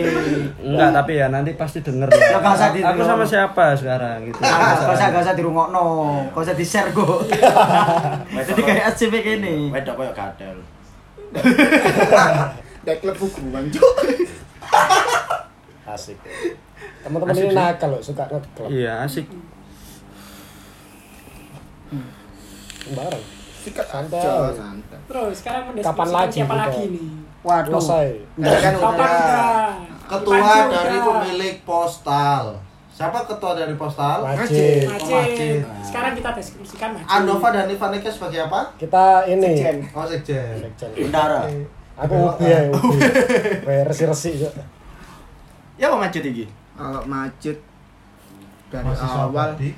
enggak 0.64 0.88
tapi 0.88 1.12
ya 1.20 1.28
nanti 1.28 1.52
pasti 1.60 1.84
denger 1.84 2.08
Ya, 2.08 2.40
nggak 2.40 2.56
usah 2.56 2.72
aku 2.72 3.02
sama 3.04 3.24
siapa 3.26 3.76
sekarang 3.76 4.32
gitu 4.32 4.40
Gak 4.40 4.96
usah 4.96 5.06
gak 5.12 5.22
usah 5.28 5.34
dirungokno, 5.36 5.86
gak 6.32 6.40
usah 6.40 6.56
di-share 6.56 6.88
go. 6.90 7.20
Jadi 8.48 8.60
kayak 8.64 8.96
SCP 8.96 9.14
gini. 9.20 9.68
Wedok 9.68 9.94
koyo 10.00 10.12
gadel. 10.16 10.56
Dek 12.86 13.02
lebu 13.02 13.26
gruan, 13.28 13.66
Cuk. 13.68 13.94
Asik. 15.94 16.18
Teman-teman 17.06 17.34
ini 17.38 17.54
nakal 17.54 17.94
loh, 17.94 18.02
suka 18.02 18.26
ngeklub. 18.26 18.66
iya 18.68 19.06
asik 19.06 19.30
Bareng. 22.86 23.24
Sikat 23.66 23.86
Santai. 23.90 24.22
Terus 25.10 25.34
sekarang 25.42 25.62
Kapan 25.74 26.08
lagi 26.14 26.38
siapa 26.38 26.54
lagi 26.54 26.82
nih? 26.94 27.08
Waduh. 27.42 27.78
Selesai. 27.78 28.06
Kan 28.38 28.74
udah. 28.78 28.94
udah. 28.94 29.70
Ketua 30.06 30.54
dari 30.70 30.96
pemilik 31.02 31.56
postal. 31.66 32.44
Siapa 32.96 33.26
ketua 33.26 33.52
dari 33.58 33.74
postal? 33.74 34.22
Majid. 34.22 34.86
Macet. 34.86 35.20
Macet. 35.20 35.60
Sekarang 35.82 36.12
kita 36.14 36.30
deskripsikan 36.32 36.88
Macet. 36.94 37.10
Andova 37.10 37.48
dan 37.50 37.66
Ivan 37.66 37.92
Eka 37.98 38.10
sebagai 38.10 38.46
apa? 38.46 38.72
Kita 38.78 39.26
ini. 39.26 39.52
Sekjen. 39.58 39.76
Oh, 39.92 40.06
sekjen. 40.06 40.54
Sekjen. 40.62 40.90
Bendara. 40.94 41.42
Aku 41.96 42.12
ubi 42.12 42.44
ya. 42.44 42.60
Kayak 43.62 43.88
resi-resi. 43.88 44.30
Cuk. 44.38 44.52
Ya 45.76 45.88
apa 45.88 45.96
macet 45.98 46.22
iki? 46.22 46.44
Kalau 46.72 47.00
macet 47.04 47.56
dari 48.66 48.82
Mahasiswa 48.82 49.22
awal 49.22 49.48
tadi. 49.52 49.70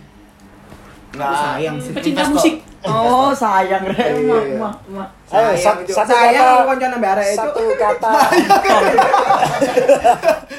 aku 1.10 1.34
sayang 1.36 1.76
sih. 1.76 1.92
Pecinta 1.92 2.22
musik. 2.26 2.54
Oh, 2.80 3.30
sayang 3.32 3.82
Rek. 3.84 3.98
Iya. 3.98 4.22
Mah, 4.24 4.42
mah, 4.56 4.74
mah. 4.92 5.08
Ayo, 5.28 5.50
Sayang, 5.52 5.78
Cuk. 5.82 5.94
satu 5.94 6.10
sayang 6.10 6.42
kata- 6.44 6.66
koncoan 6.68 6.92
ambek 6.92 7.10
arek 7.12 7.26
itu. 7.26 7.38
Satu 7.38 7.62
kata. 7.82 8.10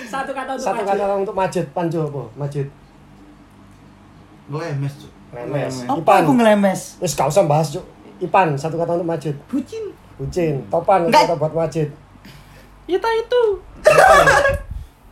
Satu 0.10 0.32
kata 0.34 0.52
untuk 0.52 0.66
Satu 0.66 0.82
Macet. 0.82 0.98
kata 0.98 1.14
untuk 1.16 1.36
Majid. 1.36 1.66
Panjo 1.70 2.00
apa? 2.06 2.22
Majid. 2.36 2.68
Lemes, 4.50 4.94
Cuk. 4.96 5.12
Lemes. 5.32 5.74
Apa 5.86 6.00
Ipan. 6.00 6.20
aku 6.24 6.32
ngelemes? 6.34 6.82
Wis 6.98 7.14
gak 7.14 7.30
usah 7.30 7.46
bahas, 7.46 7.70
Cuk. 7.70 7.86
Ipan, 8.20 8.52
satu 8.54 8.76
kata 8.76 8.96
untuk 8.96 9.08
Majid. 9.08 9.36
Bucin. 9.46 9.94
Bucin. 10.20 10.60
Topan, 10.68 11.00
satu 11.02 11.08
Enggak. 11.08 11.24
kata 11.26 11.36
buat 11.38 11.54
Majid. 11.56 11.88
Kita 12.84 13.10
itu 13.16 13.42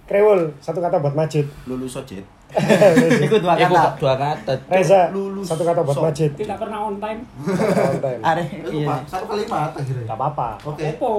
Krewul, 0.03 0.51
satu 0.59 0.79
kata 0.79 0.99
buat 0.99 1.13
Majid. 1.13 1.47
Lulus 1.63 1.91
sojet. 1.93 2.23
Ikut 3.27 3.39
dua 3.39 3.55
Iku 3.55 3.67
kata. 3.69 3.99
dua 3.99 4.15
kata 4.15 4.55
Reza, 4.67 5.11
Lulus. 5.11 5.43
satu 5.43 5.63
kata 5.63 5.79
buat 5.81 5.95
Sok. 5.95 6.03
Majid. 6.05 6.31
Tidak 6.33 6.57
pernah 6.57 6.79
on 6.81 6.95
time. 6.97 7.19
Konten. 7.43 8.17
Are, 8.21 8.39
Itu 8.41 8.71
iya. 8.73 8.87
Pak, 8.87 8.99
satu 9.05 9.25
kalimat 9.25 9.71
akhirnya. 9.73 10.03
Gak 10.05 10.17
apa-apa. 10.17 10.47
Oke. 10.65 10.83
Opo. 10.93 11.11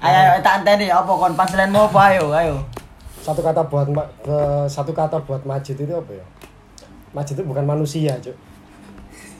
Ayo, 0.00 0.16
ayo 0.16 0.40
tak 0.40 0.62
anteni 0.62 0.86
apa 0.86 1.10
kon 1.10 1.34
punchline 1.34 1.68
mau 1.68 1.84
apa 1.84 2.00
ayo, 2.08 2.24
ayo. 2.32 2.56
Satu 3.20 3.40
kata 3.40 3.62
buat 3.64 3.86
Ma- 3.86 4.08
ke 4.18 4.38
satu 4.66 4.90
kata 4.90 5.18
buat 5.20 5.42
Majid 5.42 5.74
itu 5.76 5.90
apa 5.92 6.10
ya? 6.10 6.24
Majid 7.10 7.34
itu 7.34 7.44
bukan 7.44 7.62
manusia, 7.62 8.14
Cuk. 8.16 8.32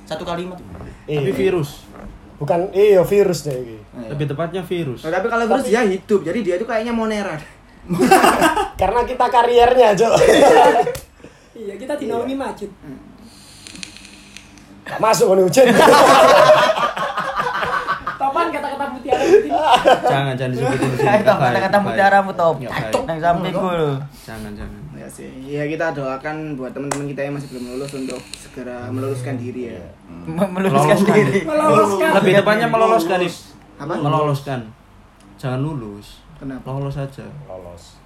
Satu 0.05 0.23
kalimat. 0.23 0.59
tapi 0.59 0.91
Iya. 1.09 1.31
virus 1.33 1.87
Bukan 2.41 2.73
iya 2.73 3.05
virus 3.05 3.45
deh 3.45 3.53
ini. 3.53 3.77
lebih 4.09 4.25
tepatnya 4.25 4.65
virus 4.65 5.05
Nah, 5.05 5.13
tapi 5.13 5.29
kalau 5.29 5.45
virus 5.45 5.69
dia 5.69 5.85
hidup, 5.85 6.25
jadi 6.25 6.39
dia 6.41 6.55
itu 6.57 6.65
kayaknya 6.65 6.91
monera. 6.91 7.37
Karena 8.81 9.01
kita 9.05 9.27
kariernya, 9.29 9.93
Cuk. 9.93 10.15
Iya, 11.61 11.77
kita 11.77 11.93
dinaungi 11.93 12.33
Macet. 12.33 12.73
Gak 14.81 14.97
masuk 14.97 15.37
nih 15.37 15.45
hujan. 15.45 15.67
Topan 18.17 18.47
kata-kata 18.49 18.85
mutiara 18.91 19.21
putih. 19.21 19.51
jangan 20.05 20.33
jangan 20.37 20.53
disebutin 20.53 20.91
kata-kata 20.97 21.77
baik. 21.77 21.85
mutiaramu 21.85 22.33
top. 22.33 22.57
Ya, 22.59 22.69
Cacok 22.69 23.03
baik. 23.05 23.09
nang 23.09 23.19
sampingku 23.21 23.69
lho. 23.71 23.91
jangan 24.25 24.53
jangan 24.53 24.79
Ya 24.81 24.90
sih. 25.11 25.29
Ya 25.45 25.67
kita 25.67 25.91
doakan 25.91 26.55
buat 26.55 26.71
teman-teman 26.71 27.07
kita 27.07 27.21
yang 27.21 27.35
masih 27.35 27.51
belum 27.51 27.75
lulus 27.75 27.91
untuk 27.93 28.17
segera 28.33 28.87
meluluskan 28.89 29.35
diri 29.35 29.69
ya. 29.69 29.83
M- 30.09 30.39
Meluruskan 30.49 30.97
Meloloskan. 30.97 31.15
diri. 31.17 31.41
Meloloskan. 31.43 32.11
lebih 32.17 32.33
tepatnya 32.37 32.67
meloloskan 32.67 33.19
nih 33.19 33.33
Apa? 33.77 33.95
meloloskan 33.97 34.61
jangan 35.37 35.59
lulus 35.59 36.21
Kenapa? 36.37 36.65
lolos 36.67 36.95
aja 36.95 37.27
Lolos. 37.45 37.97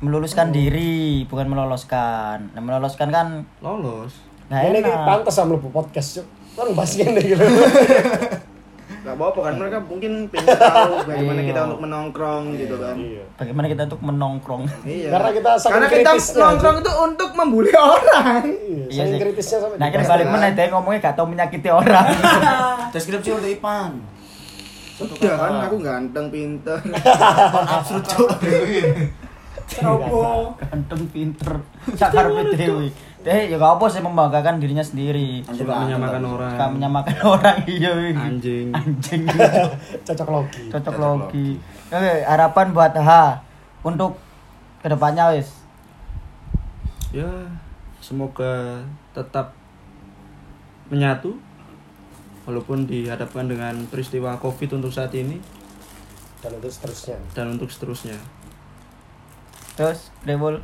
Meluluskan 0.00 0.48
diri, 0.48 1.24
bukan 1.24 1.44
meloloskan. 1.46 2.48
Nah, 2.50 2.60
meloloskan 2.60 3.08
kan 3.08 3.26
lolos 3.60 4.16
nggak 4.48 4.72
Ini 4.72 4.80
pantas 4.82 5.30
sama 5.30 5.54
mlebu 5.54 5.68
podcast, 5.70 6.18
Cuk. 6.18 6.26
Kan 6.56 6.72
bahas 6.72 6.96
ngene 6.96 7.20
gitu. 7.20 7.44
Apa-apa 9.20 9.40
kan 9.42 9.54
mereka 9.54 9.78
mungkin 9.78 10.12
pengen 10.26 10.48
tahu 10.50 10.92
bagaimana 11.06 11.36
Iya. 11.38 11.46
kita 11.46 11.60
untuk 11.62 11.80
menongkrong 11.80 12.44
gitu 12.56 12.76
kan. 12.76 12.96
Iya. 12.96 13.24
Bagaimana 13.36 13.66
kita 13.68 13.82
untuk 13.84 14.00
menongkrong? 14.00 14.62
Iya. 14.82 15.08
Karena 15.12 15.30
kita 15.30 15.50
Karena 15.60 15.86
kita 15.86 16.10
nongkrong 16.34 16.76
itu 16.80 16.92
untuk 16.98 17.30
membuli 17.34 17.70
orang. 17.70 18.42
Iya, 18.48 18.84
Iya 18.88 19.02
saking 19.04 19.20
kritisnya 19.20 19.58
sampai 19.60 19.76
Nah, 19.76 19.86
kan 19.86 19.92
dibahas. 19.94 20.10
balik 20.10 20.26
mana 20.26 20.46
dia 20.50 20.66
ngomongnya 20.66 20.98
gak 21.02 21.14
tau 21.14 21.26
menyakiti 21.28 21.68
orang. 21.68 22.06
Deskripsi 22.96 23.30
untuk 23.30 23.52
Ipan. 23.52 23.92
Udah 24.98 25.32
kan 25.34 25.52
aku 25.64 25.76
ganteng, 25.78 26.26
pinter. 26.28 26.76
absurd 27.76 28.04
cuk. 28.06 28.28
Ceroboh. 29.66 30.58
ganteng 30.58 31.02
pinter 31.08 31.62
cakar 31.94 32.26
dewi 32.50 32.90
deh 33.20 33.40
ya 33.46 33.56
gak 33.56 33.76
apa 33.76 33.84
sih 33.86 34.00
membanggakan 34.00 34.56
dirinya 34.56 34.80
sendiri 34.80 35.44
Suka 35.44 35.84
menyamakan 35.84 36.24
orang. 36.26 36.50
suka 36.50 36.64
menyamakan 36.70 37.16
orang 37.32 37.56
iya 37.66 37.90
wih. 37.92 38.16
Anjing. 38.16 38.72
anjing 38.72 39.22
Cocok 40.06 40.28
logi. 40.30 40.62
cocok 40.68 40.96
logi 40.96 41.48
oke 41.86 42.12
harapan 42.22 42.66
buat 42.70 42.92
H 42.92 43.10
untuk 43.82 44.16
ke 44.78 44.88
depannya 44.88 45.32
wis 45.32 45.60
Ya, 47.10 47.26
semoga 47.98 48.78
tetap 49.10 49.50
menyatu 50.86 51.34
walaupun 52.42 52.86
dihadapkan 52.86 53.44
dengan 53.44 53.74
peristiwa 53.84 54.38
Covid 54.38 54.78
untuk 54.78 54.88
saat 54.88 55.10
ini 55.12 55.42
Dan 56.38 56.56
untuk 56.56 56.70
seterusnya. 56.70 57.18
dan 57.30 57.46
untuk 57.50 57.66
seterusnya. 57.66 58.14
terus 59.74 60.14
Debol 60.22 60.62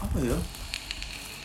Apa 0.00 0.16
ya? 0.18 0.34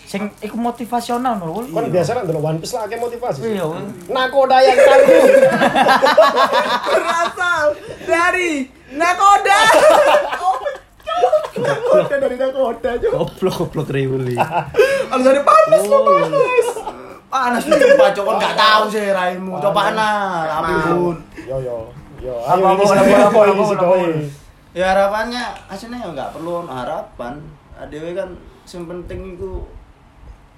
Sing 0.08 0.32
iku 0.40 0.56
motivasional 0.56 1.36
nul 1.36 1.68
Kan 1.68 1.92
biasa 1.92 2.12
kan 2.16 2.24
dulu 2.24 2.40
One 2.40 2.64
Piece 2.64 2.80
lah 2.80 2.88
kayak 2.88 3.04
motivasi. 3.04 3.40
iya. 3.44 3.68
Nakoda 4.08 4.58
yang 4.64 4.80
tangguh. 4.80 5.24
Berasal 6.96 7.66
dari 8.08 8.52
nakoda. 8.96 9.60
Nakoda 11.58 12.16
dari 12.24 12.36
Nakoda 12.40 12.92
juga. 13.04 13.16
Goblok 13.20 13.56
goblok 13.68 13.88
Rewuli. 13.92 14.36
Harus 14.40 15.26
ada 15.28 15.42
panas 15.44 15.84
lo 15.92 15.98
panas. 16.08 16.68
Panas 17.28 17.64
tuh 17.68 17.76
coba 17.76 18.08
coba 18.16 18.32
nggak 18.40 18.56
tahu 18.56 18.84
sih 18.88 19.06
raimu. 19.12 19.54
Coba 19.60 19.92
nah, 19.92 20.64
ampun. 20.64 21.16
Yo 21.44 21.58
yo. 21.60 21.78
Yo, 22.18 22.34
Apa, 22.50 22.74
ayo 22.74 22.82
ini 22.82 23.14
apa, 23.14 23.40
ini 23.46 23.54
apa, 23.54 23.62
si 23.62 23.76
apa, 23.78 23.84
doi. 23.84 24.02
apa. 24.10 24.26
Ya 24.74 24.86
harapannya 24.90 25.44
aslinya 25.70 25.98
ya 26.02 26.08
nggak 26.16 26.30
perlu 26.34 26.66
harapan. 26.66 27.34
Adewe 27.78 28.10
kan 28.18 28.34
yang 28.66 28.84
penting 28.90 29.38
itu 29.38 29.62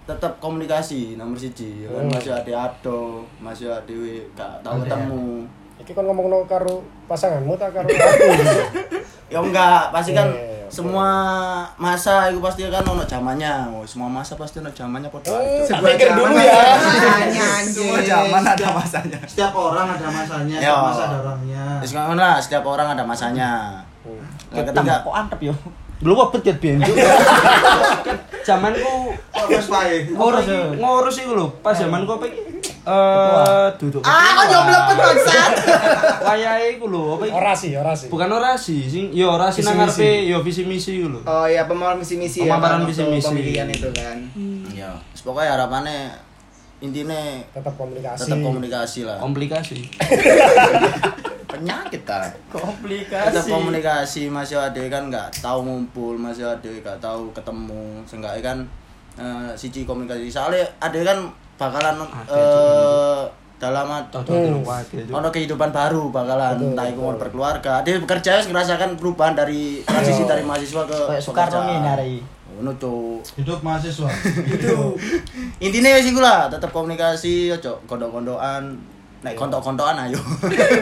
tetap 0.10 0.34
komunikasi 0.40 1.14
nomor 1.14 1.38
siji 1.38 1.86
ya 1.86 1.90
kan? 1.92 2.02
Hmm. 2.02 2.12
masih 2.12 2.32
ada 2.34 2.54
ado 2.66 3.02
masih 3.38 3.66
ada 3.68 3.86
dewe 3.86 4.26
gak 4.34 4.58
tahu 4.60 4.82
ketemu. 4.82 5.46
Iki 5.78 5.92
kan 5.94 6.04
ngomong 6.04 6.28
no 6.28 6.38
karo 6.44 6.76
pasanganmu 7.06 7.54
tak 7.56 7.72
karo 7.72 7.86
aku. 7.94 8.30
ya 9.28 9.38
enggak 9.40 9.90
pasti 9.90 10.12
kan 10.12 10.26
Iya, 10.28 10.42
iya, 10.60 10.68
semua 10.68 11.08
masa 11.76 12.30
itu 12.30 12.38
pasti 12.40 12.62
kan 12.64 12.82
ono 12.82 13.02
zamannya. 13.02 13.70
Oh, 13.70 13.82
semua 13.84 14.06
masa 14.08 14.34
pasti 14.34 14.58
ono 14.58 14.70
zamannya 14.70 15.08
podo 15.08 15.30
Hmm, 15.30 15.62
aja. 15.62 15.78
pikir 15.80 16.10
dulu 16.12 16.36
ya. 16.36 16.62
Semua 17.64 18.00
zaman 18.00 18.42
ada 18.44 18.68
masanya. 18.72 19.18
Setiap 19.24 19.50
orang 19.52 19.88
ada 19.88 20.08
masanya, 20.08 20.58
setiap 20.58 20.78
masa 20.84 21.04
ada 21.06 21.18
orangnya. 21.20 21.64
Setiap 22.38 22.64
orang 22.64 22.88
ada 22.90 23.04
masanya. 23.04 23.52
Nah, 24.50 24.56
Kita 24.56 24.74
ketika 24.74 24.96
kok 25.02 25.14
antep 25.16 25.40
yo 25.44 25.54
Belum 26.00 26.18
apa 26.24 26.40
ket 26.40 26.58
biyen 26.64 26.80
Cuk. 26.80 26.96
Zamanku 28.48 29.14
Fokus 29.36 29.68
baik. 29.68 30.16
ngurus 30.16 30.46
ngurus 30.80 31.16
iku 31.20 31.32
lho. 31.36 31.48
Pas 31.60 31.76
zamanku 31.76 32.16
apa 32.16 32.26
iki? 32.32 32.42
Eh 32.88 33.68
duduk. 33.78 34.02
Ah, 34.08 34.32
kok 34.34 34.46
jauh 34.48 34.64
melepet 34.64 34.96
bangsat. 34.96 35.52
Wayahe 36.24 36.66
iku 36.80 36.88
lho, 36.88 37.20
apa 37.20 37.24
iki? 37.28 37.34
Orasi, 37.36 37.68
orasi. 37.76 38.06
Bukan 38.08 38.30
orasi, 38.32 38.78
sing 38.88 39.12
yo 39.12 39.36
orasi 39.36 39.60
nang 39.62 39.76
ngarepe 39.76 40.26
yo 40.26 40.40
visi 40.40 40.64
misi 40.64 41.04
iku 41.04 41.20
lho. 41.20 41.22
Oh 41.28 41.46
iya, 41.46 41.68
pemahaman 41.68 42.00
misi-misi 42.02 42.48
ya. 42.48 42.56
Pemaparan 42.56 42.88
waktu 42.88 42.96
misi-misi. 42.96 43.28
Pemilihan 43.30 43.68
itu 43.68 43.90
kan. 43.92 44.18
ya 44.72 44.96
pokoknya 45.20 45.60
harapannya 45.60 46.00
intinya 46.80 47.20
Tetap 47.50 47.74
komunikasi. 47.74 48.20
tetap 48.22 48.40
komunikasi 48.40 49.00
lah 49.04 49.18
Komplikasi. 49.18 49.80
penyakit 51.50 52.06
ta 52.06 52.30
komplikasi 52.48 53.34
tetap 53.34 53.46
komunikasi 53.50 54.22
masih 54.28 54.56
ada 54.56 54.84
kan 54.88 55.10
nggak 55.10 55.28
tahu 55.36 55.60
ngumpul 55.62 56.14
masih 56.16 56.46
ada 56.46 56.62
nggak 56.64 56.98
tahu 57.00 57.34
ketemu 57.34 57.84
seenggaknya 58.06 58.42
kan 58.44 58.58
eh, 59.18 59.50
siji 59.54 59.84
komunikasi 59.84 60.30
soalnya 60.30 60.62
ada 60.80 61.00
kan 61.02 61.18
bakalan 61.58 62.00
eh 62.30 63.24
dalam 63.60 63.92
Cocok 64.08 64.32
Hmm. 64.32 64.64
ono 65.12 65.28
kehidupan 65.28 65.68
baru 65.70 66.08
bakalan 66.08 66.56
entah 66.64 66.88
itu 66.88 66.96
mau 66.98 67.12
berkeluarga 67.14 67.84
dia 67.84 68.00
bekerja 68.00 68.40
ngerasakan 68.46 68.96
perubahan 68.96 69.36
dari 69.36 69.84
transisi 69.84 70.24
Iya. 70.24 70.30
dari 70.30 70.44
mahasiswa 70.48 70.88
ke 70.88 70.96
kayak 71.10 71.20
Soekarno 71.20 71.52
pekerjaan. 71.52 71.68
nih 71.68 71.80
hari 71.84 72.14
ngono 72.60 72.76
cuk 72.76 73.24
Hidup 73.40 73.64
mahasiswa. 73.64 74.12
intinya 75.58 75.90
ya 75.96 76.00
sih 76.04 76.12
lah 76.12 76.46
tetap 76.46 76.70
komunikasi 76.70 77.50
ojo 77.50 77.74
kondok-kondokan 77.88 78.76
naik 79.20 79.34
kontok-kondokan 79.34 79.96
ayo 80.04 80.20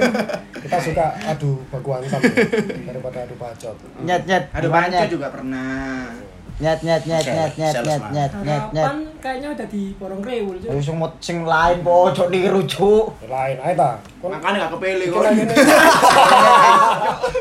Kita 0.58 0.78
suka 0.82 1.06
adu 1.22 1.62
baku 1.70 1.90
hantam 1.94 2.18
daripada 2.84 3.24
adu 3.24 3.38
bacot. 3.38 3.78
nyet 4.02 4.26
nyet 4.26 4.44
panca 4.50 4.90
nyet 4.90 5.08
juga 5.08 5.30
pernah. 5.30 6.10
nyet 6.58 6.80
nyet 6.82 7.04
nyet 7.06 7.24
nyet 7.24 7.52
nyet 7.54 7.76
nyet 7.78 8.02
nyet 8.10 8.32
nyet 8.42 8.64
nyet 8.74 8.92
kayaknya 9.22 9.48
udah 9.54 9.68
di 9.70 9.94
Porong 9.96 10.22
Rewul. 10.26 10.58
Cuk. 10.58 10.70
Ayo 10.74 10.82
sing 10.82 10.98
mot- 10.98 11.20
sing 11.20 11.38
lain 11.46 11.78
pojok 11.82 12.28
dirujuk. 12.28 13.06
Lain 13.26 13.58
aja 13.58 13.74
ta. 13.78 13.92
Kon 14.18 14.34
Makanya 14.34 14.66
gak 14.66 14.72
kepilih 14.76 15.08
kok. 15.08 15.22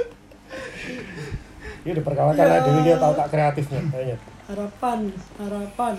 gini. 1.86 1.94
Ini 1.94 1.98
diperkenalkan 2.02 2.42
aja 2.42 2.66
Dewi 2.66 2.80
dia 2.82 2.96
tahu 2.98 3.12
tak 3.14 3.28
kreatifnya 3.30 3.80
kayaknya. 3.94 4.16
Harapan, 4.50 4.98
harapan. 5.38 5.94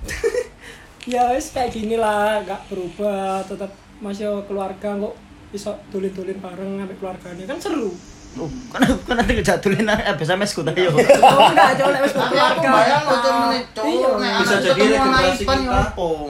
ya 1.12 1.22
wis 1.34 1.50
kayak 1.50 1.74
gini 1.74 1.98
lah, 1.98 2.46
gak 2.46 2.70
berubah, 2.70 3.42
tetap 3.42 3.74
masih 3.98 4.30
keluarga 4.46 4.96
kok 4.96 5.14
bisa 5.50 5.74
tulin-tulin 5.90 6.38
bareng 6.38 6.78
sampai 6.78 6.96
keluarganya 6.96 7.44
kan 7.50 7.58
seru. 7.58 7.90
Oh, 8.32 8.46
kan 8.70 8.78
kan 9.04 9.14
nanti 9.16 9.34
ngejadulin 9.34 9.90
SMS 10.14 10.54
ku 10.54 10.62
ta 10.62 10.70
yo. 10.70 10.86
Oh 10.88 11.02
enggak, 11.44 11.74
coba 11.74 11.90
lek 11.90 12.00
wis 12.00 12.14
berkeluarga. 12.14 12.68
bayang 12.70 13.02
loh 13.02 13.18
cuman 13.18 13.46
nih 13.50 13.62
cowok 13.68 13.90
Iya. 13.90 14.08
nih 14.14 14.30
Bisa 14.30 14.54
anak 14.54 14.62
jadi 14.62 14.80
anak 14.80 15.02
regenerasi 15.02 15.42
kita. 15.42 15.54
ya? 15.58 15.82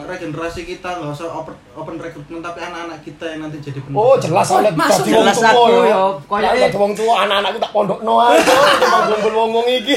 Regenerasi 0.08 0.60
kita 0.66 0.88
nggak 0.90 1.10
usah 1.12 1.28
open, 1.30 1.54
open 1.70 1.94
recruitment 1.96 2.40
tapi 2.40 2.58
anak-anak 2.58 2.98
kita 3.00 3.24
yang 3.26 3.40
nanti 3.42 3.56
jadi 3.60 3.78
penduduk. 3.78 4.00
Oh 4.00 4.14
jelas 4.16 4.48
oleh 4.48 4.72
masuk. 4.72 5.04
dadi 5.04 5.12
wong 5.12 5.28
aku 5.28 5.44
yo. 5.44 5.80
Koyo 5.84 6.02
Koyoke- 6.24 6.56
dadi 6.58 6.76
wong 6.78 6.92
tua 6.94 7.14
anak-anakku 7.20 7.58
tak 7.58 7.70
pondokno 7.70 8.14
ae. 8.22 8.38
Cuma 8.40 8.98
ngumpul-ngumpul 9.06 9.64
iki. 9.70 9.96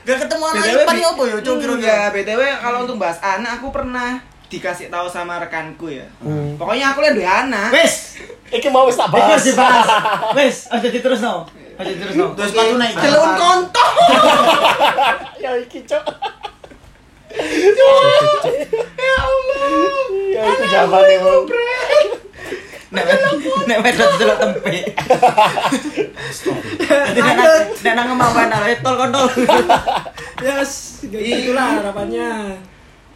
gak 0.00 0.16
ketemu 0.18 0.44
anak 0.46 0.64
ipan 0.64 0.96
ya 0.96 1.08
apa 1.10 1.22
ya 1.22 1.36
cuk 1.38 1.54
kira-kira 1.58 1.84
Ya, 1.84 2.08
BTW 2.08 2.40
kalau 2.58 2.78
untuk 2.82 2.96
bahas 2.96 3.20
anak 3.20 3.60
aku 3.60 3.68
pernah 3.68 4.16
dikasih 4.48 4.88
tahu 4.88 5.06
sama 5.06 5.36
rekanku 5.38 5.92
ya. 5.92 6.08
Hmm. 6.18 6.56
Pokoknya 6.56 6.92
aku 6.92 7.04
lihat 7.04 7.14
dua 7.14 7.32
anak. 7.44 7.68
Wis, 7.70 8.16
Iki 8.48 8.68
mau 8.72 8.88
wis 8.88 8.96
tak 8.96 9.12
wis 9.12 9.20
bahas. 9.20 9.44
dibahas. 9.44 9.88
Wis, 10.40 10.56
aja 10.72 10.88
terus 10.88 11.20
no. 11.20 11.44
Aja 11.76 11.92
terus 11.92 12.16
no. 12.16 12.32
terus 12.32 12.50
sepatu 12.50 12.80
naik 12.80 12.96
Celun 12.96 13.30
kontol. 13.36 13.90
Ya 15.44 15.52
iki 15.54 15.84
cok. 15.84 16.04
Ya 20.28 20.42
itu 20.44 20.64
jamane 20.70 21.16
wong. 21.20 21.44
Nek 22.88 23.04
nek 23.68 23.78
wedok 23.84 24.10
delok 24.16 24.38
tempe. 24.40 24.80
Jadi 26.88 27.20
nek 27.20 27.34
nang- 27.36 27.68
nek 27.84 27.92
nang 27.92 28.06
kemampuan 28.08 28.48
arek 28.48 28.80
tol 28.80 28.96
kontol. 28.96 29.26
Yes, 30.40 31.02
itulah 31.04 31.82
harapannya. 31.82 32.56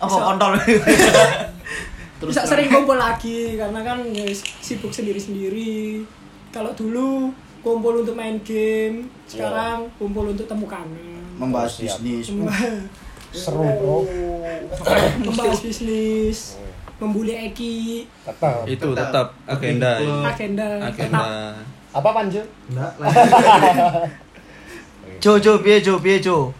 Apa 0.02 0.16
kontol? 0.34 0.52
bisa 2.28 2.42
sering 2.46 2.70
kumpul 2.70 2.94
lagi 2.98 3.58
karena 3.58 3.82
kan 3.82 3.98
ya 4.10 4.26
sibuk 4.58 4.90
sendiri-sendiri. 4.90 6.02
Kalau 6.50 6.74
dulu 6.74 7.30
kumpul 7.62 8.02
untuk 8.02 8.18
main 8.18 8.38
game, 8.42 9.06
sekarang 9.24 9.86
kumpul 9.96 10.34
untuk 10.34 10.46
temu 10.50 10.66
kangen. 10.66 11.22
membahas 11.38 11.80
bisnis 11.80 12.28
Seru, 13.32 13.64
Bro. 13.64 14.04
Membahas 15.24 15.64
bisnis, 15.64 16.60
membuli 17.00 17.32
Eki, 17.48 18.04
Tetap. 18.28 18.68
Itu 18.68 18.92
tetap 18.92 19.32
agenda. 19.48 19.96
agenda, 20.28 20.68
Agenda. 20.84 21.56
Apa 21.96 22.08
Panju? 22.12 22.42
Enggak. 22.68 22.92
Jo 25.22 25.38
jo 25.38 25.62
piye 25.62 25.78
jo 25.78 26.02
piye 26.02 26.18
jo. 26.18 26.50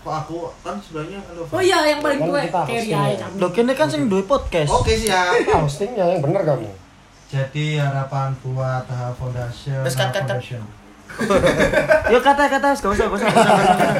Kok 0.00 0.14
aku 0.16 0.48
kan 0.64 0.76
sebenarnya. 0.80 1.20
Oh 1.52 1.60
iya, 1.60 1.84
yang 1.84 2.00
paling 2.00 2.20
tua 2.24 2.40
kita 2.40 2.60
carry 2.64 2.88
aja 2.88 3.20
ya. 3.20 3.26
Lo 3.36 3.52
kene 3.52 3.72
kan 3.76 3.88
sing 3.88 4.08
duwe 4.08 4.24
podcast. 4.24 4.72
Oke 4.72 4.96
siap. 4.96 5.36
Ah, 5.44 5.60
hostingnya 5.60 6.04
yang 6.16 6.24
bener 6.24 6.40
kamu. 6.44 6.72
Jadi 7.30 7.76
harapan 7.76 8.32
buat 8.42 8.88
Taha 8.88 9.12
Foundation. 9.14 9.84
Terus. 9.84 10.40
Foundation. 10.40 10.62
Yo 12.08 12.18
kata-kata 12.22 12.72
wis 12.72 12.80
gak 12.80 12.92
usah, 12.96 13.06
gak 13.06 13.18
usah. 13.18 13.30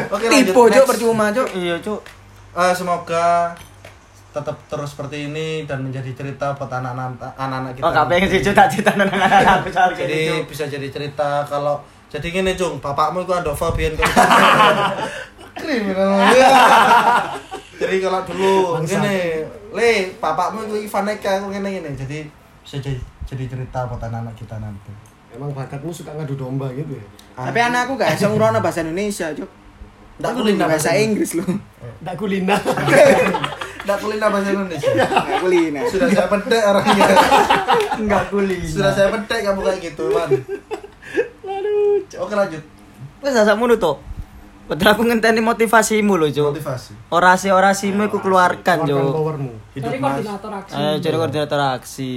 Oke 0.08 0.24
lanjut. 0.26 0.50
Tipu 0.50 0.60
percuma 0.88 1.24
cok. 1.34 1.48
Iya, 1.52 1.74
Cuk. 1.84 2.00
Eh, 2.50 2.72
semoga 2.74 3.54
tetap 4.30 4.56
terus 4.70 4.94
seperti 4.94 5.26
ini 5.26 5.66
dan 5.66 5.82
menjadi 5.82 6.14
cerita 6.14 6.54
buat 6.54 6.70
anak-anak 6.70 7.34
anak-anak 7.34 7.72
kita. 7.74 7.84
Oh, 7.84 7.90
gak 7.90 8.06
pengen 8.06 8.28
sih 8.30 8.40
cerita-cerita 8.46 8.90
soal 9.74 9.90
jadi 9.94 10.46
bisa 10.46 10.64
jadi 10.70 10.86
cerita 10.86 11.42
kalau 11.50 11.82
jadi 12.10 12.26
gini 12.30 12.54
cung 12.58 12.78
bapakmu 12.78 13.22
itu 13.26 13.32
Andova 13.34 13.70
kalau 13.70 13.94
kriminal 15.60 16.10
jadi 17.80 17.96
kalau 18.00 18.20
dulu 18.24 18.54
gini 18.84 19.44
le 19.72 19.90
bapakmu 20.18 20.66
itu 20.68 20.76
Ivan 20.88 21.12
Eka 21.12 21.30
aku 21.40 21.46
gini 21.54 21.68
gini 21.80 21.90
jadi 21.94 22.18
bisa 22.64 22.76
jadi, 22.80 23.00
jadi 23.24 23.44
cerita 23.48 23.88
buat 23.88 24.02
anak-anak 24.02 24.34
kita 24.36 24.56
nanti 24.58 24.92
emang 25.36 25.54
bakatmu 25.54 25.92
suka 25.94 26.16
ngadu 26.16 26.34
domba 26.34 26.68
gitu 26.74 26.96
ya 26.96 27.06
Tapi 27.40 27.56
anakku 27.56 27.96
gak 27.96 28.20
iso 28.20 28.28
ngrono 28.28 28.60
bahasa 28.60 28.84
Indonesia, 28.84 29.32
Cuk. 29.32 29.48
Nggak 30.20 30.32
kulina 30.36 30.68
bahasa 30.68 30.92
Inggris 30.92 31.40
loh. 31.40 31.48
nggak 32.04 32.16
kulina 32.20 32.52
Nggak 33.84 33.96
kulina 33.96 34.26
bahasa 34.28 34.48
Indonesia. 34.52 34.92
Gak 34.92 35.40
kulina. 35.40 35.80
Sudah 35.88 36.08
saya 36.12 36.28
pedek 36.28 36.62
orangnya. 36.62 37.06
Enggak 38.00 38.24
kuli. 38.28 38.58
Sudah 38.60 38.92
saya 38.92 39.08
pedek 39.08 39.40
kamu 39.40 39.60
kayak 39.64 39.78
gitu, 39.80 40.04
Man. 40.12 40.30
Oke 42.20 42.34
lanjut. 42.36 42.62
Wes 43.24 43.32
sakmu 43.32 43.64
tuh. 43.80 43.96
Padahal 44.70 44.94
aku 44.94 45.02
ngenteni 45.02 45.42
motivasimu 45.42 46.14
lho, 46.14 46.30
Cuk. 46.30 46.54
Motivasi. 46.54 46.94
Orasi-orasimu 47.10 48.06
iku 48.06 48.22
keluarkan, 48.22 48.86
keluarkan 48.86 49.02
Cuk. 49.02 49.14
powermu 49.18 49.52
Dari 49.74 49.98
koordinator 49.98 50.50
aksi. 50.54 50.72
Ayo 50.78 50.92
jadi 51.02 51.16
koordinator 51.18 51.60
aksi. 51.74 52.12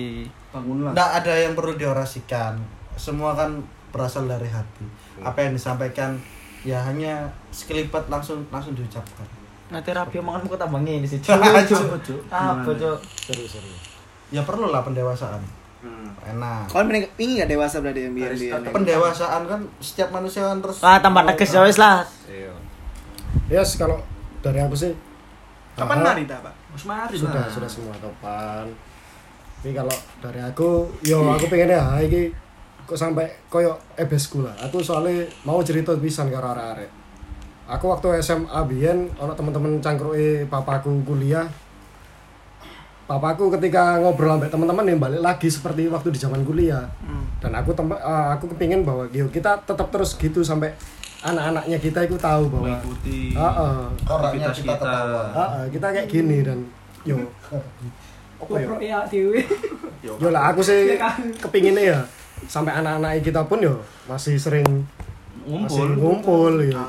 Bangunlah. 0.54 0.92
Nggak 0.94 1.10
ada 1.18 1.34
yang 1.34 1.54
perlu 1.58 1.74
diorasikan. 1.74 2.54
Semua 2.94 3.34
kan 3.34 3.58
berasal 3.90 4.30
dari 4.30 4.46
hati. 4.46 4.86
Apa 5.26 5.50
yang 5.50 5.58
disampaikan 5.58 6.22
ya 6.62 6.78
hanya 6.86 7.26
sekelipat 7.50 8.06
langsung 8.14 8.46
langsung 8.54 8.78
diucapkan. 8.78 9.26
Nah, 9.74 9.82
terapi 9.82 10.22
omonganmu 10.22 10.54
kok 10.54 10.62
tambah 10.62 10.78
ngene 10.86 11.10
sih, 11.10 11.18
Cuk. 11.26 11.34
Cuk. 11.42 11.98
Cuk. 12.06 12.22
Apa, 12.30 12.70
Cuk? 12.70 13.02
seru 13.18 13.50
seru 13.50 13.74
Ya 14.30 14.46
perlu 14.46 14.70
lah 14.70 14.86
pendewasaan. 15.84 16.32
Enak. 16.32 16.64
Kalian 16.72 16.88
pengen 16.88 17.04
ingin 17.20 17.34
gak 17.44 17.50
dewasa 17.52 17.76
berarti 17.84 18.02
yang 18.08 18.14
biar 18.16 18.32
biar. 18.32 18.60
Pendewasaan 18.72 19.42
kan 19.46 19.60
setiap 19.84 20.10
manusia 20.16 20.42
kan 20.48 20.58
terus 20.64 20.78
Wah, 20.80 20.98
tambah 21.04 21.22
tegas 21.28 21.52
ya 21.52 21.62
wis 21.68 21.76
lah. 21.76 22.08
yes 23.52 23.76
kalau 23.76 24.00
dari 24.40 24.64
aku 24.64 24.74
sih 24.74 24.96
Kapan 25.74 26.06
ah, 26.06 26.14
mari 26.14 26.24
ta, 26.30 26.38
Pak? 26.38 26.54
Wis 26.78 26.86
mari 26.86 27.16
sudah 27.18 27.50
sudah 27.50 27.70
semua 27.70 27.94
topan 28.00 28.70
tapi 29.64 29.72
kalau 29.72 29.96
dari 30.20 30.44
aku 30.44 30.92
yo 31.08 31.24
aku 31.24 31.48
pengen 31.48 31.72
ya 31.72 31.96
iki 32.04 32.36
kok 32.84 33.00
sampai 33.00 33.32
koyo 33.48 33.80
ebesku 33.96 34.44
lah 34.44 34.52
aku 34.60 34.84
soalnya 34.84 35.24
mau 35.48 35.64
cerita 35.64 35.96
pisan 35.96 36.28
karo 36.28 36.52
arek-arek 36.52 36.92
aku 37.72 37.88
waktu 37.88 38.20
SMA 38.20 38.60
biyen 38.68 39.08
ono 39.16 39.32
teman-teman 39.32 39.80
cangkruke 39.80 40.52
papaku 40.52 41.08
kuliah 41.08 41.48
papaku 43.14 43.54
ketika 43.54 44.02
ngobrol 44.02 44.42
sampai 44.42 44.50
teman-teman 44.50 44.86
yang 44.90 44.98
balik 44.98 45.22
lagi 45.22 45.46
seperti 45.46 45.86
waktu 45.86 46.10
di 46.10 46.18
zaman 46.18 46.42
kuliah 46.42 46.90
dan 47.38 47.54
aku 47.54 47.70
tem 47.70 47.86
eh, 47.94 48.28
aku 48.34 48.50
kepingin 48.50 48.82
bahwa 48.82 49.06
yo 49.14 49.30
kita 49.30 49.62
tetap 49.62 49.94
terus 49.94 50.18
gitu 50.18 50.42
sampai 50.42 50.74
anak-anaknya 51.22 51.78
kita 51.78 52.00
itu 52.04 52.18
tahu 52.18 52.50
bahwa 52.50 52.74
Mengikuti 52.74 53.32
Heeh. 53.32 53.78
orangnya 54.10 54.50
aktivitas 54.50 54.58
kita 54.58 54.74
kita. 54.76 54.76
ketawa. 54.82 55.24
Heeh, 55.32 55.64
kita 55.70 55.88
kayak 55.94 56.08
gini 56.10 56.38
dan 56.42 56.60
yo 57.06 57.18
apa 58.42 58.54
ya 58.54 58.66
GoPro 58.66 58.78
ya 58.82 59.00
dewe. 59.08 59.40
yo 60.02 60.28
lah 60.28 60.52
aku 60.52 60.60
sih 60.60 60.98
kepinginnya 61.38 61.84
ya 61.96 62.00
sampai 62.44 62.76
anak-anak 62.76 63.22
kita 63.22 63.46
pun 63.46 63.62
yo 63.62 63.78
masih 64.04 64.36
sering 64.36 64.66
masih 65.46 65.86
Ngumpul. 65.86 65.88
ngumpul 65.96 66.54
ya. 66.66 66.82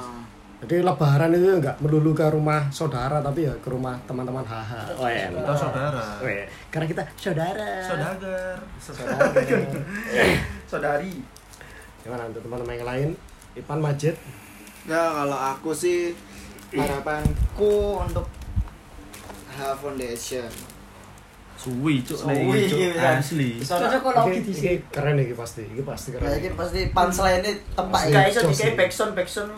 Jadi 0.64 0.80
lebaran 0.80 1.30
itu 1.30 1.60
nggak 1.60 1.76
melulu 1.78 2.10
ke 2.10 2.24
rumah 2.26 2.66
saudara 2.68 3.20
tapi 3.20 3.44
ya 3.44 3.54
ke 3.54 3.68
rumah 3.68 3.94
teman-teman 4.04 4.42
haha 4.42 4.88
oh 4.94 5.04
ya 5.06 5.28
Kita 5.28 5.54
saudara. 5.54 6.04
Weh, 6.20 6.44
karena 6.68 6.86
kita 6.86 7.02
saudara 7.14 7.70
Saudagar. 7.80 8.56
saudara 8.76 9.16
Saudari. 10.70 11.14
gimana 12.00 12.26
untuk 12.26 12.42
teman-teman 12.42 12.74
yang 12.74 12.86
lain 12.86 13.08
Ipan 13.54 13.78
Majid 13.78 14.16
Ya 14.84 15.00
kalau 15.08 15.32
aku 15.32 15.72
sih 15.72 16.12
harapanku 16.70 18.04
untuk 18.04 18.28
H 19.48 19.72
Foundation. 19.78 20.50
Suwi 21.64 22.04
cuk 22.04 22.18
Suwi, 22.20 22.68
cuk 22.68 22.76
iya. 22.76 23.16
asli. 23.16 23.56
Cocok 23.56 24.00
kalau 24.04 24.28
Ini- 24.28 24.36
gitu 24.36 24.50
ini 24.50 24.60
sih. 24.60 24.76
keren 24.86 25.16
nih 25.16 25.32
pasti 25.32 25.64
ini 25.64 25.80
pasti 25.80 26.08
keren 26.12 26.28
Kayaknya 26.28 26.50
pasti 26.52 26.80
punchline 26.92 27.40
ini 27.40 27.52
tempat 27.72 27.96
Pasti 27.98 28.12
guys 28.12 28.28
iso 28.30 28.40
dikai 28.44 28.68
ini. 28.68 28.76
backsound 28.76 29.12
backsound. 29.16 29.50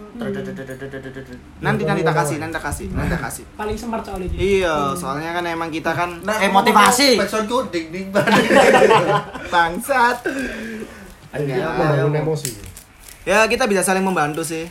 Nanti 1.58 1.82
nanti 1.82 2.02
tak 2.02 2.14
kasih, 2.14 2.36
nanti 2.38 2.54
tak 2.54 2.64
kasih, 2.64 2.86
nanti 2.88 3.10
tak 3.10 3.22
kasih. 3.26 3.44
Paling 3.52 3.74
smart 3.74 4.02
soalnya. 4.02 4.28
Iya, 4.32 4.74
soalnya 4.94 5.30
kan 5.34 5.44
emang 5.44 5.68
kita 5.68 5.90
kan 5.90 6.10
Eh, 6.22 6.46
motivasi. 6.48 7.18
Backsoundku 7.18 7.66
ding 7.68 7.90
ding 7.90 8.06
bangsat. 9.48 10.22
Ayo, 11.32 11.42
Ya, 11.44 11.68
membangun 11.68 12.14
ya, 12.14 12.22
emosi 12.22 12.50
Ya 13.22 13.38
kita 13.44 13.66
bisa 13.66 13.82
saling 13.82 14.00
membantu 14.00 14.40
sih. 14.40 14.70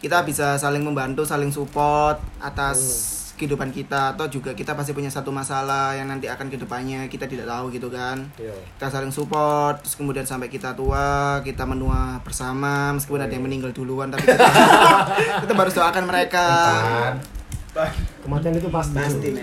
Kita 0.00 0.20
bisa 0.20 0.56
saling 0.56 0.80
membantu, 0.80 1.22
saling 1.22 1.48
support 1.48 2.16
atas 2.38 2.78
kehidupan 3.34 3.74
kita 3.74 4.14
atau 4.14 4.30
juga 4.30 4.54
kita 4.54 4.78
pasti 4.78 4.94
punya 4.94 5.10
satu 5.10 5.34
masalah 5.34 5.94
yang 5.98 6.06
nanti 6.06 6.30
akan 6.30 6.46
ke 6.46 6.56
depannya 6.56 7.10
kita 7.10 7.26
tidak 7.26 7.50
tahu 7.50 7.68
gitu 7.74 7.90
kan. 7.90 8.22
Iya. 8.38 8.54
Kita 8.78 8.86
saling 8.88 9.10
support, 9.10 9.82
terus 9.82 9.98
kemudian 9.98 10.22
sampai 10.22 10.46
kita 10.46 10.72
tua, 10.72 11.42
kita 11.42 11.66
menua 11.66 12.22
bersama, 12.22 12.94
meskipun 12.94 13.26
ada 13.26 13.32
yang 13.34 13.42
meninggal 13.42 13.74
duluan 13.74 14.08
tapi 14.14 14.24
kita, 14.30 14.48
kita 15.46 15.52
baru 15.52 15.70
doakan 15.70 16.04
mereka. 16.06 16.46
kematian 18.22 18.54
itu 18.54 18.70
pasti 18.70 18.94
Pasti. 18.94 19.34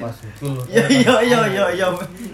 Iya 0.71 0.87
iya 0.87 1.15
iya 1.19 1.41
iya 1.51 1.65
iya. 1.75 1.87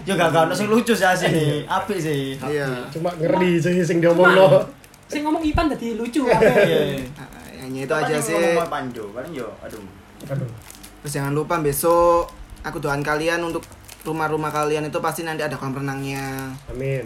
Yo 0.06 0.14
gak 0.14 0.30
gak 0.30 0.54
sing 0.54 0.70
lucu 0.70 0.94
sih 0.94 1.02
asli. 1.02 1.66
Apik 1.66 1.98
sih. 1.98 2.38
Iya. 2.38 2.86
cuma 2.94 3.10
ngeri 3.18 3.58
sih 3.58 3.82
sing 3.82 3.98
diomong 3.98 4.30
lo 4.30 4.62
Sing 5.10 5.26
ngomong 5.26 5.42
Ipan 5.42 5.66
tadi 5.66 5.98
lucu 5.98 6.22
apa? 6.30 6.38
Iya. 6.38 7.02
Nah, 7.18 7.26
Hanya 7.66 7.80
itu 7.82 7.94
aja 7.98 8.14
sih. 8.22 8.38
Ngomong 8.38 8.70
panjo, 8.70 9.10
paling 9.10 9.34
yo 9.34 9.50
aduh. 9.58 9.82
aduh 10.30 10.67
Terus 11.02 11.12
jangan 11.14 11.32
lupa 11.34 11.62
besok 11.62 12.30
aku 12.66 12.82
doain 12.82 13.02
kalian 13.06 13.38
untuk 13.46 13.62
rumah-rumah 14.02 14.48
kalian 14.48 14.88
itu 14.88 14.98
pasti 14.98 15.22
nanti 15.22 15.44
ada 15.44 15.58
kolam 15.58 15.78
renangnya. 15.78 16.54
amin 16.70 17.04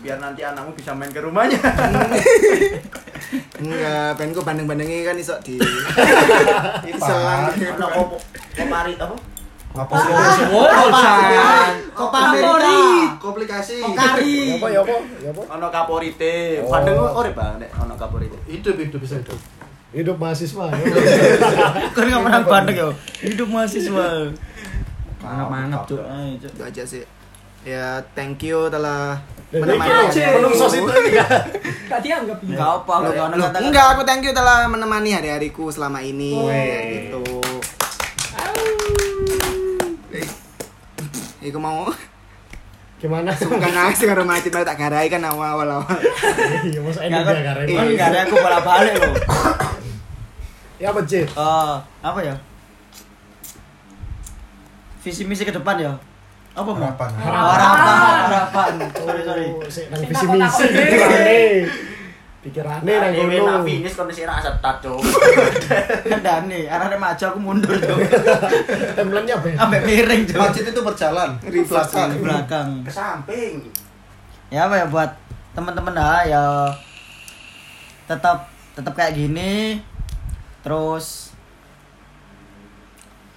Biar 0.00 0.16
nanti 0.16 0.40
anakmu 0.40 0.72
bisa 0.72 0.96
main 0.96 1.12
ke 1.12 1.20
rumahnya. 1.20 1.60
Enggak, 3.60 4.16
pengen 4.16 4.32
ku 4.32 4.40
bandeng-bandengnya 4.40 5.12
kan 5.12 5.16
iso 5.20 5.36
di 5.44 5.60
selang. 7.04 7.52
Ono 7.52 7.86
kopo 7.92 8.16
komari 8.56 8.96
apa? 8.96 9.12
Kopamori. 11.94 12.82
Komplikasi. 13.22 13.78
Ya 13.84 14.58
apa 14.58 14.66
ya 14.66 14.80
apa 14.82 14.94
ya 15.22 15.30
Ono 15.30 15.66
kaporite. 15.70 16.58
Oh. 16.64 16.74
Padeng 16.74 16.98
ora 16.98 17.30
Bang 17.30 17.62
nek 17.62 17.70
ono 17.78 17.94
kaporite. 17.94 18.40
Hidup 18.50 18.74
hidup 18.80 18.98
bisa 18.98 19.20
hidup. 19.20 19.38
Hidup 19.90 20.16
mahasiswa 20.22 20.70
ya. 20.70 20.84
Kan 21.90 22.02
enggak 22.06 22.22
pernah 22.22 22.42
bandeng 22.46 22.76
yo. 22.78 22.90
Hidup 23.22 23.48
mahasiswa. 23.50 24.30
Mangap-mangap 25.20 25.84
cuk. 25.90 26.00
Ayo, 26.00 26.34
Cuk. 26.40 26.50
Itu 26.54 26.62
aja 26.62 26.82
sih. 26.86 27.04
Ya, 27.60 28.00
thank 28.16 28.40
you 28.40 28.72
telah 28.72 29.20
menemani 29.52 30.08
belum 30.16 30.52
sos 30.56 30.78
itu 30.78 30.88
ya. 31.12 31.26
Gak 31.90 32.00
dianggap 32.00 32.38
ya. 32.40 32.56
Enggak 32.56 32.70
apa 32.80 32.94
Loh, 33.04 33.12
enggak 33.36 33.60
enggak, 33.60 33.86
aku 33.92 34.02
thank 34.08 34.24
you 34.24 34.32
telah 34.32 34.64
menemani 34.70 35.12
hari-hariku 35.12 35.68
selama 35.68 36.00
ini. 36.00 36.38
Ya, 36.40 36.80
gitu. 36.88 37.20
Iku 41.40 41.58
mau 41.60 41.88
gimana 43.00 43.32
bukan 43.32 43.72
nangis 43.72 44.04
karo 44.04 44.22
macet 44.28 44.52
malah 44.52 44.68
tak 44.68 44.76
garai 44.76 45.08
kan 45.08 45.24
awal-awal. 45.24 45.80
iya 46.68 46.80
masa 46.84 47.00
ini 47.08 47.16
dia 47.16 47.24
karena 47.24 47.64
kan 47.64 47.84
enggak 47.88 48.08
ada 48.12 48.18
aku 48.28 48.34
bolak-balik 48.36 48.92
loh. 49.00 49.14
ya 50.76 50.86
apa 50.92 51.00
Jit 51.08 51.24
Eh, 51.32 51.74
apa 52.04 52.20
ya? 52.20 52.34
Visi 55.00 55.24
misi 55.24 55.48
ke 55.48 55.52
depan 55.56 55.80
ya. 55.80 55.96
Apa 56.52 56.76
mau? 56.76 56.92
Harapan. 56.92 57.08
Harapan, 57.16 58.16
harapan. 58.28 58.72
Sorry, 58.92 59.22
sorry. 59.24 59.46
Oh, 59.48 59.64
visi 60.04 60.24
misi 60.28 60.64
pikirane 62.40 62.80
pikirane 62.80 63.12
nang 63.12 63.12
ngono 63.28 63.44
nak 63.44 63.60
finish 63.68 63.94
kon 63.96 64.08
sira 64.08 64.40
setat, 64.40 64.80
Cuk. 64.80 65.00
Kendane, 66.10 66.60
arane 66.64 66.96
maju 66.96 67.24
aku 67.28 67.38
mundur, 67.40 67.76
Cuk. 67.76 68.00
timelinenya 68.96 69.36
be 69.44 69.52
Ambek 69.52 69.82
miring, 69.84 70.22
Cuk. 70.24 70.40
Masjid 70.40 70.64
itu 70.72 70.80
berjalan 70.80 71.36
Reverse 71.44 71.68
belakang. 71.68 72.08
Di 72.08 72.18
belakang. 72.24 72.68
ke 72.80 72.92
samping. 72.92 73.52
Ya 74.48 74.66
apa 74.66 74.80
ya 74.80 74.86
buat 74.88 75.10
teman-teman 75.52 75.92
dah 75.92 76.24
ya 76.24 76.42
tetap 78.08 78.48
tetap 78.72 78.92
kayak 78.96 79.16
gini. 79.16 79.84
Terus 80.64 81.30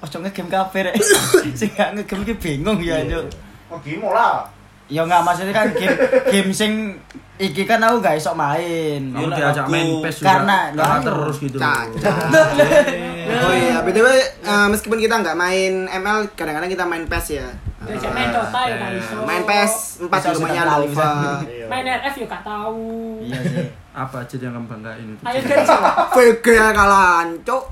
Ojo 0.03 0.19
ngegame 0.19 0.51
kafe 0.51 0.79
rek. 0.83 0.95
Sing 1.59 1.71
gak 1.75 1.95
ngegame 1.95 2.27
iki 2.27 2.35
bingung 2.35 2.79
ya, 2.83 2.99
Cuk. 3.07 3.23
Oh, 3.71 3.79
gimo 3.79 4.11
lah. 4.11 4.43
Ya 4.91 5.01
enggak 5.07 5.21
maksudnya 5.23 5.53
kan 5.55 5.67
game 5.71 5.95
game 6.27 6.51
sing 6.51 6.99
iki 7.39 7.65
kan 7.65 7.81
aku 7.81 7.99
gak 7.99 8.19
iso 8.19 8.31
main. 8.35 9.01
Kamu 9.09 9.31
Ya, 9.31 9.49
diajak 9.49 9.65
main 9.67 9.87
PES 9.99 10.15
juga. 10.21 10.27
karena 10.29 10.57
lah, 10.75 10.99
terus 11.01 11.35
gitu. 11.41 11.57
Caca. 11.57 12.13
Oh 13.23 13.55
iya, 13.55 13.79
BTW 13.79 14.07
eh, 14.43 14.67
meskipun 14.67 14.99
kita 14.99 15.15
nggak 15.23 15.39
main 15.39 15.87
ML, 15.87 16.27
kadang-kadang 16.35 16.67
kita 16.67 16.83
main 16.83 17.07
PES 17.07 17.39
ya. 17.39 17.47
Diajak 17.83 18.11
main 18.11 18.29
Dota 18.31 18.61
ya 18.63 18.75
gak 18.75 18.91
iso. 18.95 19.15
Main 19.23 19.43
PES 19.43 19.73
4 19.99 20.07
di 20.07 20.07
Bisa 20.07 20.29
rumahnya 20.35 20.63
sudah. 20.63 21.39
Iya. 21.43 21.65
Main 21.67 21.85
RF 21.87 22.15
ya 22.19 22.25
gak 22.27 22.43
tahu. 22.43 22.83
Iya 23.23 23.39
sih. 23.43 23.65
Apa 24.03 24.15
aja 24.23 24.35
yang 24.39 24.53
kamu 24.55 24.67
banggain 24.67 25.07
itu? 25.07 25.21
Ayo 25.23 25.39
Genso. 25.43 25.75
VG 26.11 26.45
kalah 26.75 27.23
cuk. 27.43 27.63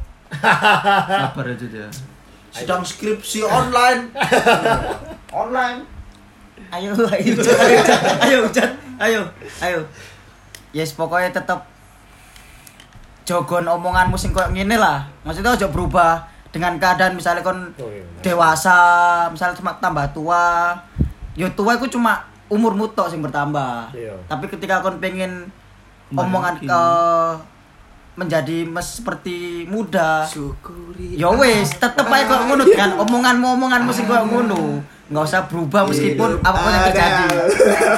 Sabar 1.12 1.45
aja 1.47 1.66
dia. 1.68 1.88
Sedang 2.51 2.84
skripsi 2.84 3.43
online. 3.43 4.12
online. 5.32 5.80
Ayo 6.72 6.91
ayo 7.13 7.34
Jan, 7.36 7.57
ayo 7.57 7.80
Jan, 7.84 7.99
ayo 8.22 8.39
Jan, 8.49 8.69
ayo 8.97 9.22
ayo 9.59 9.80
yes 10.72 10.93
pokoknya 10.93 11.30
tetep 11.30 11.59
jogon 13.24 13.65
omonganmu 13.65 14.15
sing 14.15 14.32
koyo 14.32 14.49
ngene 14.49 14.76
lah 14.76 15.03
maksudnya 15.22 15.53
aja 15.53 15.67
berubah 15.67 16.24
dengan 16.49 16.76
keadaan 16.76 17.15
misalnya 17.15 17.39
kon 17.41 17.72
Oh, 17.76 17.88
iya. 17.88 18.03
dewasa 18.19 18.76
misalnya 19.28 19.55
cuma 19.55 19.72
tambah 19.78 20.03
tua 20.11 20.76
yo 21.34 21.47
tua 21.51 21.76
itu 21.76 21.88
cuma 21.91 22.24
umurmu 22.47 22.91
tok 22.91 23.07
sing 23.07 23.19
bertambah 23.19 23.91
Iya. 23.91 24.15
tapi 24.26 24.47
ketika 24.47 24.80
kon 24.80 24.99
pengen 24.99 25.47
omongan 26.11 26.59
ke 26.59 26.84
menjadi 28.13 28.67
mes 28.67 28.99
seperti 28.99 29.63
muda 29.65 30.28
Syukuri. 30.28 31.15
ya 31.15 31.32
wes 31.32 31.72
tetep 31.74 32.03
aja 32.03 32.28
kok 32.28 32.43
ngono 32.45 32.63
kan 32.69 32.91
omonganmu 32.99 33.47
omonganmu 33.55 33.91
sing 33.91 34.03
koyo 34.03 34.28
ngono 34.28 34.84
nggak 35.12 35.24
usah 35.28 35.43
berubah 35.51 35.84
meskipun 35.91 36.39
apa 36.39 36.55
pun 36.55 36.72
yang 36.72 36.86
terjadi. 36.88 37.26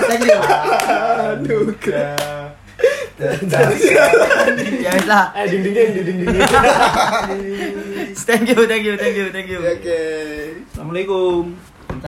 Thank 0.09 0.25
you. 0.25 0.39
Ya 4.81 4.89
wes 4.97 5.05
lah. 5.05 5.29
Eh 5.37 5.45
ding 5.45 5.61
ding 5.61 5.73
ding 5.77 5.93
ding 5.93 6.05
ding 6.09 6.17
ding. 6.25 6.41
thank 8.27 8.49
you 8.49 8.65
thank 8.65 8.83
you 8.83 8.97
thank 8.97 9.15
you 9.15 9.27
thank 9.29 9.47
you. 9.47 9.61
Oke. 9.61 10.01
Assalamualaikum. 10.73 11.53